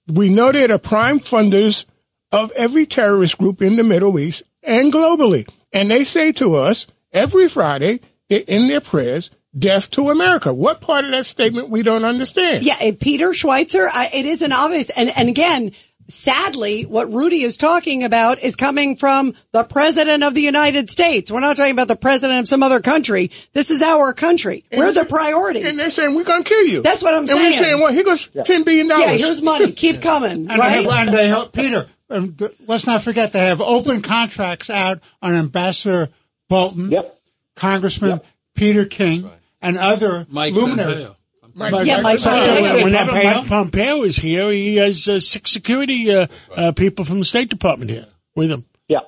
We 0.06 0.28
know 0.28 0.52
they're 0.52 0.68
the 0.68 0.78
prime 0.78 1.18
funders 1.20 1.86
of 2.30 2.52
every 2.52 2.84
terrorist 2.84 3.38
group 3.38 3.62
in 3.62 3.76
the 3.76 3.84
Middle 3.84 4.18
East 4.18 4.42
and 4.62 4.92
globally. 4.92 5.48
And 5.72 5.90
they 5.90 6.04
say 6.04 6.32
to 6.32 6.56
us 6.56 6.86
every 7.14 7.48
Friday 7.48 8.00
in 8.28 8.68
their 8.68 8.82
prayers, 8.82 9.30
death 9.58 9.90
to 9.92 10.10
America. 10.10 10.52
What 10.52 10.82
part 10.82 11.06
of 11.06 11.12
that 11.12 11.24
statement 11.24 11.70
we 11.70 11.82
don't 11.82 12.04
understand? 12.04 12.64
Yeah, 12.64 12.76
Peter 13.00 13.30
Schweizer, 13.30 13.88
it 14.12 14.26
isn't 14.26 14.52
obvious. 14.52 14.90
And, 14.90 15.10
and 15.16 15.28
again, 15.30 15.72
sadly, 16.10 16.82
what 16.82 17.12
Rudy 17.12 17.42
is 17.42 17.56
talking 17.56 18.04
about 18.04 18.38
is 18.40 18.56
coming 18.56 18.96
from 18.96 19.34
the 19.52 19.64
president 19.64 20.22
of 20.22 20.34
the 20.34 20.40
United 20.40 20.90
States. 20.90 21.30
We're 21.30 21.40
not 21.40 21.56
talking 21.56 21.72
about 21.72 21.88
the 21.88 21.96
president 21.96 22.40
of 22.40 22.48
some 22.48 22.62
other 22.62 22.80
country. 22.80 23.30
This 23.52 23.70
is 23.70 23.82
our 23.82 24.12
country. 24.12 24.64
And 24.70 24.78
we're 24.78 24.92
the 24.92 25.04
priorities. 25.04 25.66
And 25.66 25.78
they're 25.78 25.90
saying 25.90 26.14
we're 26.14 26.24
going 26.24 26.44
to 26.44 26.48
kill 26.48 26.66
you. 26.66 26.82
That's 26.82 27.02
what 27.02 27.14
I'm 27.14 27.20
and 27.20 27.28
saying. 27.28 27.40
And 27.40 27.54
we're 27.54 27.62
saying, 27.62 27.80
well, 27.80 27.92
here 27.92 28.04
goes 28.04 28.28
$10 28.28 28.64
billion. 28.64 28.88
Yeah, 28.88 29.12
here's 29.12 29.42
money. 29.42 29.72
Keep 29.80 30.02
coming. 30.02 30.50
and 30.50 30.58
right? 30.58 30.86
They, 30.86 30.90
and 30.90 31.14
they, 31.14 31.28
help 31.28 31.52
Peter, 31.52 31.88
um, 32.10 32.36
let's 32.66 32.86
not 32.86 33.02
forget 33.02 33.32
they 33.32 33.46
have 33.46 33.60
open 33.60 34.02
contracts 34.02 34.70
out 34.70 35.00
on 35.22 35.34
Ambassador 35.34 36.08
Bolton, 36.48 36.90
yep. 36.90 37.18
Congressman 37.54 38.10
yep. 38.10 38.26
Peter 38.54 38.84
King, 38.84 39.22
right. 39.22 39.32
and 39.62 39.78
other 39.78 40.26
Mike 40.28 40.54
luminaries. 40.54 41.08
Pompeo. 41.56 41.78
Mike, 41.78 41.86
yeah, 41.86 42.00
Mike 42.00 42.20
Pompeo. 42.20 42.84
Whenever 42.84 43.12
Mike 43.12 43.46
Pompeo 43.46 44.02
is 44.02 44.16
here, 44.16 44.50
he 44.50 44.76
has 44.76 45.08
uh, 45.08 45.20
six 45.20 45.50
security 45.50 46.12
uh, 46.12 46.26
uh, 46.54 46.72
people 46.72 47.04
from 47.04 47.18
the 47.18 47.24
State 47.24 47.48
Department 47.48 47.90
here 47.90 48.06
with 48.34 48.50
him. 48.50 48.64
Yeah, 48.88 49.00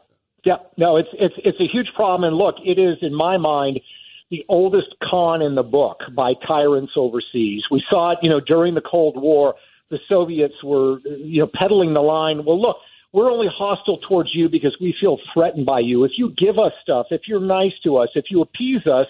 yeah. 0.45 0.57
No, 0.77 0.97
it's 0.97 1.09
it's 1.13 1.35
it's 1.39 1.61
a 1.61 1.67
huge 1.73 1.89
problem. 1.95 2.25
And 2.29 2.37
look, 2.37 2.57
it 2.65 2.79
is 2.79 2.99
in 3.03 3.15
my 3.15 3.37
mind 3.37 3.81
the 4.31 4.45
oldest 4.49 4.89
con 5.03 5.43
in 5.43 5.55
the 5.55 5.63
book 5.63 5.99
by 6.17 6.33
tyrants 6.47 6.93
overseas. 6.97 7.63
We 7.71 7.83
saw 7.91 8.13
it, 8.13 8.19
you 8.23 8.31
know, 8.31 8.41
during 8.41 8.75
the 8.75 8.81
Cold 8.81 9.21
War. 9.21 9.55
The 9.91 9.99
Soviets 10.09 10.55
were, 10.65 11.01
you 11.05 11.43
know, 11.43 11.51
peddling 11.53 11.93
the 11.93 12.01
line. 12.01 12.47
Well, 12.47 12.59
look, 12.59 12.79
we're 13.13 13.31
only 13.31 13.49
hostile 13.55 13.99
towards 13.99 14.31
you 14.35 14.49
because 14.49 14.75
we 14.81 14.95
feel 14.99 15.19
threatened 15.35 15.67
by 15.67 15.81
you. 15.81 16.05
If 16.05 16.13
you 16.17 16.31
give 16.31 16.59
us 16.59 16.73
stuff, 16.83 17.09
if 17.11 17.23
you're 17.29 17.41
nice 17.45 17.75
to 17.85 17.99
us, 17.99 18.09
if 18.15 18.27
you 18.31 18.41
appease 18.41 18.87
us, 18.87 19.07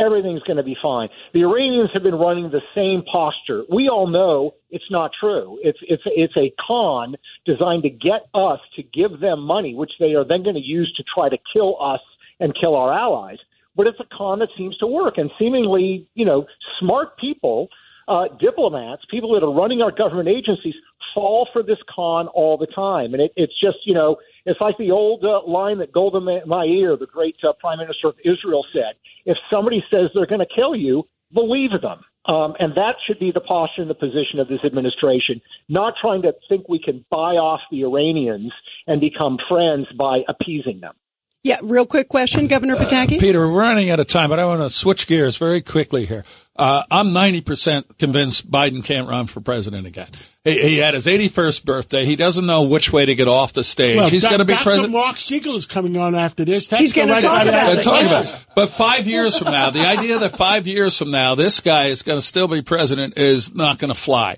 everything's 0.00 0.42
going 0.42 0.56
to 0.56 0.62
be 0.62 0.76
fine. 0.82 1.08
The 1.34 1.40
Iranians 1.40 1.90
have 1.92 2.02
been 2.02 2.14
running 2.14 2.50
the 2.50 2.62
same 2.74 3.02
posture. 3.10 3.64
We 3.70 3.88
all 3.88 4.06
know 4.06 4.54
it's 4.70 4.90
not 4.90 5.10
true. 5.18 5.58
It's 5.62 5.78
it's 5.82 6.02
it's 6.06 6.36
a 6.36 6.52
con 6.66 7.16
designed 7.44 7.82
to 7.84 7.90
get 7.90 8.22
us 8.34 8.60
to 8.76 8.82
give 8.82 9.20
them 9.20 9.40
money, 9.40 9.74
which 9.74 9.92
they 10.00 10.14
are 10.14 10.24
then 10.24 10.42
going 10.42 10.56
to 10.56 10.60
use 10.60 10.92
to 10.96 11.04
try 11.14 11.28
to 11.28 11.38
kill 11.52 11.76
us 11.80 12.00
and 12.40 12.54
kill 12.58 12.74
our 12.74 12.92
allies. 12.92 13.38
But 13.76 13.86
it's 13.86 14.00
a 14.00 14.16
con 14.16 14.40
that 14.40 14.48
seems 14.58 14.76
to 14.78 14.86
work, 14.86 15.18
and 15.18 15.30
seemingly, 15.38 16.06
you 16.14 16.24
know, 16.24 16.46
smart 16.80 17.16
people, 17.18 17.68
uh, 18.08 18.24
diplomats, 18.40 19.02
people 19.10 19.32
that 19.34 19.44
are 19.44 19.52
running 19.52 19.80
our 19.80 19.92
government 19.92 20.28
agencies, 20.28 20.74
fall 21.14 21.48
for 21.52 21.62
this 21.62 21.78
con 21.94 22.26
all 22.28 22.56
the 22.58 22.66
time. 22.66 23.14
And 23.14 23.22
it, 23.22 23.32
it's 23.36 23.58
just, 23.60 23.78
you 23.84 23.94
know, 23.94 24.16
it's 24.46 24.60
like 24.60 24.76
the 24.78 24.90
old 24.90 25.24
uh, 25.24 25.42
line 25.46 25.78
that 25.78 25.92
Golda 25.92 26.20
Meir, 26.20 26.96
the 26.96 27.06
great 27.06 27.36
uh, 27.46 27.52
Prime 27.58 27.78
Minister 27.78 28.08
of 28.08 28.16
Israel, 28.24 28.64
said 28.72 28.94
if 29.24 29.36
somebody 29.50 29.84
says 29.90 30.10
they're 30.14 30.26
going 30.26 30.40
to 30.40 30.54
kill 30.54 30.74
you, 30.74 31.04
believe 31.32 31.70
them. 31.82 32.00
Um, 32.26 32.54
and 32.58 32.74
that 32.74 32.96
should 33.06 33.18
be 33.18 33.32
the 33.32 33.40
posture 33.40 33.80
and 33.80 33.90
the 33.90 33.94
position 33.94 34.38
of 34.38 34.48
this 34.48 34.60
administration, 34.64 35.40
not 35.68 35.94
trying 36.00 36.22
to 36.22 36.34
think 36.48 36.68
we 36.68 36.78
can 36.78 37.04
buy 37.10 37.36
off 37.36 37.60
the 37.70 37.82
Iranians 37.82 38.52
and 38.86 39.00
become 39.00 39.38
friends 39.48 39.86
by 39.98 40.20
appeasing 40.28 40.80
them. 40.80 40.94
Yeah, 41.42 41.56
real 41.62 41.86
quick 41.86 42.08
question, 42.08 42.48
Governor 42.48 42.76
Pataki. 42.76 43.16
Uh, 43.16 43.20
Peter, 43.20 43.40
we're 43.40 43.58
running 43.58 43.88
out 43.88 43.98
of 43.98 44.06
time, 44.06 44.28
but 44.28 44.38
I 44.38 44.44
want 44.44 44.60
to 44.60 44.68
switch 44.68 45.06
gears 45.06 45.38
very 45.38 45.62
quickly 45.62 46.04
here. 46.04 46.22
Uh, 46.54 46.82
I'm 46.90 47.12
90% 47.12 47.96
convinced 47.96 48.50
Biden 48.50 48.84
can't 48.84 49.08
run 49.08 49.26
for 49.26 49.40
president 49.40 49.86
again. 49.86 50.08
He, 50.44 50.60
he, 50.60 50.76
had 50.76 50.92
his 50.92 51.06
81st 51.06 51.64
birthday. 51.64 52.04
He 52.04 52.14
doesn't 52.14 52.44
know 52.44 52.64
which 52.64 52.92
way 52.92 53.06
to 53.06 53.14
get 53.14 53.26
off 53.26 53.54
the 53.54 53.64
stage. 53.64 53.96
Well, 53.96 54.10
He's 54.10 54.26
going 54.26 54.40
to 54.40 54.44
be 54.44 54.52
Dr. 54.52 54.64
president. 54.64 54.92
Mark 54.92 55.16
Siegel 55.16 55.56
is 55.56 55.64
coming 55.64 55.96
on 55.96 56.14
after 56.14 56.44
this. 56.44 56.68
That's 56.68 56.82
He's 56.82 56.92
going 56.92 57.08
to 57.08 57.20
talk 57.20 57.42
about 57.46 57.78
it. 57.78 57.82
Talk 57.82 58.04
about 58.04 58.26
it. 58.26 58.46
But 58.54 58.68
five 58.68 59.06
years 59.06 59.38
from 59.38 59.52
now, 59.52 59.70
the 59.70 59.86
idea 59.86 60.18
that 60.18 60.36
five 60.36 60.66
years 60.66 60.98
from 60.98 61.10
now, 61.10 61.34
this 61.34 61.60
guy 61.60 61.86
is 61.86 62.02
going 62.02 62.18
to 62.18 62.24
still 62.24 62.48
be 62.48 62.60
president 62.60 63.16
is 63.16 63.54
not 63.54 63.78
going 63.78 63.92
to 63.92 63.98
fly. 63.98 64.36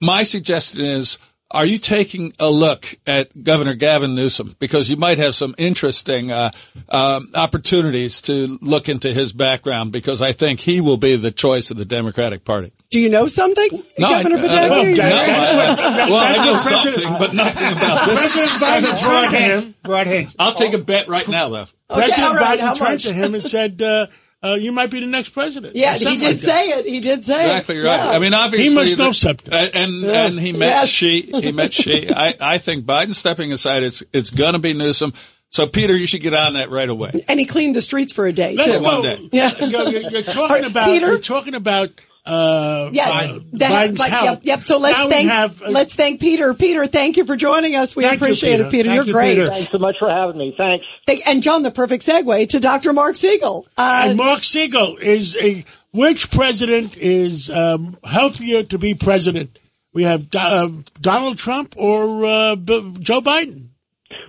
My 0.00 0.22
suggestion 0.22 0.82
is 0.82 1.18
are 1.50 1.64
you 1.64 1.78
taking 1.78 2.34
a 2.38 2.50
look 2.50 2.86
at 3.06 3.42
Governor 3.42 3.74
Gavin 3.74 4.14
Newsom 4.14 4.54
because 4.58 4.90
you 4.90 4.96
might 4.96 5.18
have 5.18 5.34
some 5.34 5.54
interesting 5.56 6.30
uh, 6.30 6.50
um, 6.90 7.30
opportunities 7.34 8.20
to 8.22 8.58
look 8.60 8.88
into 8.88 9.12
his 9.14 9.32
background 9.32 9.90
because 9.90 10.20
I 10.20 10.32
think 10.32 10.60
he 10.60 10.80
will 10.80 10.98
be 10.98 11.16
the 11.16 11.30
choice 11.30 11.70
of 11.70 11.78
the 11.78 11.86
Democratic 11.86 12.44
Party. 12.44 12.72
Do 12.90 13.00
you 13.00 13.08
know 13.08 13.28
something, 13.28 13.82
no, 13.98 14.10
Governor 14.10 14.36
I, 14.36 14.40
Pataki? 14.40 14.92
Uh, 14.92 14.96
no, 14.96 15.04
I, 15.04 16.06
well, 16.10 16.40
I 16.40 16.44
know 16.44 16.56
something, 16.56 17.12
but 17.18 17.34
nothing 17.34 17.72
about 17.72 18.04
this. 18.04 18.18
President 18.18 18.50
Biden 18.60 19.02
brought 19.02 19.32
him. 19.32 19.74
Brought 19.82 20.06
him. 20.06 20.28
I'll 20.38 20.54
take 20.54 20.74
a 20.74 20.78
bet 20.78 21.08
right 21.08 21.28
now, 21.28 21.48
though. 21.48 21.66
Okay, 21.90 22.02
President 22.02 22.40
right, 22.40 22.60
Biden 22.60 22.76
turned 22.76 23.00
to 23.00 23.12
him 23.12 23.34
and 23.34 23.44
said. 23.44 23.80
Uh, 23.80 24.06
uh, 24.42 24.54
you 24.54 24.70
might 24.70 24.90
be 24.90 25.00
the 25.00 25.06
next 25.06 25.30
president. 25.30 25.74
Yeah, 25.74 25.96
he 25.96 26.04
did 26.04 26.22
like 26.22 26.38
say 26.38 26.68
it. 26.68 26.86
He 26.86 27.00
did 27.00 27.24
say 27.24 27.42
it. 27.42 27.46
exactly 27.46 27.78
it. 27.78 27.84
right. 27.84 27.96
Yeah. 27.96 28.10
I 28.10 28.18
mean, 28.20 28.34
obviously, 28.34 28.68
he 28.68 28.74
must 28.74 28.96
the, 28.96 29.04
know 29.04 29.12
something. 29.12 29.52
And 29.52 29.74
and, 29.74 30.00
yeah. 30.02 30.26
and 30.26 30.38
he 30.40 30.52
met 30.52 30.68
yes. 30.68 30.88
Xi. 30.88 31.22
He 31.22 31.52
met 31.52 31.74
Xi. 31.74 32.10
I 32.14 32.34
I 32.40 32.58
think 32.58 32.84
Biden 32.84 33.14
stepping 33.14 33.52
aside. 33.52 33.82
It's 33.82 34.02
it's 34.12 34.30
going 34.30 34.52
to 34.52 34.60
be 34.60 34.74
Newsom. 34.74 35.12
So 35.50 35.66
Peter, 35.66 35.96
you 35.96 36.06
should 36.06 36.20
get 36.20 36.34
on 36.34 36.54
that 36.54 36.70
right 36.70 36.88
away. 36.88 37.10
And 37.26 37.40
he 37.40 37.46
cleaned 37.46 37.74
the 37.74 37.80
streets 37.80 38.12
for 38.12 38.26
a 38.26 38.32
day 38.32 38.54
Let's 38.54 38.76
too. 38.76 38.82
Go. 38.82 39.00
One 39.00 39.02
day. 39.02 39.28
Yeah, 39.32 39.50
you're, 39.64 40.10
you're 40.10 40.22
talking 40.22 40.64
about. 40.64 40.86
Peter? 40.86 41.06
You're 41.06 41.18
talking 41.18 41.54
about 41.54 41.90
uh, 42.28 42.90
yeah, 42.92 43.08
uh, 43.08 43.38
that, 43.52 43.70
Biden's 43.90 43.98
but, 43.98 44.10
health. 44.10 44.24
Yep, 44.24 44.40
yep. 44.44 44.60
So 44.60 44.78
let's 44.78 44.98
Now 44.98 45.08
thank 45.08 45.28
have, 45.30 45.62
uh, 45.62 45.70
let's 45.70 45.94
thank 45.94 46.20
Peter. 46.20 46.52
Peter, 46.54 46.86
thank 46.86 47.16
you 47.16 47.24
for 47.24 47.36
joining 47.36 47.74
us. 47.76 47.96
We 47.96 48.04
Thank 48.04 48.20
you, 48.20 48.26
appreciate 48.26 48.50
Peter. 48.56 48.64
it, 48.64 48.70
Peter. 48.70 48.88
Thank 48.90 48.96
You're 48.96 49.04
you, 49.06 49.12
great. 49.12 49.34
Peter. 49.36 49.46
Thanks 49.46 49.70
so 49.72 49.78
much 49.78 49.96
for 49.98 50.10
having 50.10 50.36
me. 50.38 50.54
Thanks. 50.56 50.84
Thank- 51.06 51.26
And 51.26 51.42
John, 51.42 51.62
the 51.62 51.70
perfect 51.70 52.04
segue 52.06 52.48
to 52.50 52.60
Dr. 52.60 52.92
Mark 52.92 53.16
Siegel. 53.16 53.66
Uh, 53.76 54.06
and 54.08 54.18
Mark 54.18 54.44
Siegel 54.44 54.96
is 54.98 55.36
a 55.36 55.64
which 55.92 56.30
president 56.30 56.96
is 56.96 57.50
um, 57.50 57.96
healthier 58.04 58.62
to 58.64 58.78
be 58.78 58.94
president? 58.94 59.58
We 59.94 60.04
have 60.04 60.26
uh, 60.34 60.68
Donald 61.00 61.38
Trump 61.38 61.74
or 61.78 62.24
uh, 62.24 62.56
Bill- 62.56 62.92
Joe 62.92 63.20
Biden. 63.22 63.67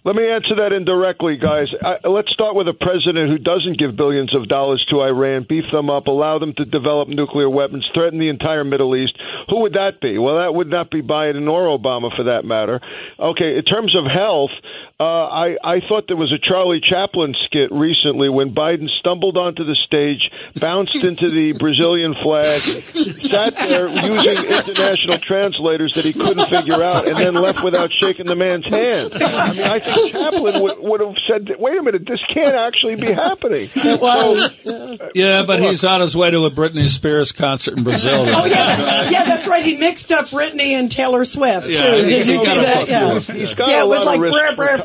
Let 0.04 0.16
me 0.16 0.28
answer 0.28 0.56
that 0.56 0.74
indirectly, 0.74 1.38
guys. 1.38 1.68
I, 1.82 2.06
let's 2.08 2.32
start 2.32 2.56
with 2.56 2.68
a 2.68 2.74
president 2.74 3.30
who 3.30 3.38
doesn't 3.38 3.80
give 3.80 3.96
billions 3.96 4.36
of 4.36 4.48
dollars 4.48 4.86
to 4.90 5.02
Iran, 5.02 5.46
beef 5.48 5.66
them 5.72 5.90
up, 5.90 6.08
allow 6.08 6.38
them 6.38 6.54
to 6.58 6.66
develop 6.66 7.08
nuclear 7.08 7.50
weapons, 7.50 7.88
threaten 7.94 8.20
the 8.20 8.30
entire 8.30 8.64
Middle 8.64 8.96
East. 8.96 9.18
Who 9.50 9.62
would 9.62 9.74
that 9.74 10.02
be? 10.02 10.18
Well, 10.18 10.40
that 10.40 10.54
would 10.54 10.70
not 10.70 10.92
be 10.92 11.02
Biden 11.02 11.50
or 11.50 11.78
Obama, 11.78 12.16
for 12.16 12.24
that 12.26 12.44
matter. 12.44 12.82
Okay, 13.20 13.56
in 13.58 13.64
terms 13.64 13.96
of 13.96 14.04
health, 14.04 14.52
uh, 15.00 15.04
I, 15.04 15.56
I 15.64 15.80
thought 15.88 16.06
there 16.08 16.18
was 16.18 16.34
a 16.34 16.39
Charlie 16.45 16.82
Chaplin 16.82 17.34
skit 17.45 17.72
recently 17.72 18.28
when 18.28 18.54
Biden 18.54 18.88
stumbled 19.00 19.38
onto 19.38 19.64
the 19.64 19.76
stage, 19.86 20.30
bounced 20.60 20.97
into 20.97 21.30
the 21.30 21.54
Brazilian 21.60 22.16
flag, 22.22 22.60
sat 22.60 23.56
there 23.56 23.88
using 23.88 24.43
international 24.45 25.20
translators 25.20 25.95
that 25.95 26.04
he 26.04 26.12
couldn't 26.12 26.47
figure 26.50 26.84
out, 26.84 27.08
and 27.08 27.16
then 27.16 27.34
left 27.34 27.64
without 27.64 27.93
shaking 27.93 28.26
the 28.26 28.36
man's 28.36 28.66
hand. 28.66 29.14
I 29.14 29.54
mean, 29.54 29.62
I 29.64 29.80
think 29.80 30.12
Chaplin 30.12 30.62
would, 30.62 30.80
would 30.80 31.00
have 31.00 31.16
said, 31.30 31.50
"Wait 31.58 31.78
a 31.78 31.82
minute, 31.84 32.04
this 32.06 32.20
can't 32.34 32.56
actually 32.56 32.95
be 32.95 33.12
happening." 33.12 33.70
Well, 34.00 34.50
Yeah, 35.16 35.43
but 35.45 35.60
he's 35.62 35.84
on 35.84 36.02
his 36.02 36.16
way 36.16 36.32
to 36.32 36.45
a 36.45 36.52
Britney 36.52 36.88
Spears 36.89 37.32
concert 37.32 37.78
in 37.78 37.84
Brazil. 37.84 38.26
Oh 38.28 38.45
yeah, 38.45 39.10
yeah, 39.10 39.24
that's 39.26 39.47
right. 39.47 39.64
He 39.64 39.78
mixed 39.78 40.12
up 40.12 40.28
Britney 40.28 40.72
and 40.72 40.91
Taylor 40.91 41.26
Swift. 41.26 41.68
Yeah, 41.68 41.80
too. 41.80 42.02
Did 42.06 42.28
you 42.28 42.38
see 42.38 42.45
that? 42.45 42.88
Yeah, 42.89 43.14
yeah. 43.36 43.54
Yeah. 43.68 43.84
It 43.84 43.88
was 43.88 44.06
like 44.06 44.20
risk. 44.22 44.34
Brett, 44.36 44.56
Brett, 44.56 44.82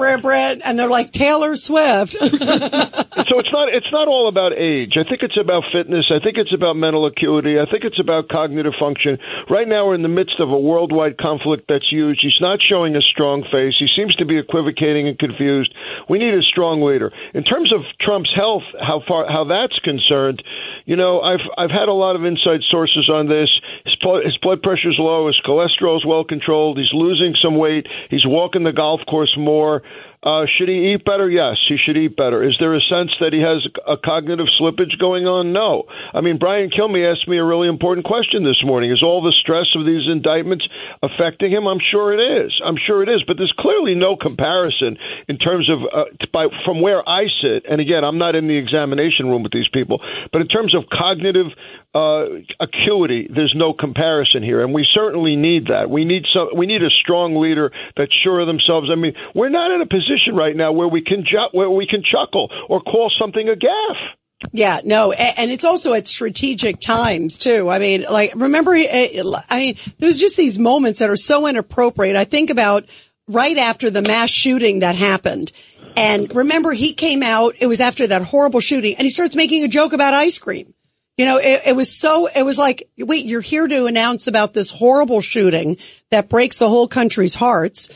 And 0.65 0.79
they're 0.79 0.89
like 0.89 1.11
Taylor 1.11 1.57
Swift. 1.57 2.13
so 2.19 2.29
it's 2.29 3.53
not 3.53 3.69
it's 3.73 3.91
not 3.93 4.09
all 4.09 4.29
about 4.29 4.53
age. 4.53 4.95
I 4.99 5.09
think 5.09 5.23
it's 5.23 5.39
about 5.41 5.65
fitness. 5.73 6.11
I 6.11 6.23
think 6.23 6.37
it's 6.37 6.53
about 6.55 6.77
mental 6.77 7.07
acuity. 7.07 7.59
I 7.59 7.71
think 7.71 7.85
it's 7.85 8.01
about 8.01 8.29
cognitive 8.29 8.75
function. 8.79 9.19
Right 9.51 9.69
now 9.69 9.87
we're 9.87 9.95
in 9.95 10.03
the 10.03 10.09
midst 10.13 10.41
of 10.41 10.51
a 10.51 10.59
worldwide 10.59 11.19
conflict 11.19 11.65
that's 11.69 11.89
huge. 11.91 12.19
He's 12.23 12.41
not 12.41 12.61
showing 12.63 12.97
a 12.97 13.03
strong 13.03 13.43
face. 13.51 13.75
He 13.79 13.89
seems 13.97 14.15
to 14.17 14.25
be 14.25 14.39
equivocating 14.39 15.09
and 15.09 15.19
confused. 15.19 15.75
We 16.09 16.19
need 16.19 16.35
a 16.35 16.43
strong 16.43 16.83
leader. 16.83 17.13
In 17.33 17.45
terms 17.45 17.73
of 17.73 17.81
Trump's 18.01 18.33
health, 18.35 18.65
how 18.81 19.03
far 19.07 19.27
how 19.29 19.45
that's 19.45 19.79
concerned, 19.81 20.43
you 20.85 20.97
know, 20.97 21.21
I've 21.21 21.45
I've 21.57 21.71
had 21.71 21.89
a 21.89 21.97
lot 21.97 22.17
of 22.17 22.25
inside 22.25 22.61
sources 22.71 23.09
on 23.09 23.29
this. 23.29 23.49
His 23.85 23.95
his 24.25 24.37
blood 24.43 24.63
pressure's 24.63 24.97
low. 24.99 25.27
His 25.27 25.41
cholesterol 25.45 25.97
is 25.97 26.05
well 26.05 26.25
controlled. 26.25 26.79
He's 26.79 26.93
losing 26.93 27.35
some 27.43 27.57
weight. 27.57 27.87
He's 28.11 28.27
walking 28.27 28.65
the 28.65 28.73
golf 28.73 29.01
course 29.09 29.35
more. 29.39 29.83
Uh, 30.25 30.49
should 30.49 30.72
he 30.72 30.97
eat 30.97 31.05
better? 31.05 31.29
Yes, 31.29 31.61
he 31.68 31.77
should 31.77 32.01
eat 32.01 32.16
better. 32.16 32.43
Is 32.43 32.57
there 32.59 32.72
a 32.72 32.81
sense 32.81 33.12
that 33.20 33.37
he 33.37 33.45
has 33.45 33.61
a 33.85 34.01
cognitive 34.01 34.49
slippage 34.57 34.97
going 34.99 35.29
on? 35.29 35.53
No. 35.53 35.85
I 36.16 36.25
mean, 36.25 36.39
Brian 36.41 36.70
Kilmeade 36.72 37.12
asked 37.12 37.29
me 37.29 37.37
a 37.37 37.45
really 37.45 37.68
important 37.68 38.07
question 38.07 38.43
this 38.43 38.64
morning. 38.64 38.91
Is 38.91 39.05
all 39.05 39.20
the 39.20 39.37
stress 39.37 39.68
of 39.77 39.85
these 39.85 40.09
indictments 40.09 40.64
affecting 41.05 41.53
him? 41.53 41.68
I'm 41.68 41.85
sure 41.93 42.16
it 42.16 42.25
is. 42.25 42.57
I'm 42.64 42.81
sure 42.81 43.05
it 43.05 43.12
is. 43.12 43.20
But 43.29 43.37
there's 43.37 43.53
clearly 43.61 43.95
no 43.95 44.16
comparison 44.16 44.97
in 45.29 45.37
terms 45.37 45.68
of 45.68 45.85
uh, 45.93 46.09
by, 46.33 46.49
from 46.64 46.81
where 46.81 47.07
I 47.07 47.29
sit. 47.45 47.68
And 47.68 47.85
again, 47.85 48.01
I'm 48.01 48.16
not 48.16 48.35
in 48.35 48.49
the 48.49 48.57
examination 48.57 49.29
room 49.29 49.45
with 49.45 49.53
these 49.53 49.68
people, 49.68 50.01
but 50.33 50.41
in 50.41 50.49
terms 50.49 50.75
of 50.75 50.89
cognitive 50.89 51.53
uh, 51.95 52.25
acuity, 52.61 53.29
there's 53.33 53.55
no 53.57 53.73
comparison 53.73 54.43
here, 54.43 54.63
and 54.63 54.75
we 54.75 54.85
certainly 54.95 55.37
need 55.37 55.69
that. 55.69 55.89
We 55.89 56.05
need 56.05 56.25
some. 56.35 56.49
We 56.57 56.67
need 56.67 56.83
a 56.83 56.91
strong 56.91 57.37
leader 57.37 57.71
that's 57.97 58.13
sure 58.25 58.41
of 58.41 58.49
themselves. 58.49 58.89
I 58.91 58.97
mean, 58.97 59.15
we're 59.35 59.49
not 59.49 59.71
in 59.71 59.81
a 59.81 59.87
position 59.87 60.35
right 60.35 60.57
now 60.57 60.73
where 60.73 60.89
we 60.89 61.03
can 61.03 61.23
ju- 61.23 61.51
where 61.53 61.71
we 61.71 61.87
can 61.87 62.03
chuckle 62.03 62.51
or 62.69 62.81
call 62.81 63.13
something 63.19 63.49
a 63.49 63.53
gaffe. 63.53 64.17
Yeah, 64.53 64.81
no, 64.85 65.13
and 65.13 65.51
it's 65.51 65.65
also 65.65 65.95
at 65.95 66.07
strategic 66.07 66.81
times 66.81 67.39
too. 67.39 67.71
I 67.71 67.79
mean, 67.79 68.05
like 68.11 68.33
remember, 68.35 68.73
uh, 68.73 69.41
I 69.49 69.59
mean, 69.59 69.77
there's 69.99 70.19
just 70.19 70.37
these 70.37 70.59
moments 70.59 70.99
that 70.99 71.11
are 71.11 71.17
so 71.17 71.47
inappropriate. 71.47 72.17
I 72.17 72.25
think 72.25 72.51
about 72.51 72.85
right 73.29 73.57
after 73.57 73.89
the 73.89 74.03
mass 74.03 74.31
shooting 74.31 74.81
that 74.81 74.97
happened. 74.97 75.53
And 75.97 76.35
remember, 76.35 76.73
he 76.73 76.93
came 76.93 77.23
out, 77.23 77.55
it 77.61 77.69
was 77.69 77.81
after 77.81 78.07
that 78.09 78.23
horrible 78.23 78.61
shooting, 78.61 78.97
and 78.97 79.05
he 79.07 79.11
starts 79.11 79.37
making 79.37 79.63
a 79.63 79.69
joke 79.69 79.93
about 79.93 80.13
ice 80.13 80.41
cream. 80.41 80.75
You 81.17 81.27
know, 81.27 81.39
it, 81.39 81.61
it 81.67 81.77
was 81.77 81.97
so, 81.97 82.27
it 82.27 82.45
was 82.45 82.59
like, 82.59 82.89
wait, 82.99 83.25
you're 83.25 83.41
here 83.41 83.69
to 83.69 83.87
announce 83.87 84.27
about 84.27 84.53
this 84.53 84.71
horrible 84.71 85.21
shooting 85.21 85.77
that 86.11 86.29
breaks 86.29 86.59
the 86.59 86.69
whole 86.69 86.89
country's 86.89 87.37
hearts. 87.37 87.89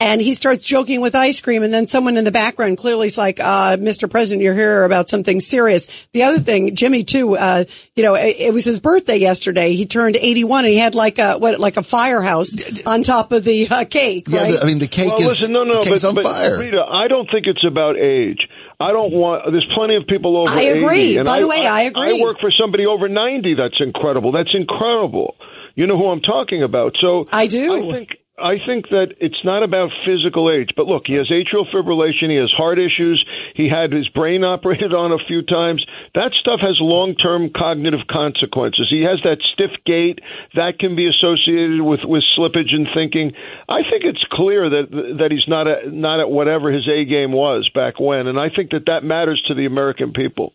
And 0.00 0.20
he 0.20 0.34
starts 0.34 0.64
joking 0.64 1.00
with 1.00 1.14
ice 1.14 1.40
cream. 1.40 1.62
And 1.62 1.72
then 1.72 1.86
someone 1.86 2.16
in 2.16 2.24
the 2.24 2.32
background 2.32 2.76
clearly 2.78 3.06
is 3.06 3.16
like, 3.16 3.38
uh, 3.38 3.76
Mr. 3.76 4.10
President, 4.10 4.42
you're 4.42 4.52
here 4.52 4.82
about 4.82 5.08
something 5.08 5.38
serious. 5.40 5.86
The 6.12 6.24
other 6.24 6.40
thing, 6.40 6.74
Jimmy 6.74 7.04
too, 7.04 7.36
uh, 7.36 7.64
you 7.94 8.02
know, 8.02 8.16
it, 8.16 8.34
it 8.40 8.52
was 8.52 8.64
his 8.64 8.80
birthday 8.80 9.18
yesterday. 9.18 9.74
He 9.74 9.86
turned 9.86 10.16
81 10.16 10.64
and 10.64 10.72
he 10.72 10.78
had 10.78 10.96
like 10.96 11.20
a, 11.20 11.38
what, 11.38 11.60
like 11.60 11.76
a 11.76 11.84
firehouse 11.84 12.56
on 12.84 13.04
top 13.04 13.30
of 13.30 13.44
the 13.44 13.68
uh, 13.68 13.84
cake, 13.84 14.26
Yeah, 14.28 14.42
right? 14.42 14.52
the- 14.54 14.62
I 14.64 14.66
mean, 14.66 14.80
the 14.80 14.88
cake 14.88 15.12
well, 15.12 15.20
is 15.20 15.26
listen, 15.40 15.52
no, 15.52 15.62
no, 15.62 15.74
the 15.80 15.90
cake's 15.90 16.02
but, 16.02 16.08
on 16.08 16.14
but 16.16 16.24
fire. 16.24 16.58
Rita, 16.58 16.82
I 16.84 17.06
don't 17.06 17.30
think 17.30 17.46
it's 17.46 17.64
about 17.64 17.96
age. 17.96 18.48
I 18.84 18.92
don't 18.92 19.12
want. 19.12 19.50
There's 19.50 19.66
plenty 19.74 19.96
of 19.96 20.06
people 20.06 20.40
over. 20.40 20.52
I 20.52 20.62
agree. 20.76 21.16
80, 21.16 21.16
and 21.18 21.26
By 21.26 21.40
the 21.40 21.48
way, 21.48 21.66
I 21.66 21.82
agree. 21.82 22.20
I 22.20 22.22
work 22.22 22.36
for 22.40 22.50
somebody 22.60 22.84
over 22.86 23.08
90. 23.08 23.54
That's 23.54 23.80
incredible. 23.80 24.32
That's 24.32 24.52
incredible. 24.52 25.36
You 25.74 25.86
know 25.86 25.96
who 25.96 26.08
I'm 26.08 26.20
talking 26.20 26.62
about. 26.62 26.92
So 27.00 27.24
I 27.32 27.46
do. 27.46 27.88
I 27.88 27.92
think. 27.92 28.10
I 28.36 28.58
think 28.66 28.88
that 28.88 29.14
it's 29.20 29.44
not 29.44 29.62
about 29.62 29.90
physical 30.04 30.50
age, 30.50 30.70
but 30.74 30.86
look, 30.86 31.06
he 31.06 31.14
has 31.14 31.30
atrial 31.30 31.70
fibrillation, 31.70 32.30
he 32.30 32.36
has 32.36 32.50
heart 32.50 32.80
issues, 32.80 33.24
he 33.54 33.68
had 33.68 33.92
his 33.92 34.08
brain 34.08 34.42
operated 34.54 34.92
on 34.92 35.12
a 35.12 35.24
few 35.28 35.42
times. 35.42 35.86
That 36.14 36.32
stuff 36.40 36.58
has 36.60 36.78
long-term 36.80 37.50
cognitive 37.56 38.08
consequences. 38.10 38.88
He 38.90 39.02
has 39.02 39.20
that 39.22 39.38
stiff 39.52 39.70
gait 39.86 40.18
that 40.54 40.80
can 40.80 40.96
be 40.96 41.08
associated 41.08 41.80
with 41.80 42.00
with 42.02 42.24
slippage 42.36 42.74
in 42.74 42.86
thinking. 42.92 43.32
I 43.68 43.82
think 43.88 44.02
it's 44.02 44.24
clear 44.32 44.68
that 44.68 44.90
that 45.18 45.30
he's 45.30 45.46
not 45.46 45.68
at, 45.68 45.92
not 45.92 46.18
at 46.18 46.28
whatever 46.28 46.72
his 46.72 46.88
A 46.88 47.04
game 47.04 47.30
was 47.30 47.70
back 47.72 48.00
when, 48.00 48.26
and 48.26 48.38
I 48.38 48.50
think 48.50 48.72
that 48.72 48.86
that 48.86 49.04
matters 49.04 49.40
to 49.46 49.54
the 49.54 49.66
American 49.66 50.12
people. 50.12 50.54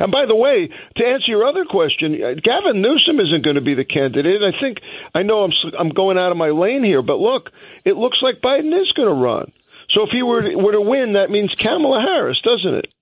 And 0.00 0.10
by 0.12 0.26
the 0.26 0.34
way, 0.34 0.68
to 0.96 1.04
answer 1.06 1.26
your 1.28 1.46
other 1.46 1.64
question, 1.64 2.14
uh, 2.14 2.34
Gavin 2.42 2.82
Newsom 2.82 3.20
isn't 3.20 3.44
going 3.44 3.56
to 3.56 3.62
be 3.62 3.74
the 3.74 3.84
candidate. 3.84 4.42
I 4.42 4.52
think 4.60 4.78
I 5.14 5.22
know 5.22 5.44
I'm 5.44 5.50
s- 5.52 5.72
I'm 5.78 5.88
going 5.90 6.18
out 6.18 6.30
of 6.32 6.36
my 6.36 6.50
lane 6.50 6.84
here, 6.84 7.02
but 7.02 7.18
look, 7.18 7.50
it 7.84 7.96
looks 7.96 8.18
like 8.22 8.40
Biden 8.40 8.72
is 8.80 8.92
going 8.92 9.08
to 9.08 9.14
run. 9.14 9.52
So 9.90 10.02
if 10.02 10.10
he 10.10 10.22
were 10.22 10.42
to, 10.42 10.54
were 10.56 10.72
to 10.72 10.80
win, 10.80 11.12
that 11.12 11.30
means 11.30 11.50
Kamala 11.52 12.00
Harris, 12.02 12.40
doesn't 12.42 12.74
it? 12.74 12.92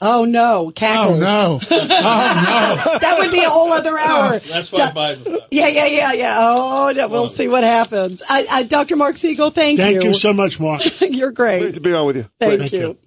Oh 0.00 0.24
no, 0.24 0.70
cackles. 0.74 1.20
Oh 1.20 1.20
no! 1.20 1.60
Oh 1.70 2.84
no! 2.92 2.98
that 3.00 3.16
would 3.18 3.30
be 3.32 3.42
a 3.42 3.48
whole 3.50 3.72
other 3.72 3.98
hour. 3.98 4.38
That's 4.38 4.70
why 4.70 4.90
Biden. 4.90 5.40
Yeah, 5.50 5.66
yeah, 5.68 5.86
yeah, 5.86 6.12
yeah. 6.12 6.34
Oh, 6.38 6.92
no, 6.94 7.08
we'll 7.08 7.28
see 7.28 7.48
what 7.48 7.64
happens. 7.64 8.22
I, 8.28 8.46
I, 8.48 8.62
Dr. 8.62 8.94
Mark 8.96 9.16
Siegel, 9.16 9.50
thank, 9.50 9.78
you. 9.78 9.84
Thank 9.84 10.04
you 10.04 10.14
so 10.14 10.32
much, 10.32 10.60
Mark. 10.60 10.82
You're 11.00 11.32
great. 11.32 11.60
Great 11.60 11.74
to 11.74 11.80
be 11.80 11.90
on 11.92 12.06
with 12.06 12.16
you. 12.16 12.24
Thank, 12.38 12.60
Thank 12.60 12.72
you. 12.72 12.78
you. 12.80 12.98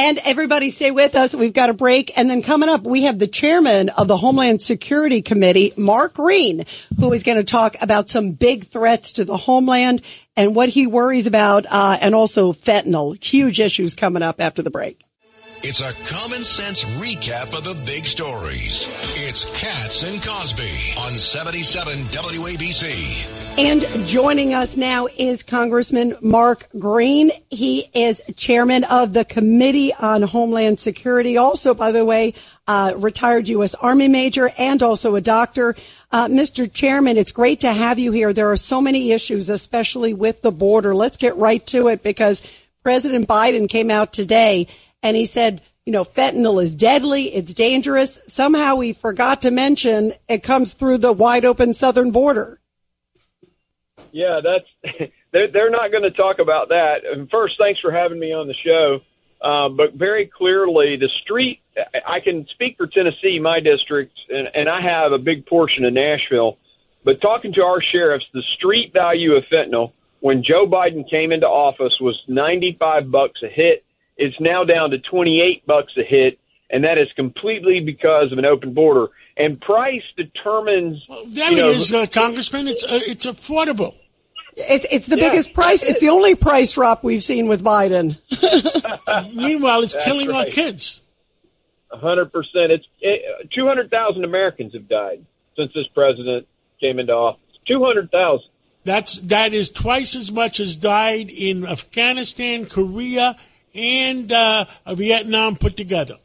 And 0.00 0.20
everybody 0.24 0.70
stay 0.70 0.92
with 0.92 1.16
us. 1.16 1.34
We've 1.34 1.52
got 1.52 1.70
a 1.70 1.74
break. 1.74 2.16
And 2.16 2.30
then 2.30 2.40
coming 2.40 2.68
up, 2.68 2.84
we 2.84 3.02
have 3.02 3.18
the 3.18 3.26
chairman 3.26 3.88
of 3.88 4.06
the 4.06 4.16
Homeland 4.16 4.62
Security 4.62 5.22
Committee, 5.22 5.72
Mark 5.76 6.14
Green, 6.14 6.66
who 7.00 7.12
is 7.12 7.24
going 7.24 7.38
to 7.38 7.42
talk 7.42 7.74
about 7.80 8.08
some 8.08 8.30
big 8.30 8.68
threats 8.68 9.14
to 9.14 9.24
the 9.24 9.36
homeland 9.36 10.02
and 10.36 10.54
what 10.54 10.68
he 10.68 10.86
worries 10.86 11.26
about, 11.26 11.66
uh, 11.68 11.98
and 12.00 12.14
also 12.14 12.52
fentanyl. 12.52 13.20
Huge 13.20 13.58
issues 13.58 13.96
coming 13.96 14.22
up 14.22 14.40
after 14.40 14.62
the 14.62 14.70
break. 14.70 15.02
It's 15.60 15.80
a 15.80 15.92
common 15.92 16.44
sense 16.44 16.84
recap 16.84 17.46
of 17.58 17.64
the 17.64 17.74
big 17.84 18.04
stories. 18.04 18.88
It's 19.16 19.60
Cats 19.60 20.04
and 20.04 20.22
Cosby 20.22 20.94
on 21.00 21.16
77 21.16 21.94
WABC. 22.04 23.58
And 23.58 24.06
joining 24.06 24.54
us 24.54 24.76
now 24.76 25.08
is 25.18 25.42
Congressman 25.42 26.16
Mark 26.22 26.68
Green. 26.78 27.32
He 27.50 27.90
is 27.92 28.22
chairman 28.36 28.84
of 28.84 29.12
the 29.12 29.24
Committee 29.24 29.92
on 29.92 30.22
Homeland 30.22 30.78
Security. 30.78 31.38
Also, 31.38 31.74
by 31.74 31.90
the 31.90 32.04
way, 32.04 32.34
uh, 32.68 32.94
retired 32.96 33.48
U.S. 33.48 33.74
Army 33.74 34.06
major 34.06 34.52
and 34.56 34.80
also 34.80 35.16
a 35.16 35.20
doctor. 35.20 35.74
Uh, 36.12 36.28
Mr. 36.28 36.72
Chairman, 36.72 37.16
it's 37.16 37.32
great 37.32 37.62
to 37.62 37.72
have 37.72 37.98
you 37.98 38.12
here. 38.12 38.32
There 38.32 38.52
are 38.52 38.56
so 38.56 38.80
many 38.80 39.10
issues, 39.10 39.48
especially 39.48 40.14
with 40.14 40.40
the 40.40 40.52
border. 40.52 40.94
Let's 40.94 41.16
get 41.16 41.36
right 41.36 41.66
to 41.66 41.88
it 41.88 42.04
because 42.04 42.44
President 42.84 43.26
Biden 43.26 43.68
came 43.68 43.90
out 43.90 44.12
today 44.12 44.68
and 45.02 45.16
he 45.16 45.26
said, 45.26 45.62
you 45.86 45.92
know, 45.92 46.04
fentanyl 46.04 46.62
is 46.62 46.76
deadly. 46.76 47.34
It's 47.34 47.54
dangerous. 47.54 48.20
Somehow 48.26 48.80
he 48.80 48.92
forgot 48.92 49.42
to 49.42 49.50
mention 49.50 50.12
it 50.28 50.42
comes 50.42 50.74
through 50.74 50.98
the 50.98 51.12
wide 51.12 51.44
open 51.44 51.72
southern 51.72 52.10
border. 52.10 52.60
Yeah, 54.12 54.40
that's 54.42 55.10
they're 55.32 55.50
they're 55.50 55.70
not 55.70 55.90
going 55.90 56.02
to 56.02 56.10
talk 56.10 56.38
about 56.38 56.68
that. 56.68 56.98
And 57.04 57.30
first, 57.30 57.54
thanks 57.58 57.80
for 57.80 57.90
having 57.92 58.18
me 58.18 58.32
on 58.32 58.48
the 58.48 58.54
show. 58.64 59.00
Uh, 59.40 59.68
but 59.68 59.94
very 59.94 60.26
clearly, 60.26 60.96
the 60.96 61.08
street. 61.22 61.60
I 62.04 62.18
can 62.18 62.44
speak 62.54 62.76
for 62.76 62.88
Tennessee, 62.88 63.38
my 63.40 63.60
district, 63.60 64.12
and, 64.28 64.48
and 64.52 64.68
I 64.68 64.80
have 64.80 65.12
a 65.12 65.18
big 65.18 65.46
portion 65.46 65.84
of 65.84 65.92
Nashville. 65.92 66.58
But 67.04 67.20
talking 67.20 67.52
to 67.52 67.62
our 67.62 67.80
sheriffs, 67.80 68.24
the 68.34 68.42
street 68.56 68.92
value 68.92 69.34
of 69.34 69.44
fentanyl 69.44 69.92
when 70.20 70.42
Joe 70.42 70.66
Biden 70.66 71.08
came 71.08 71.30
into 71.30 71.46
office 71.46 71.94
was 72.00 72.20
95 72.26 73.10
bucks 73.10 73.40
a 73.44 73.48
hit. 73.48 73.84
It's 74.18 74.36
now 74.40 74.64
down 74.64 74.90
to 74.90 74.98
28 74.98 75.64
bucks 75.66 75.92
a 75.96 76.02
hit, 76.02 76.38
and 76.68 76.84
that 76.84 76.98
is 76.98 77.06
completely 77.16 77.80
because 77.80 78.32
of 78.32 78.38
an 78.38 78.44
open 78.44 78.74
border. 78.74 79.06
And 79.36 79.60
price 79.60 80.02
determines. 80.16 81.00
There 81.28 81.50
you 81.50 81.56
know, 81.56 81.68
it 81.70 81.76
is, 81.76 81.94
uh, 81.94 82.06
Congressman. 82.06 82.66
It's 82.68 82.82
uh, 82.84 82.98
it's 83.06 83.24
affordable. 83.26 83.94
It's, 84.56 84.84
it's 84.90 85.06
the 85.06 85.16
Yeah. 85.16 85.28
biggest 85.30 85.54
price. 85.54 85.84
It's 85.84 86.00
the 86.00 86.08
only 86.08 86.34
price 86.34 86.72
drop 86.72 87.04
we've 87.04 87.22
seen 87.22 87.46
with 87.46 87.62
Biden. 87.62 88.18
Meanwhile, 89.34 89.82
it's 89.82 89.94
That's 89.94 90.04
killing 90.04 90.32
our 90.32 90.46
kids. 90.46 91.02
Hundred 91.92 92.32
percent. 92.32 92.72
It's 92.72 92.84
it, 93.00 93.50
two 93.54 93.66
hundred 93.66 93.90
thousand 93.90 94.24
Americans 94.24 94.74
have 94.74 94.88
died 94.88 95.24
since 95.56 95.72
this 95.74 95.86
president 95.94 96.46
came 96.80 96.98
into 96.98 97.12
office. 97.12 97.40
Two 97.66 97.82
hundred 97.84 98.10
thousand. 98.10 98.48
That's 98.84 99.18
that 99.20 99.54
is 99.54 99.70
twice 99.70 100.16
as 100.16 100.30
much 100.32 100.58
as 100.60 100.76
died 100.76 101.30
in 101.30 101.64
Afghanistan, 101.64 102.66
Korea, 102.66 103.36
and 103.74 104.30
uh, 104.32 104.64
Vietnam 104.88 105.56
put 105.56 105.76
together. 105.76 106.18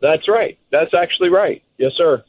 That's 0.00 0.28
right. 0.28 0.58
That's 0.70 0.92
actually 0.92 1.30
right. 1.30 1.62
Yes, 1.78 1.92
sir. 1.96 2.22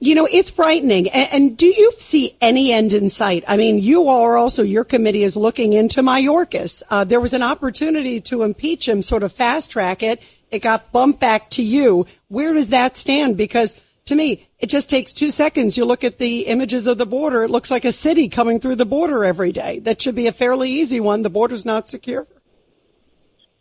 You 0.00 0.14
know, 0.14 0.28
it's 0.30 0.50
frightening. 0.50 1.08
And, 1.08 1.32
and 1.32 1.56
do 1.56 1.66
you 1.66 1.92
see 1.98 2.36
any 2.40 2.72
end 2.72 2.92
in 2.92 3.08
sight? 3.08 3.42
I 3.48 3.56
mean, 3.56 3.78
you 3.78 4.08
are 4.08 4.36
also, 4.36 4.62
your 4.62 4.84
committee 4.84 5.22
is 5.22 5.36
looking 5.36 5.72
into 5.72 6.02
Mayorkas. 6.02 6.82
Uh, 6.90 7.04
there 7.04 7.20
was 7.20 7.32
an 7.32 7.42
opportunity 7.42 8.20
to 8.22 8.42
impeach 8.42 8.86
him, 8.88 9.02
sort 9.02 9.22
of 9.22 9.32
fast 9.32 9.70
track 9.70 10.02
it. 10.02 10.22
It 10.50 10.60
got 10.60 10.92
bumped 10.92 11.20
back 11.20 11.50
to 11.50 11.62
you. 11.62 12.06
Where 12.28 12.52
does 12.52 12.68
that 12.68 12.96
stand? 12.96 13.36
Because 13.36 13.80
to 14.04 14.14
me, 14.14 14.46
it 14.58 14.66
just 14.66 14.90
takes 14.90 15.12
two 15.12 15.30
seconds. 15.30 15.76
You 15.76 15.84
look 15.84 16.04
at 16.04 16.18
the 16.18 16.46
images 16.46 16.86
of 16.86 16.98
the 16.98 17.06
border. 17.06 17.42
It 17.42 17.50
looks 17.50 17.70
like 17.70 17.84
a 17.84 17.92
city 17.92 18.28
coming 18.28 18.60
through 18.60 18.76
the 18.76 18.86
border 18.86 19.24
every 19.24 19.52
day. 19.52 19.78
That 19.80 20.00
should 20.00 20.14
be 20.14 20.26
a 20.26 20.32
fairly 20.32 20.70
easy 20.70 21.00
one. 21.00 21.22
The 21.22 21.30
border's 21.30 21.64
not 21.64 21.88
secure. 21.88 22.26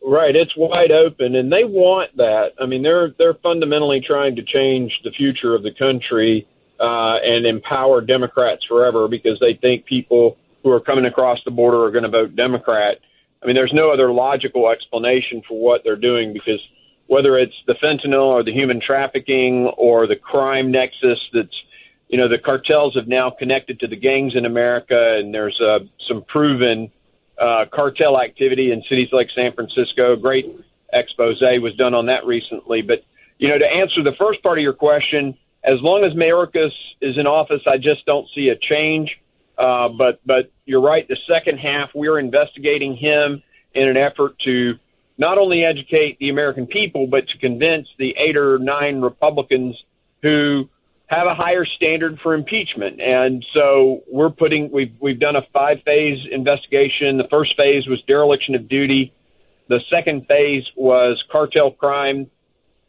Right, 0.05 0.35
it's 0.35 0.51
wide 0.57 0.91
open, 0.91 1.33
and 1.35 1.49
they 1.49 1.63
want 1.63 2.17
that. 2.17 2.51
I 2.59 2.65
mean, 2.65 2.83
they're 2.83 3.13
they're 3.17 3.35
fundamentally 3.35 4.01
trying 4.05 4.35
to 4.35 4.43
change 4.43 4.91
the 5.05 5.11
future 5.11 5.55
of 5.55 5.63
the 5.63 5.71
country 5.71 6.45
uh, 6.77 7.23
and 7.23 7.45
empower 7.45 8.01
Democrats 8.01 8.65
forever 8.67 9.07
because 9.07 9.39
they 9.39 9.53
think 9.61 9.85
people 9.85 10.37
who 10.61 10.71
are 10.71 10.81
coming 10.81 11.05
across 11.05 11.39
the 11.45 11.51
border 11.51 11.85
are 11.85 11.91
going 11.91 12.03
to 12.03 12.09
vote 12.09 12.35
Democrat. 12.35 12.97
I 13.41 13.45
mean, 13.45 13.55
there's 13.55 13.71
no 13.73 13.91
other 13.91 14.11
logical 14.11 14.69
explanation 14.69 15.41
for 15.47 15.57
what 15.57 15.81
they're 15.85 15.95
doing 15.95 16.33
because 16.33 16.59
whether 17.07 17.37
it's 17.37 17.55
the 17.67 17.75
fentanyl 17.81 18.27
or 18.27 18.43
the 18.43 18.53
human 18.53 18.81
trafficking 18.85 19.71
or 19.77 20.05
the 20.07 20.15
crime 20.17 20.69
nexus 20.69 21.19
that's 21.33 21.55
you 22.09 22.17
know 22.17 22.27
the 22.27 22.37
cartels 22.37 22.95
have 22.95 23.07
now 23.07 23.29
connected 23.29 23.79
to 23.79 23.87
the 23.87 23.95
gangs 23.95 24.33
in 24.35 24.45
America, 24.45 25.17
and 25.17 25.33
there's 25.33 25.59
uh, 25.61 25.79
some 26.09 26.23
proven 26.27 26.91
uh, 27.43 27.65
cartel 27.73 28.21
activity 28.21 28.71
in 28.71 28.81
cities 28.87 29.09
like 29.11 29.27
San 29.35 29.51
Francisco. 29.53 30.15
Great 30.15 30.45
expose 30.93 31.41
was 31.41 31.75
done 31.75 31.93
on 31.93 32.05
that 32.05 32.25
recently. 32.25 32.81
But, 32.81 33.03
you 33.37 33.49
know, 33.49 33.57
to 33.57 33.65
answer 33.65 34.01
the 34.01 34.15
first 34.17 34.41
part 34.41 34.57
of 34.57 34.63
your 34.63 34.73
question, 34.73 35.37
as 35.63 35.79
long 35.81 36.03
as 36.03 36.13
Mayorkas 36.13 36.71
is 37.01 37.17
in 37.17 37.27
office, 37.27 37.61
I 37.67 37.77
just 37.77 38.05
don't 38.05 38.27
see 38.33 38.49
a 38.49 38.55
change. 38.55 39.09
Uh, 39.57 39.89
but, 39.89 40.19
but 40.25 40.51
you're 40.65 40.81
right. 40.81 41.07
The 41.07 41.17
second 41.27 41.57
half, 41.57 41.89
we're 41.93 42.17
investigating 42.17 42.95
him 42.95 43.43
in 43.73 43.87
an 43.87 43.97
effort 43.97 44.39
to 44.45 44.75
not 45.17 45.37
only 45.37 45.63
educate 45.63 46.17
the 46.19 46.29
American 46.29 46.65
people, 46.65 47.07
but 47.07 47.27
to 47.27 47.37
convince 47.37 47.87
the 47.99 48.15
eight 48.17 48.37
or 48.37 48.57
nine 48.57 49.01
Republicans 49.01 49.75
who 50.21 50.69
have 51.07 51.27
a 51.27 51.35
higher 51.35 51.65
standard 51.65 52.19
for 52.21 52.33
impeachment. 52.33 53.01
And 53.01 53.45
so 53.53 54.03
we're 54.11 54.29
putting 54.29 54.71
we've 54.71 54.95
we've 54.99 55.19
done 55.19 55.35
a 55.35 55.41
five 55.53 55.77
phase 55.83 56.19
investigation. 56.31 57.17
The 57.17 57.27
first 57.29 57.55
phase 57.57 57.87
was 57.87 58.01
dereliction 58.07 58.55
of 58.55 58.67
duty. 58.67 59.13
The 59.69 59.79
second 59.89 60.27
phase 60.27 60.63
was 60.75 61.21
cartel 61.31 61.71
crime. 61.71 62.29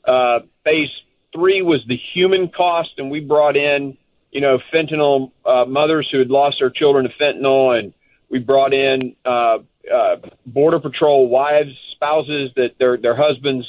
Uh, 0.05 0.41
phase 0.65 0.91
three 1.35 1.63
was 1.63 1.81
the 1.89 1.99
human 2.15 2.49
cost, 2.49 2.91
and 2.99 3.11
we 3.11 3.21
brought 3.21 3.57
in 3.57 3.97
you 4.31 4.41
know 4.41 4.59
fentanyl 4.73 5.33
uh, 5.45 5.65
mothers 5.65 6.09
who 6.11 6.19
had 6.19 6.31
lost 6.31 6.57
their 6.61 6.71
children 6.71 7.09
to 7.09 7.11
fentanyl, 7.21 7.79
and 7.79 7.93
we 8.31 8.39
brought 8.39 8.73
in 8.73 9.17
uh, 9.25 9.59
uh, 9.93 10.17
border 10.47 10.79
patrol 10.79 11.29
wives, 11.29 11.71
spouses 11.93 12.51
that 12.57 12.71
their 12.79 12.97
their 12.97 13.17
husbands 13.17 13.67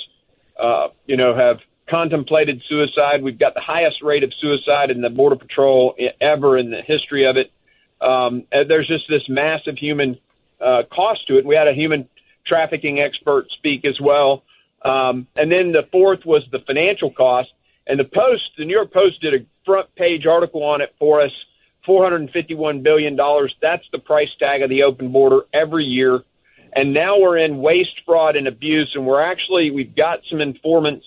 uh, 0.62 0.88
you 1.06 1.18
know 1.18 1.36
have 1.36 1.58
contemplated 1.89 2.61
suicide. 2.67 3.21
We've 3.21 3.38
got 3.38 3.53
the 3.53 3.61
highest 3.61 4.01
rate 4.01 4.23
of 4.23 4.31
suicide 4.39 4.89
in 4.89 5.01
the 5.01 5.09
Border 5.09 5.36
Patrol 5.36 5.95
ever 6.19 6.57
in 6.57 6.71
the 6.71 6.81
history 6.81 7.27
of 7.27 7.38
it. 7.38 7.51
Um, 8.01 8.43
there's 8.51 8.88
just 8.88 9.05
this 9.09 9.23
massive 9.29 9.77
human 9.77 10.17
uh, 10.59 10.83
cost 10.91 11.27
to 11.27 11.38
it. 11.38 11.45
We 11.45 11.55
had 11.55 11.67
a 11.67 11.73
human 11.73 12.07
trafficking 12.45 12.99
expert 12.99 13.47
speak 13.57 13.86
as 13.86 13.99
well. 14.01 14.43
Um, 14.83 15.27
and 15.36 15.51
then 15.51 15.71
the 15.71 15.88
fourth 15.91 16.25
was 16.25 16.43
the 16.51 16.59
financial 16.65 17.11
cost. 17.11 17.49
And 17.88 17.99
the 17.99 18.03
Post, 18.03 18.43
the 18.57 18.65
New 18.65 18.73
York 18.73 18.91
Post, 18.91 19.21
did 19.21 19.33
a 19.33 19.45
front 19.63 19.93
page 19.95 20.25
article 20.25 20.63
on 20.63 20.81
it 20.81 20.93
for 20.99 21.21
us. 21.21 21.31
$451 21.88 22.81
billion. 22.81 23.15
That's 23.61 23.83
the 23.91 23.99
price 23.99 24.29
tag 24.39 24.63
of 24.63 24.69
the 24.69 24.83
open 24.83 25.11
border 25.11 25.41
every 25.53 25.86
year. 25.86 26.23
And 26.73 26.93
now 26.93 27.19
we're 27.19 27.38
in 27.38 27.61
waste, 27.61 28.01
fraud, 28.05 28.36
and 28.36 28.47
abuse. 28.47 28.91
And 28.95 29.05
we're 29.05 29.21
actually, 29.21 29.69
we've 29.69 29.95
got 29.95 30.19
some 30.29 30.41
informants 30.41 31.05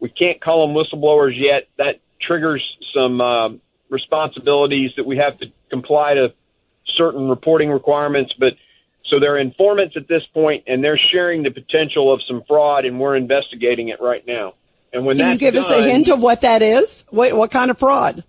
we 0.00 0.08
can't 0.08 0.40
call 0.40 0.66
them 0.66 0.74
whistleblowers 0.74 1.32
yet. 1.36 1.68
That 1.78 2.00
triggers 2.20 2.62
some 2.94 3.20
uh, 3.20 3.50
responsibilities 3.88 4.92
that 4.96 5.04
we 5.04 5.18
have 5.18 5.38
to 5.38 5.46
comply 5.70 6.14
to 6.14 6.32
certain 6.96 7.28
reporting 7.28 7.70
requirements. 7.70 8.32
But 8.38 8.54
so 9.08 9.20
they're 9.20 9.38
informants 9.38 9.96
at 9.96 10.08
this 10.08 10.22
point, 10.32 10.64
and 10.66 10.82
they're 10.82 11.00
sharing 11.12 11.42
the 11.42 11.50
potential 11.50 12.12
of 12.12 12.20
some 12.26 12.42
fraud, 12.46 12.84
and 12.84 12.98
we're 13.00 13.16
investigating 13.16 13.88
it 13.88 14.00
right 14.00 14.26
now. 14.26 14.54
And 14.92 15.06
when 15.06 15.16
Can 15.16 15.32
you 15.32 15.38
give 15.38 15.54
us 15.54 15.70
a 15.70 15.88
hint 15.88 16.08
of 16.08 16.20
what 16.20 16.40
that 16.40 16.62
is? 16.62 17.04
What, 17.10 17.32
what 17.34 17.50
kind 17.50 17.70
of 17.70 17.78
fraud? 17.78 18.24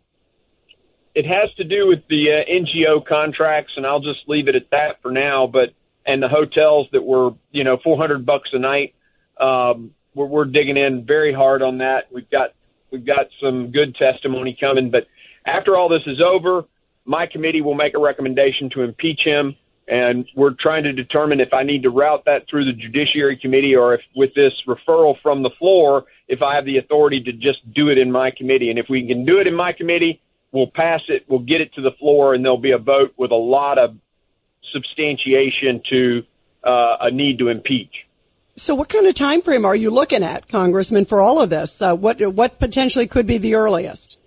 it 1.13 1.25
has 1.25 1.53
to 1.55 1.63
do 1.63 1.87
with 1.87 2.07
the 2.09 2.27
uh, 2.31 2.49
NGO 2.49 3.05
contracts, 3.05 3.73
and 3.75 3.85
I'll 3.85 3.99
just 3.99 4.19
leave 4.27 4.47
it 4.47 4.55
at 4.55 4.69
that 4.71 5.01
for 5.01 5.11
now. 5.11 5.47
But 5.47 5.73
and 6.05 6.21
the 6.21 6.29
hotels 6.29 6.87
that 6.93 7.03
were 7.03 7.31
you 7.51 7.63
know 7.63 7.77
400 7.83 8.25
bucks 8.25 8.49
a 8.53 8.59
night, 8.59 8.95
um, 9.39 9.91
we're, 10.15 10.25
we're 10.25 10.45
digging 10.45 10.77
in 10.77 11.05
very 11.05 11.33
hard 11.33 11.61
on 11.61 11.79
that. 11.79 12.11
We've 12.11 12.29
got 12.29 12.49
we've 12.91 13.05
got 13.05 13.27
some 13.41 13.71
good 13.71 13.95
testimony 13.95 14.57
coming, 14.59 14.91
but 14.91 15.07
after 15.45 15.77
all 15.77 15.89
this 15.89 16.03
is 16.05 16.21
over, 16.21 16.63
my 17.05 17.25
committee 17.25 17.61
will 17.61 17.75
make 17.75 17.93
a 17.95 17.99
recommendation 17.99 18.69
to 18.71 18.81
impeach 18.81 19.21
him. 19.23 19.55
And 19.87 20.25
we're 20.35 20.55
trying 20.57 20.83
to 20.83 20.93
determine 20.93 21.41
if 21.41 21.53
I 21.53 21.63
need 21.63 21.83
to 21.83 21.89
route 21.89 22.23
that 22.25 22.45
through 22.49 22.65
the 22.65 22.71
Judiciary 22.71 23.37
Committee 23.41 23.75
or 23.75 23.95
if, 23.95 24.01
with 24.15 24.33
this 24.35 24.53
referral 24.67 25.15
from 25.21 25.43
the 25.43 25.49
floor, 25.57 26.05
if 26.27 26.41
I 26.41 26.55
have 26.55 26.65
the 26.65 26.77
authority 26.77 27.21
to 27.23 27.33
just 27.33 27.59
do 27.73 27.89
it 27.89 27.97
in 27.97 28.11
my 28.11 28.31
committee. 28.31 28.69
And 28.69 28.79
if 28.79 28.85
we 28.89 29.05
can 29.05 29.25
do 29.25 29.39
it 29.39 29.47
in 29.47 29.55
my 29.55 29.73
committee, 29.73 30.21
we'll 30.51 30.71
pass 30.73 31.01
it, 31.09 31.25
we'll 31.27 31.39
get 31.39 31.61
it 31.61 31.73
to 31.73 31.81
the 31.81 31.91
floor, 31.99 32.33
and 32.33 32.45
there'll 32.45 32.57
be 32.57 32.71
a 32.71 32.77
vote 32.77 33.13
with 33.17 33.31
a 33.31 33.35
lot 33.35 33.77
of 33.77 33.97
substantiation 34.71 35.81
to 35.89 36.23
uh, 36.63 36.97
a 37.01 37.11
need 37.11 37.39
to 37.39 37.49
impeach. 37.49 37.91
So, 38.61 38.75
what 38.75 38.89
kind 38.89 39.07
of 39.07 39.15
time 39.15 39.41
frame 39.41 39.65
are 39.65 39.75
you 39.75 39.89
looking 39.89 40.21
at, 40.21 40.47
Congressman, 40.47 41.05
for 41.05 41.19
all 41.19 41.41
of 41.41 41.49
this? 41.49 41.81
Uh, 41.81 41.95
what 41.95 42.21
what 42.21 42.59
potentially 42.59 43.07
could 43.07 43.25
be 43.25 43.39
the 43.39 43.55
earliest? 43.55 44.19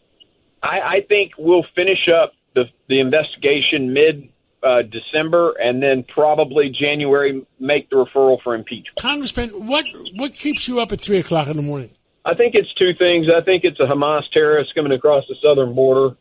I, 0.61 0.81
I 0.81 1.01
think 1.09 1.35
we'll 1.39 1.65
finish 1.77 2.09
up 2.13 2.33
the 2.53 2.65
the 2.89 2.99
investigation 2.99 3.93
mid 3.93 4.29
uh, 4.65 4.83
December, 4.83 5.53
and 5.63 5.81
then 5.81 6.05
probably 6.13 6.69
January 6.69 7.47
make 7.61 7.89
the 7.91 7.97
referral 7.97 8.43
for 8.43 8.57
impeachment. 8.57 8.97
Congressman, 8.97 9.51
what 9.69 9.85
what 10.17 10.35
keeps 10.35 10.67
you 10.67 10.81
up 10.81 10.91
at 10.91 11.01
three 11.01 11.19
o'clock 11.19 11.47
in 11.47 11.57
the 11.57 11.63
morning? 11.63 11.91
I 12.25 12.35
think 12.35 12.57
it's 12.57 12.75
two 12.75 12.93
things. 12.99 13.29
I 13.33 13.41
think 13.41 13.63
it's 13.63 13.79
a 13.79 13.85
Hamas 13.85 14.23
terrorist 14.33 14.75
coming 14.75 14.91
across 14.91 15.23
the 15.29 15.37
southern 15.41 15.77
border, 15.77 16.17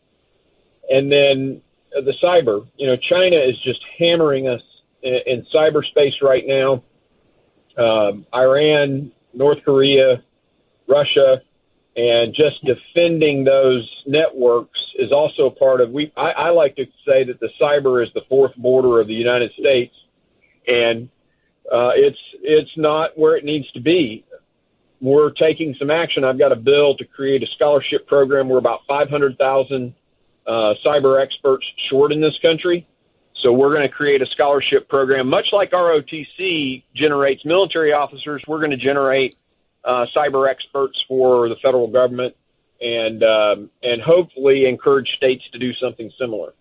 and 0.87 1.11
then 1.11 1.63
uh, 1.97 2.01
the 2.01 2.13
cyber. 2.23 2.67
You 2.77 2.85
know, 2.85 2.95
China 2.95 3.37
is 3.37 3.55
just 3.63 3.79
hammering 3.97 4.47
us 4.47 4.61
in, 5.01 5.17
in 5.25 5.47
cyberspace 5.51 6.21
right 6.21 6.43
now. 6.45 6.83
Um, 7.77 8.25
Iran, 8.33 9.11
North 9.33 9.59
Korea, 9.63 10.23
Russia, 10.87 11.41
and 11.95 12.33
just 12.33 12.63
defending 12.65 13.43
those 13.43 13.89
networks 14.05 14.79
is 14.97 15.11
also 15.11 15.49
part 15.49 15.81
of. 15.81 15.91
We 15.91 16.11
I, 16.15 16.31
I 16.31 16.49
like 16.49 16.75
to 16.77 16.85
say 17.05 17.23
that 17.25 17.39
the 17.39 17.49
cyber 17.59 18.03
is 18.03 18.11
the 18.13 18.21
fourth 18.29 18.55
border 18.55 18.99
of 18.99 19.07
the 19.07 19.13
United 19.13 19.51
States, 19.53 19.93
and 20.67 21.09
uh, 21.71 21.91
it's 21.95 22.19
it's 22.41 22.77
not 22.77 23.17
where 23.17 23.35
it 23.35 23.45
needs 23.45 23.69
to 23.71 23.79
be 23.79 24.25
we're 25.03 25.31
taking 25.31 25.75
some 25.77 25.91
action. 25.91 26.23
I've 26.23 26.39
got 26.39 26.53
a 26.53 26.55
bill 26.55 26.95
to 26.95 27.03
create 27.03 27.43
a 27.43 27.47
scholarship 27.55 28.07
program. 28.07 28.47
We're 28.47 28.57
about 28.57 28.79
500,000 28.87 29.93
uh, 30.47 30.51
cyber 30.83 31.21
experts 31.21 31.65
short 31.89 32.13
in 32.13 32.21
this 32.21 32.39
country. 32.41 32.87
So 33.43 33.51
we're 33.51 33.75
going 33.75 33.87
to 33.87 33.93
create 33.93 34.21
a 34.21 34.25
scholarship 34.27 34.87
program, 34.87 35.27
much 35.27 35.47
like 35.51 35.71
ROTC 35.71 36.83
generates 36.95 37.43
military 37.43 37.91
officers. 37.91 38.41
We're 38.47 38.59
going 38.59 38.71
to 38.71 38.77
generate 38.77 39.35
uh, 39.83 40.05
cyber 40.15 40.49
experts 40.49 40.97
for 41.09 41.49
the 41.49 41.55
federal 41.61 41.87
government, 41.87 42.35
and 42.79 43.21
um, 43.21 43.69
and 43.83 44.01
hopefully 44.01 44.65
encourage 44.65 45.09
states 45.17 45.43
to 45.51 45.59
do 45.59 45.73
something 45.73 46.09
similar. 46.17 46.53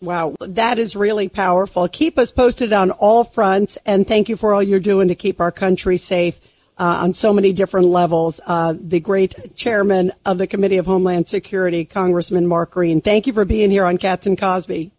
Wow, 0.00 0.34
that 0.40 0.78
is 0.78 0.96
really 0.96 1.28
powerful. 1.28 1.86
Keep 1.88 2.18
us 2.18 2.32
posted 2.32 2.72
on 2.72 2.90
all 2.90 3.22
fronts, 3.22 3.76
and 3.84 4.08
thank 4.08 4.30
you 4.30 4.36
for 4.36 4.54
all 4.54 4.62
you're 4.62 4.80
doing 4.80 5.08
to 5.08 5.14
keep 5.14 5.40
our 5.40 5.52
country 5.52 5.98
safe 5.98 6.40
uh, 6.78 7.00
on 7.02 7.12
so 7.12 7.34
many 7.34 7.52
different 7.52 7.88
levels. 7.88 8.40
Uh, 8.44 8.74
the 8.80 8.98
great 8.98 9.54
chairman 9.54 10.10
of 10.24 10.38
the 10.38 10.46
Committee 10.46 10.78
of 10.78 10.86
Homeland 10.86 11.28
Security, 11.28 11.84
Congressman 11.84 12.46
Mark 12.46 12.70
Green. 12.72 13.02
Thank 13.02 13.26
you 13.26 13.34
for 13.34 13.44
being 13.44 13.70
here 13.70 13.84
on 13.84 13.98
Cats 13.98 14.26
and 14.26 14.38
Cosby. 14.38 14.90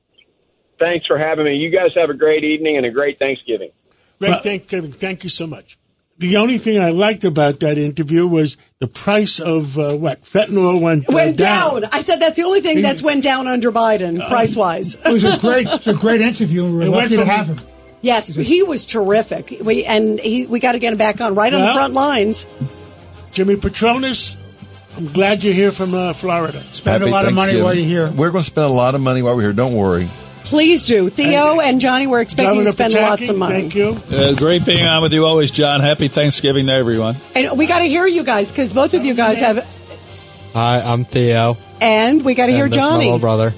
Thanks 0.84 1.08
for 1.08 1.18
having 1.18 1.46
me. 1.46 1.56
You 1.56 1.70
guys 1.70 1.92
have 1.96 2.10
a 2.10 2.14
great 2.14 2.44
evening 2.44 2.76
and 2.76 2.86
a 2.86 2.92
great 2.92 3.18
Thanksgiving. 3.18 3.72
Great 4.20 4.44
Thanksgiving. 4.44 4.92
Thank 4.92 5.24
you 5.24 5.30
so 5.30 5.48
much. 5.48 5.78
The 6.18 6.36
only 6.38 6.58
thing 6.58 6.82
I 6.82 6.90
liked 6.90 7.24
about 7.24 7.62
that 7.62 7.78
interview 7.78 8.28
was 8.28 8.58
the 8.80 8.88
price 8.88 9.40
of 9.40 9.80
uh, 9.80 9.96
what 9.96 10.24
fentanyl 10.24 10.82
went, 10.82 11.10
uh, 11.10 11.14
Went 11.14 11.38
down. 11.38 11.86
I 11.86 12.02
said 12.02 12.18
that's 12.18 12.36
the 12.36 12.44
only 12.44 12.60
thing 12.60 12.82
that's 12.82 13.02
went 13.02 13.24
down 13.24 13.48
under 13.48 13.72
Biden, 13.72 14.28
price 14.28 14.58
wise. 14.58 14.96
It 14.96 15.12
was 15.12 15.24
a 15.24 15.40
great, 15.40 15.68
it's 15.70 15.88
a 15.88 15.94
great 15.94 16.20
interview. 16.20 16.66
and 16.66 16.76
We're 16.78 16.84
It 16.84 16.90
went 16.90 17.12
lucky 17.12 17.16
to 17.16 17.26
have 17.26 17.48
him. 17.48 17.60
Yes, 18.02 18.28
he 18.28 18.62
was 18.62 18.86
terrific. 18.86 19.54
We 19.64 19.86
and 19.86 20.20
he, 20.20 20.46
we 20.46 20.60
got 20.60 20.74
to 20.74 20.80
get 20.80 20.92
him 20.92 20.98
back 21.00 21.22
on 21.22 21.36
right 21.36 21.54
on 21.54 21.62
the 21.62 21.74
front 21.74 21.94
lines. 21.94 22.46
Jimmy 23.32 23.56
Patronis, 23.56 24.38
I'm 24.98 25.12
glad 25.12 25.44
you're 25.44 25.54
here 25.54 25.72
from 25.72 25.94
uh, 25.94 26.12
Florida. 26.12 26.62
Spend 26.74 27.02
Happy 27.02 27.10
a 27.10 27.14
lot 27.14 27.26
of 27.26 27.34
money 27.34 27.62
while 27.62 27.74
you're 27.74 27.86
here. 27.86 28.12
We're 28.12 28.32
going 28.32 28.42
to 28.42 28.46
spend 28.46 28.68
a 28.68 28.70
lot 28.70 28.94
of 28.94 29.02
money 29.02 29.22
while 29.22 29.36
we're 29.38 29.44
here. 29.44 29.54
Don't 29.54 29.74
worry. 29.74 30.10
Please 30.46 30.86
do, 30.86 31.10
Theo 31.10 31.60
and 31.62 31.80
Johnny. 31.80 32.06
We're 32.06 32.22
expecting 32.22 32.50
Governor 32.52 32.66
to 32.66 32.72
spend 32.74 32.94
Pataki, 32.94 33.02
lots 33.10 33.30
of 33.30 33.38
money. 33.38 33.56
Thank 33.70 33.76
you. 33.76 33.98
Uh, 34.12 34.34
great 34.34 34.66
being 34.66 34.86
on 34.86 35.02
with 35.02 35.14
you 35.14 35.26
always, 35.26 35.52
John. 35.52 35.80
Happy 35.80 36.10
Thanksgiving 36.10 36.68
to 36.68 36.74
everyone. 36.74 37.16
And 37.36 37.58
we 37.58 37.66
got 37.66 37.80
to 37.80 37.86
hear 37.86 38.06
you 38.06 38.24
guys 38.24 38.52
because 38.52 38.74
both 38.74 38.94
of 38.94 39.06
you 39.06 39.14
guys 39.14 39.40
have, 39.40 39.66
Hi, 40.54 40.82
I'm 40.86 41.06
Theo. 41.06 41.58
and 41.80 42.24
we 42.26 42.34
got 42.36 42.48
to 42.48 42.52
hear 42.52 42.66
and 42.66 42.74
this 42.74 42.78
my 42.78 42.84
Johnny. 42.84 43.06
little 43.06 43.20
brother. 43.20 43.54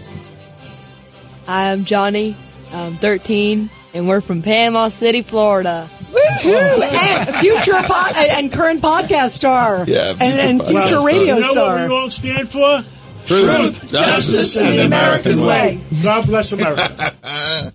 Hi, 1.48 1.72
I'm 1.72 1.86
Johnny. 1.86 2.38
I'm 2.72 2.98
13, 2.98 3.70
and 3.94 4.08
we're 4.08 4.22
from 4.22 4.42
Panama 4.42 4.90
City, 4.90 5.22
Florida. 5.22 5.90
Woohoo! 6.12 6.82
and 6.82 7.36
future 7.38 7.82
po- 7.84 8.12
and 8.16 8.52
current 8.52 8.82
podcast 8.82 9.32
star. 9.32 9.86
Yeah, 9.88 10.12
and, 10.20 10.34
and 10.62 10.62
future 10.62 10.86
future 10.86 10.96
podcast 10.98 11.06
radio 11.06 11.36
You 11.36 11.42
know 11.42 11.52
star. 11.52 11.76
what 11.82 11.90
we 11.90 11.96
all 11.96 12.10
stand 12.10 12.50
for? 12.50 12.86
Truth, 13.28 13.90
justice, 13.90 14.56
and 14.58 14.74
the 14.74 14.86
American 14.86 15.42
way. 15.42 15.80
God 16.04 16.26
bless 16.26 16.52
America. 16.52 17.14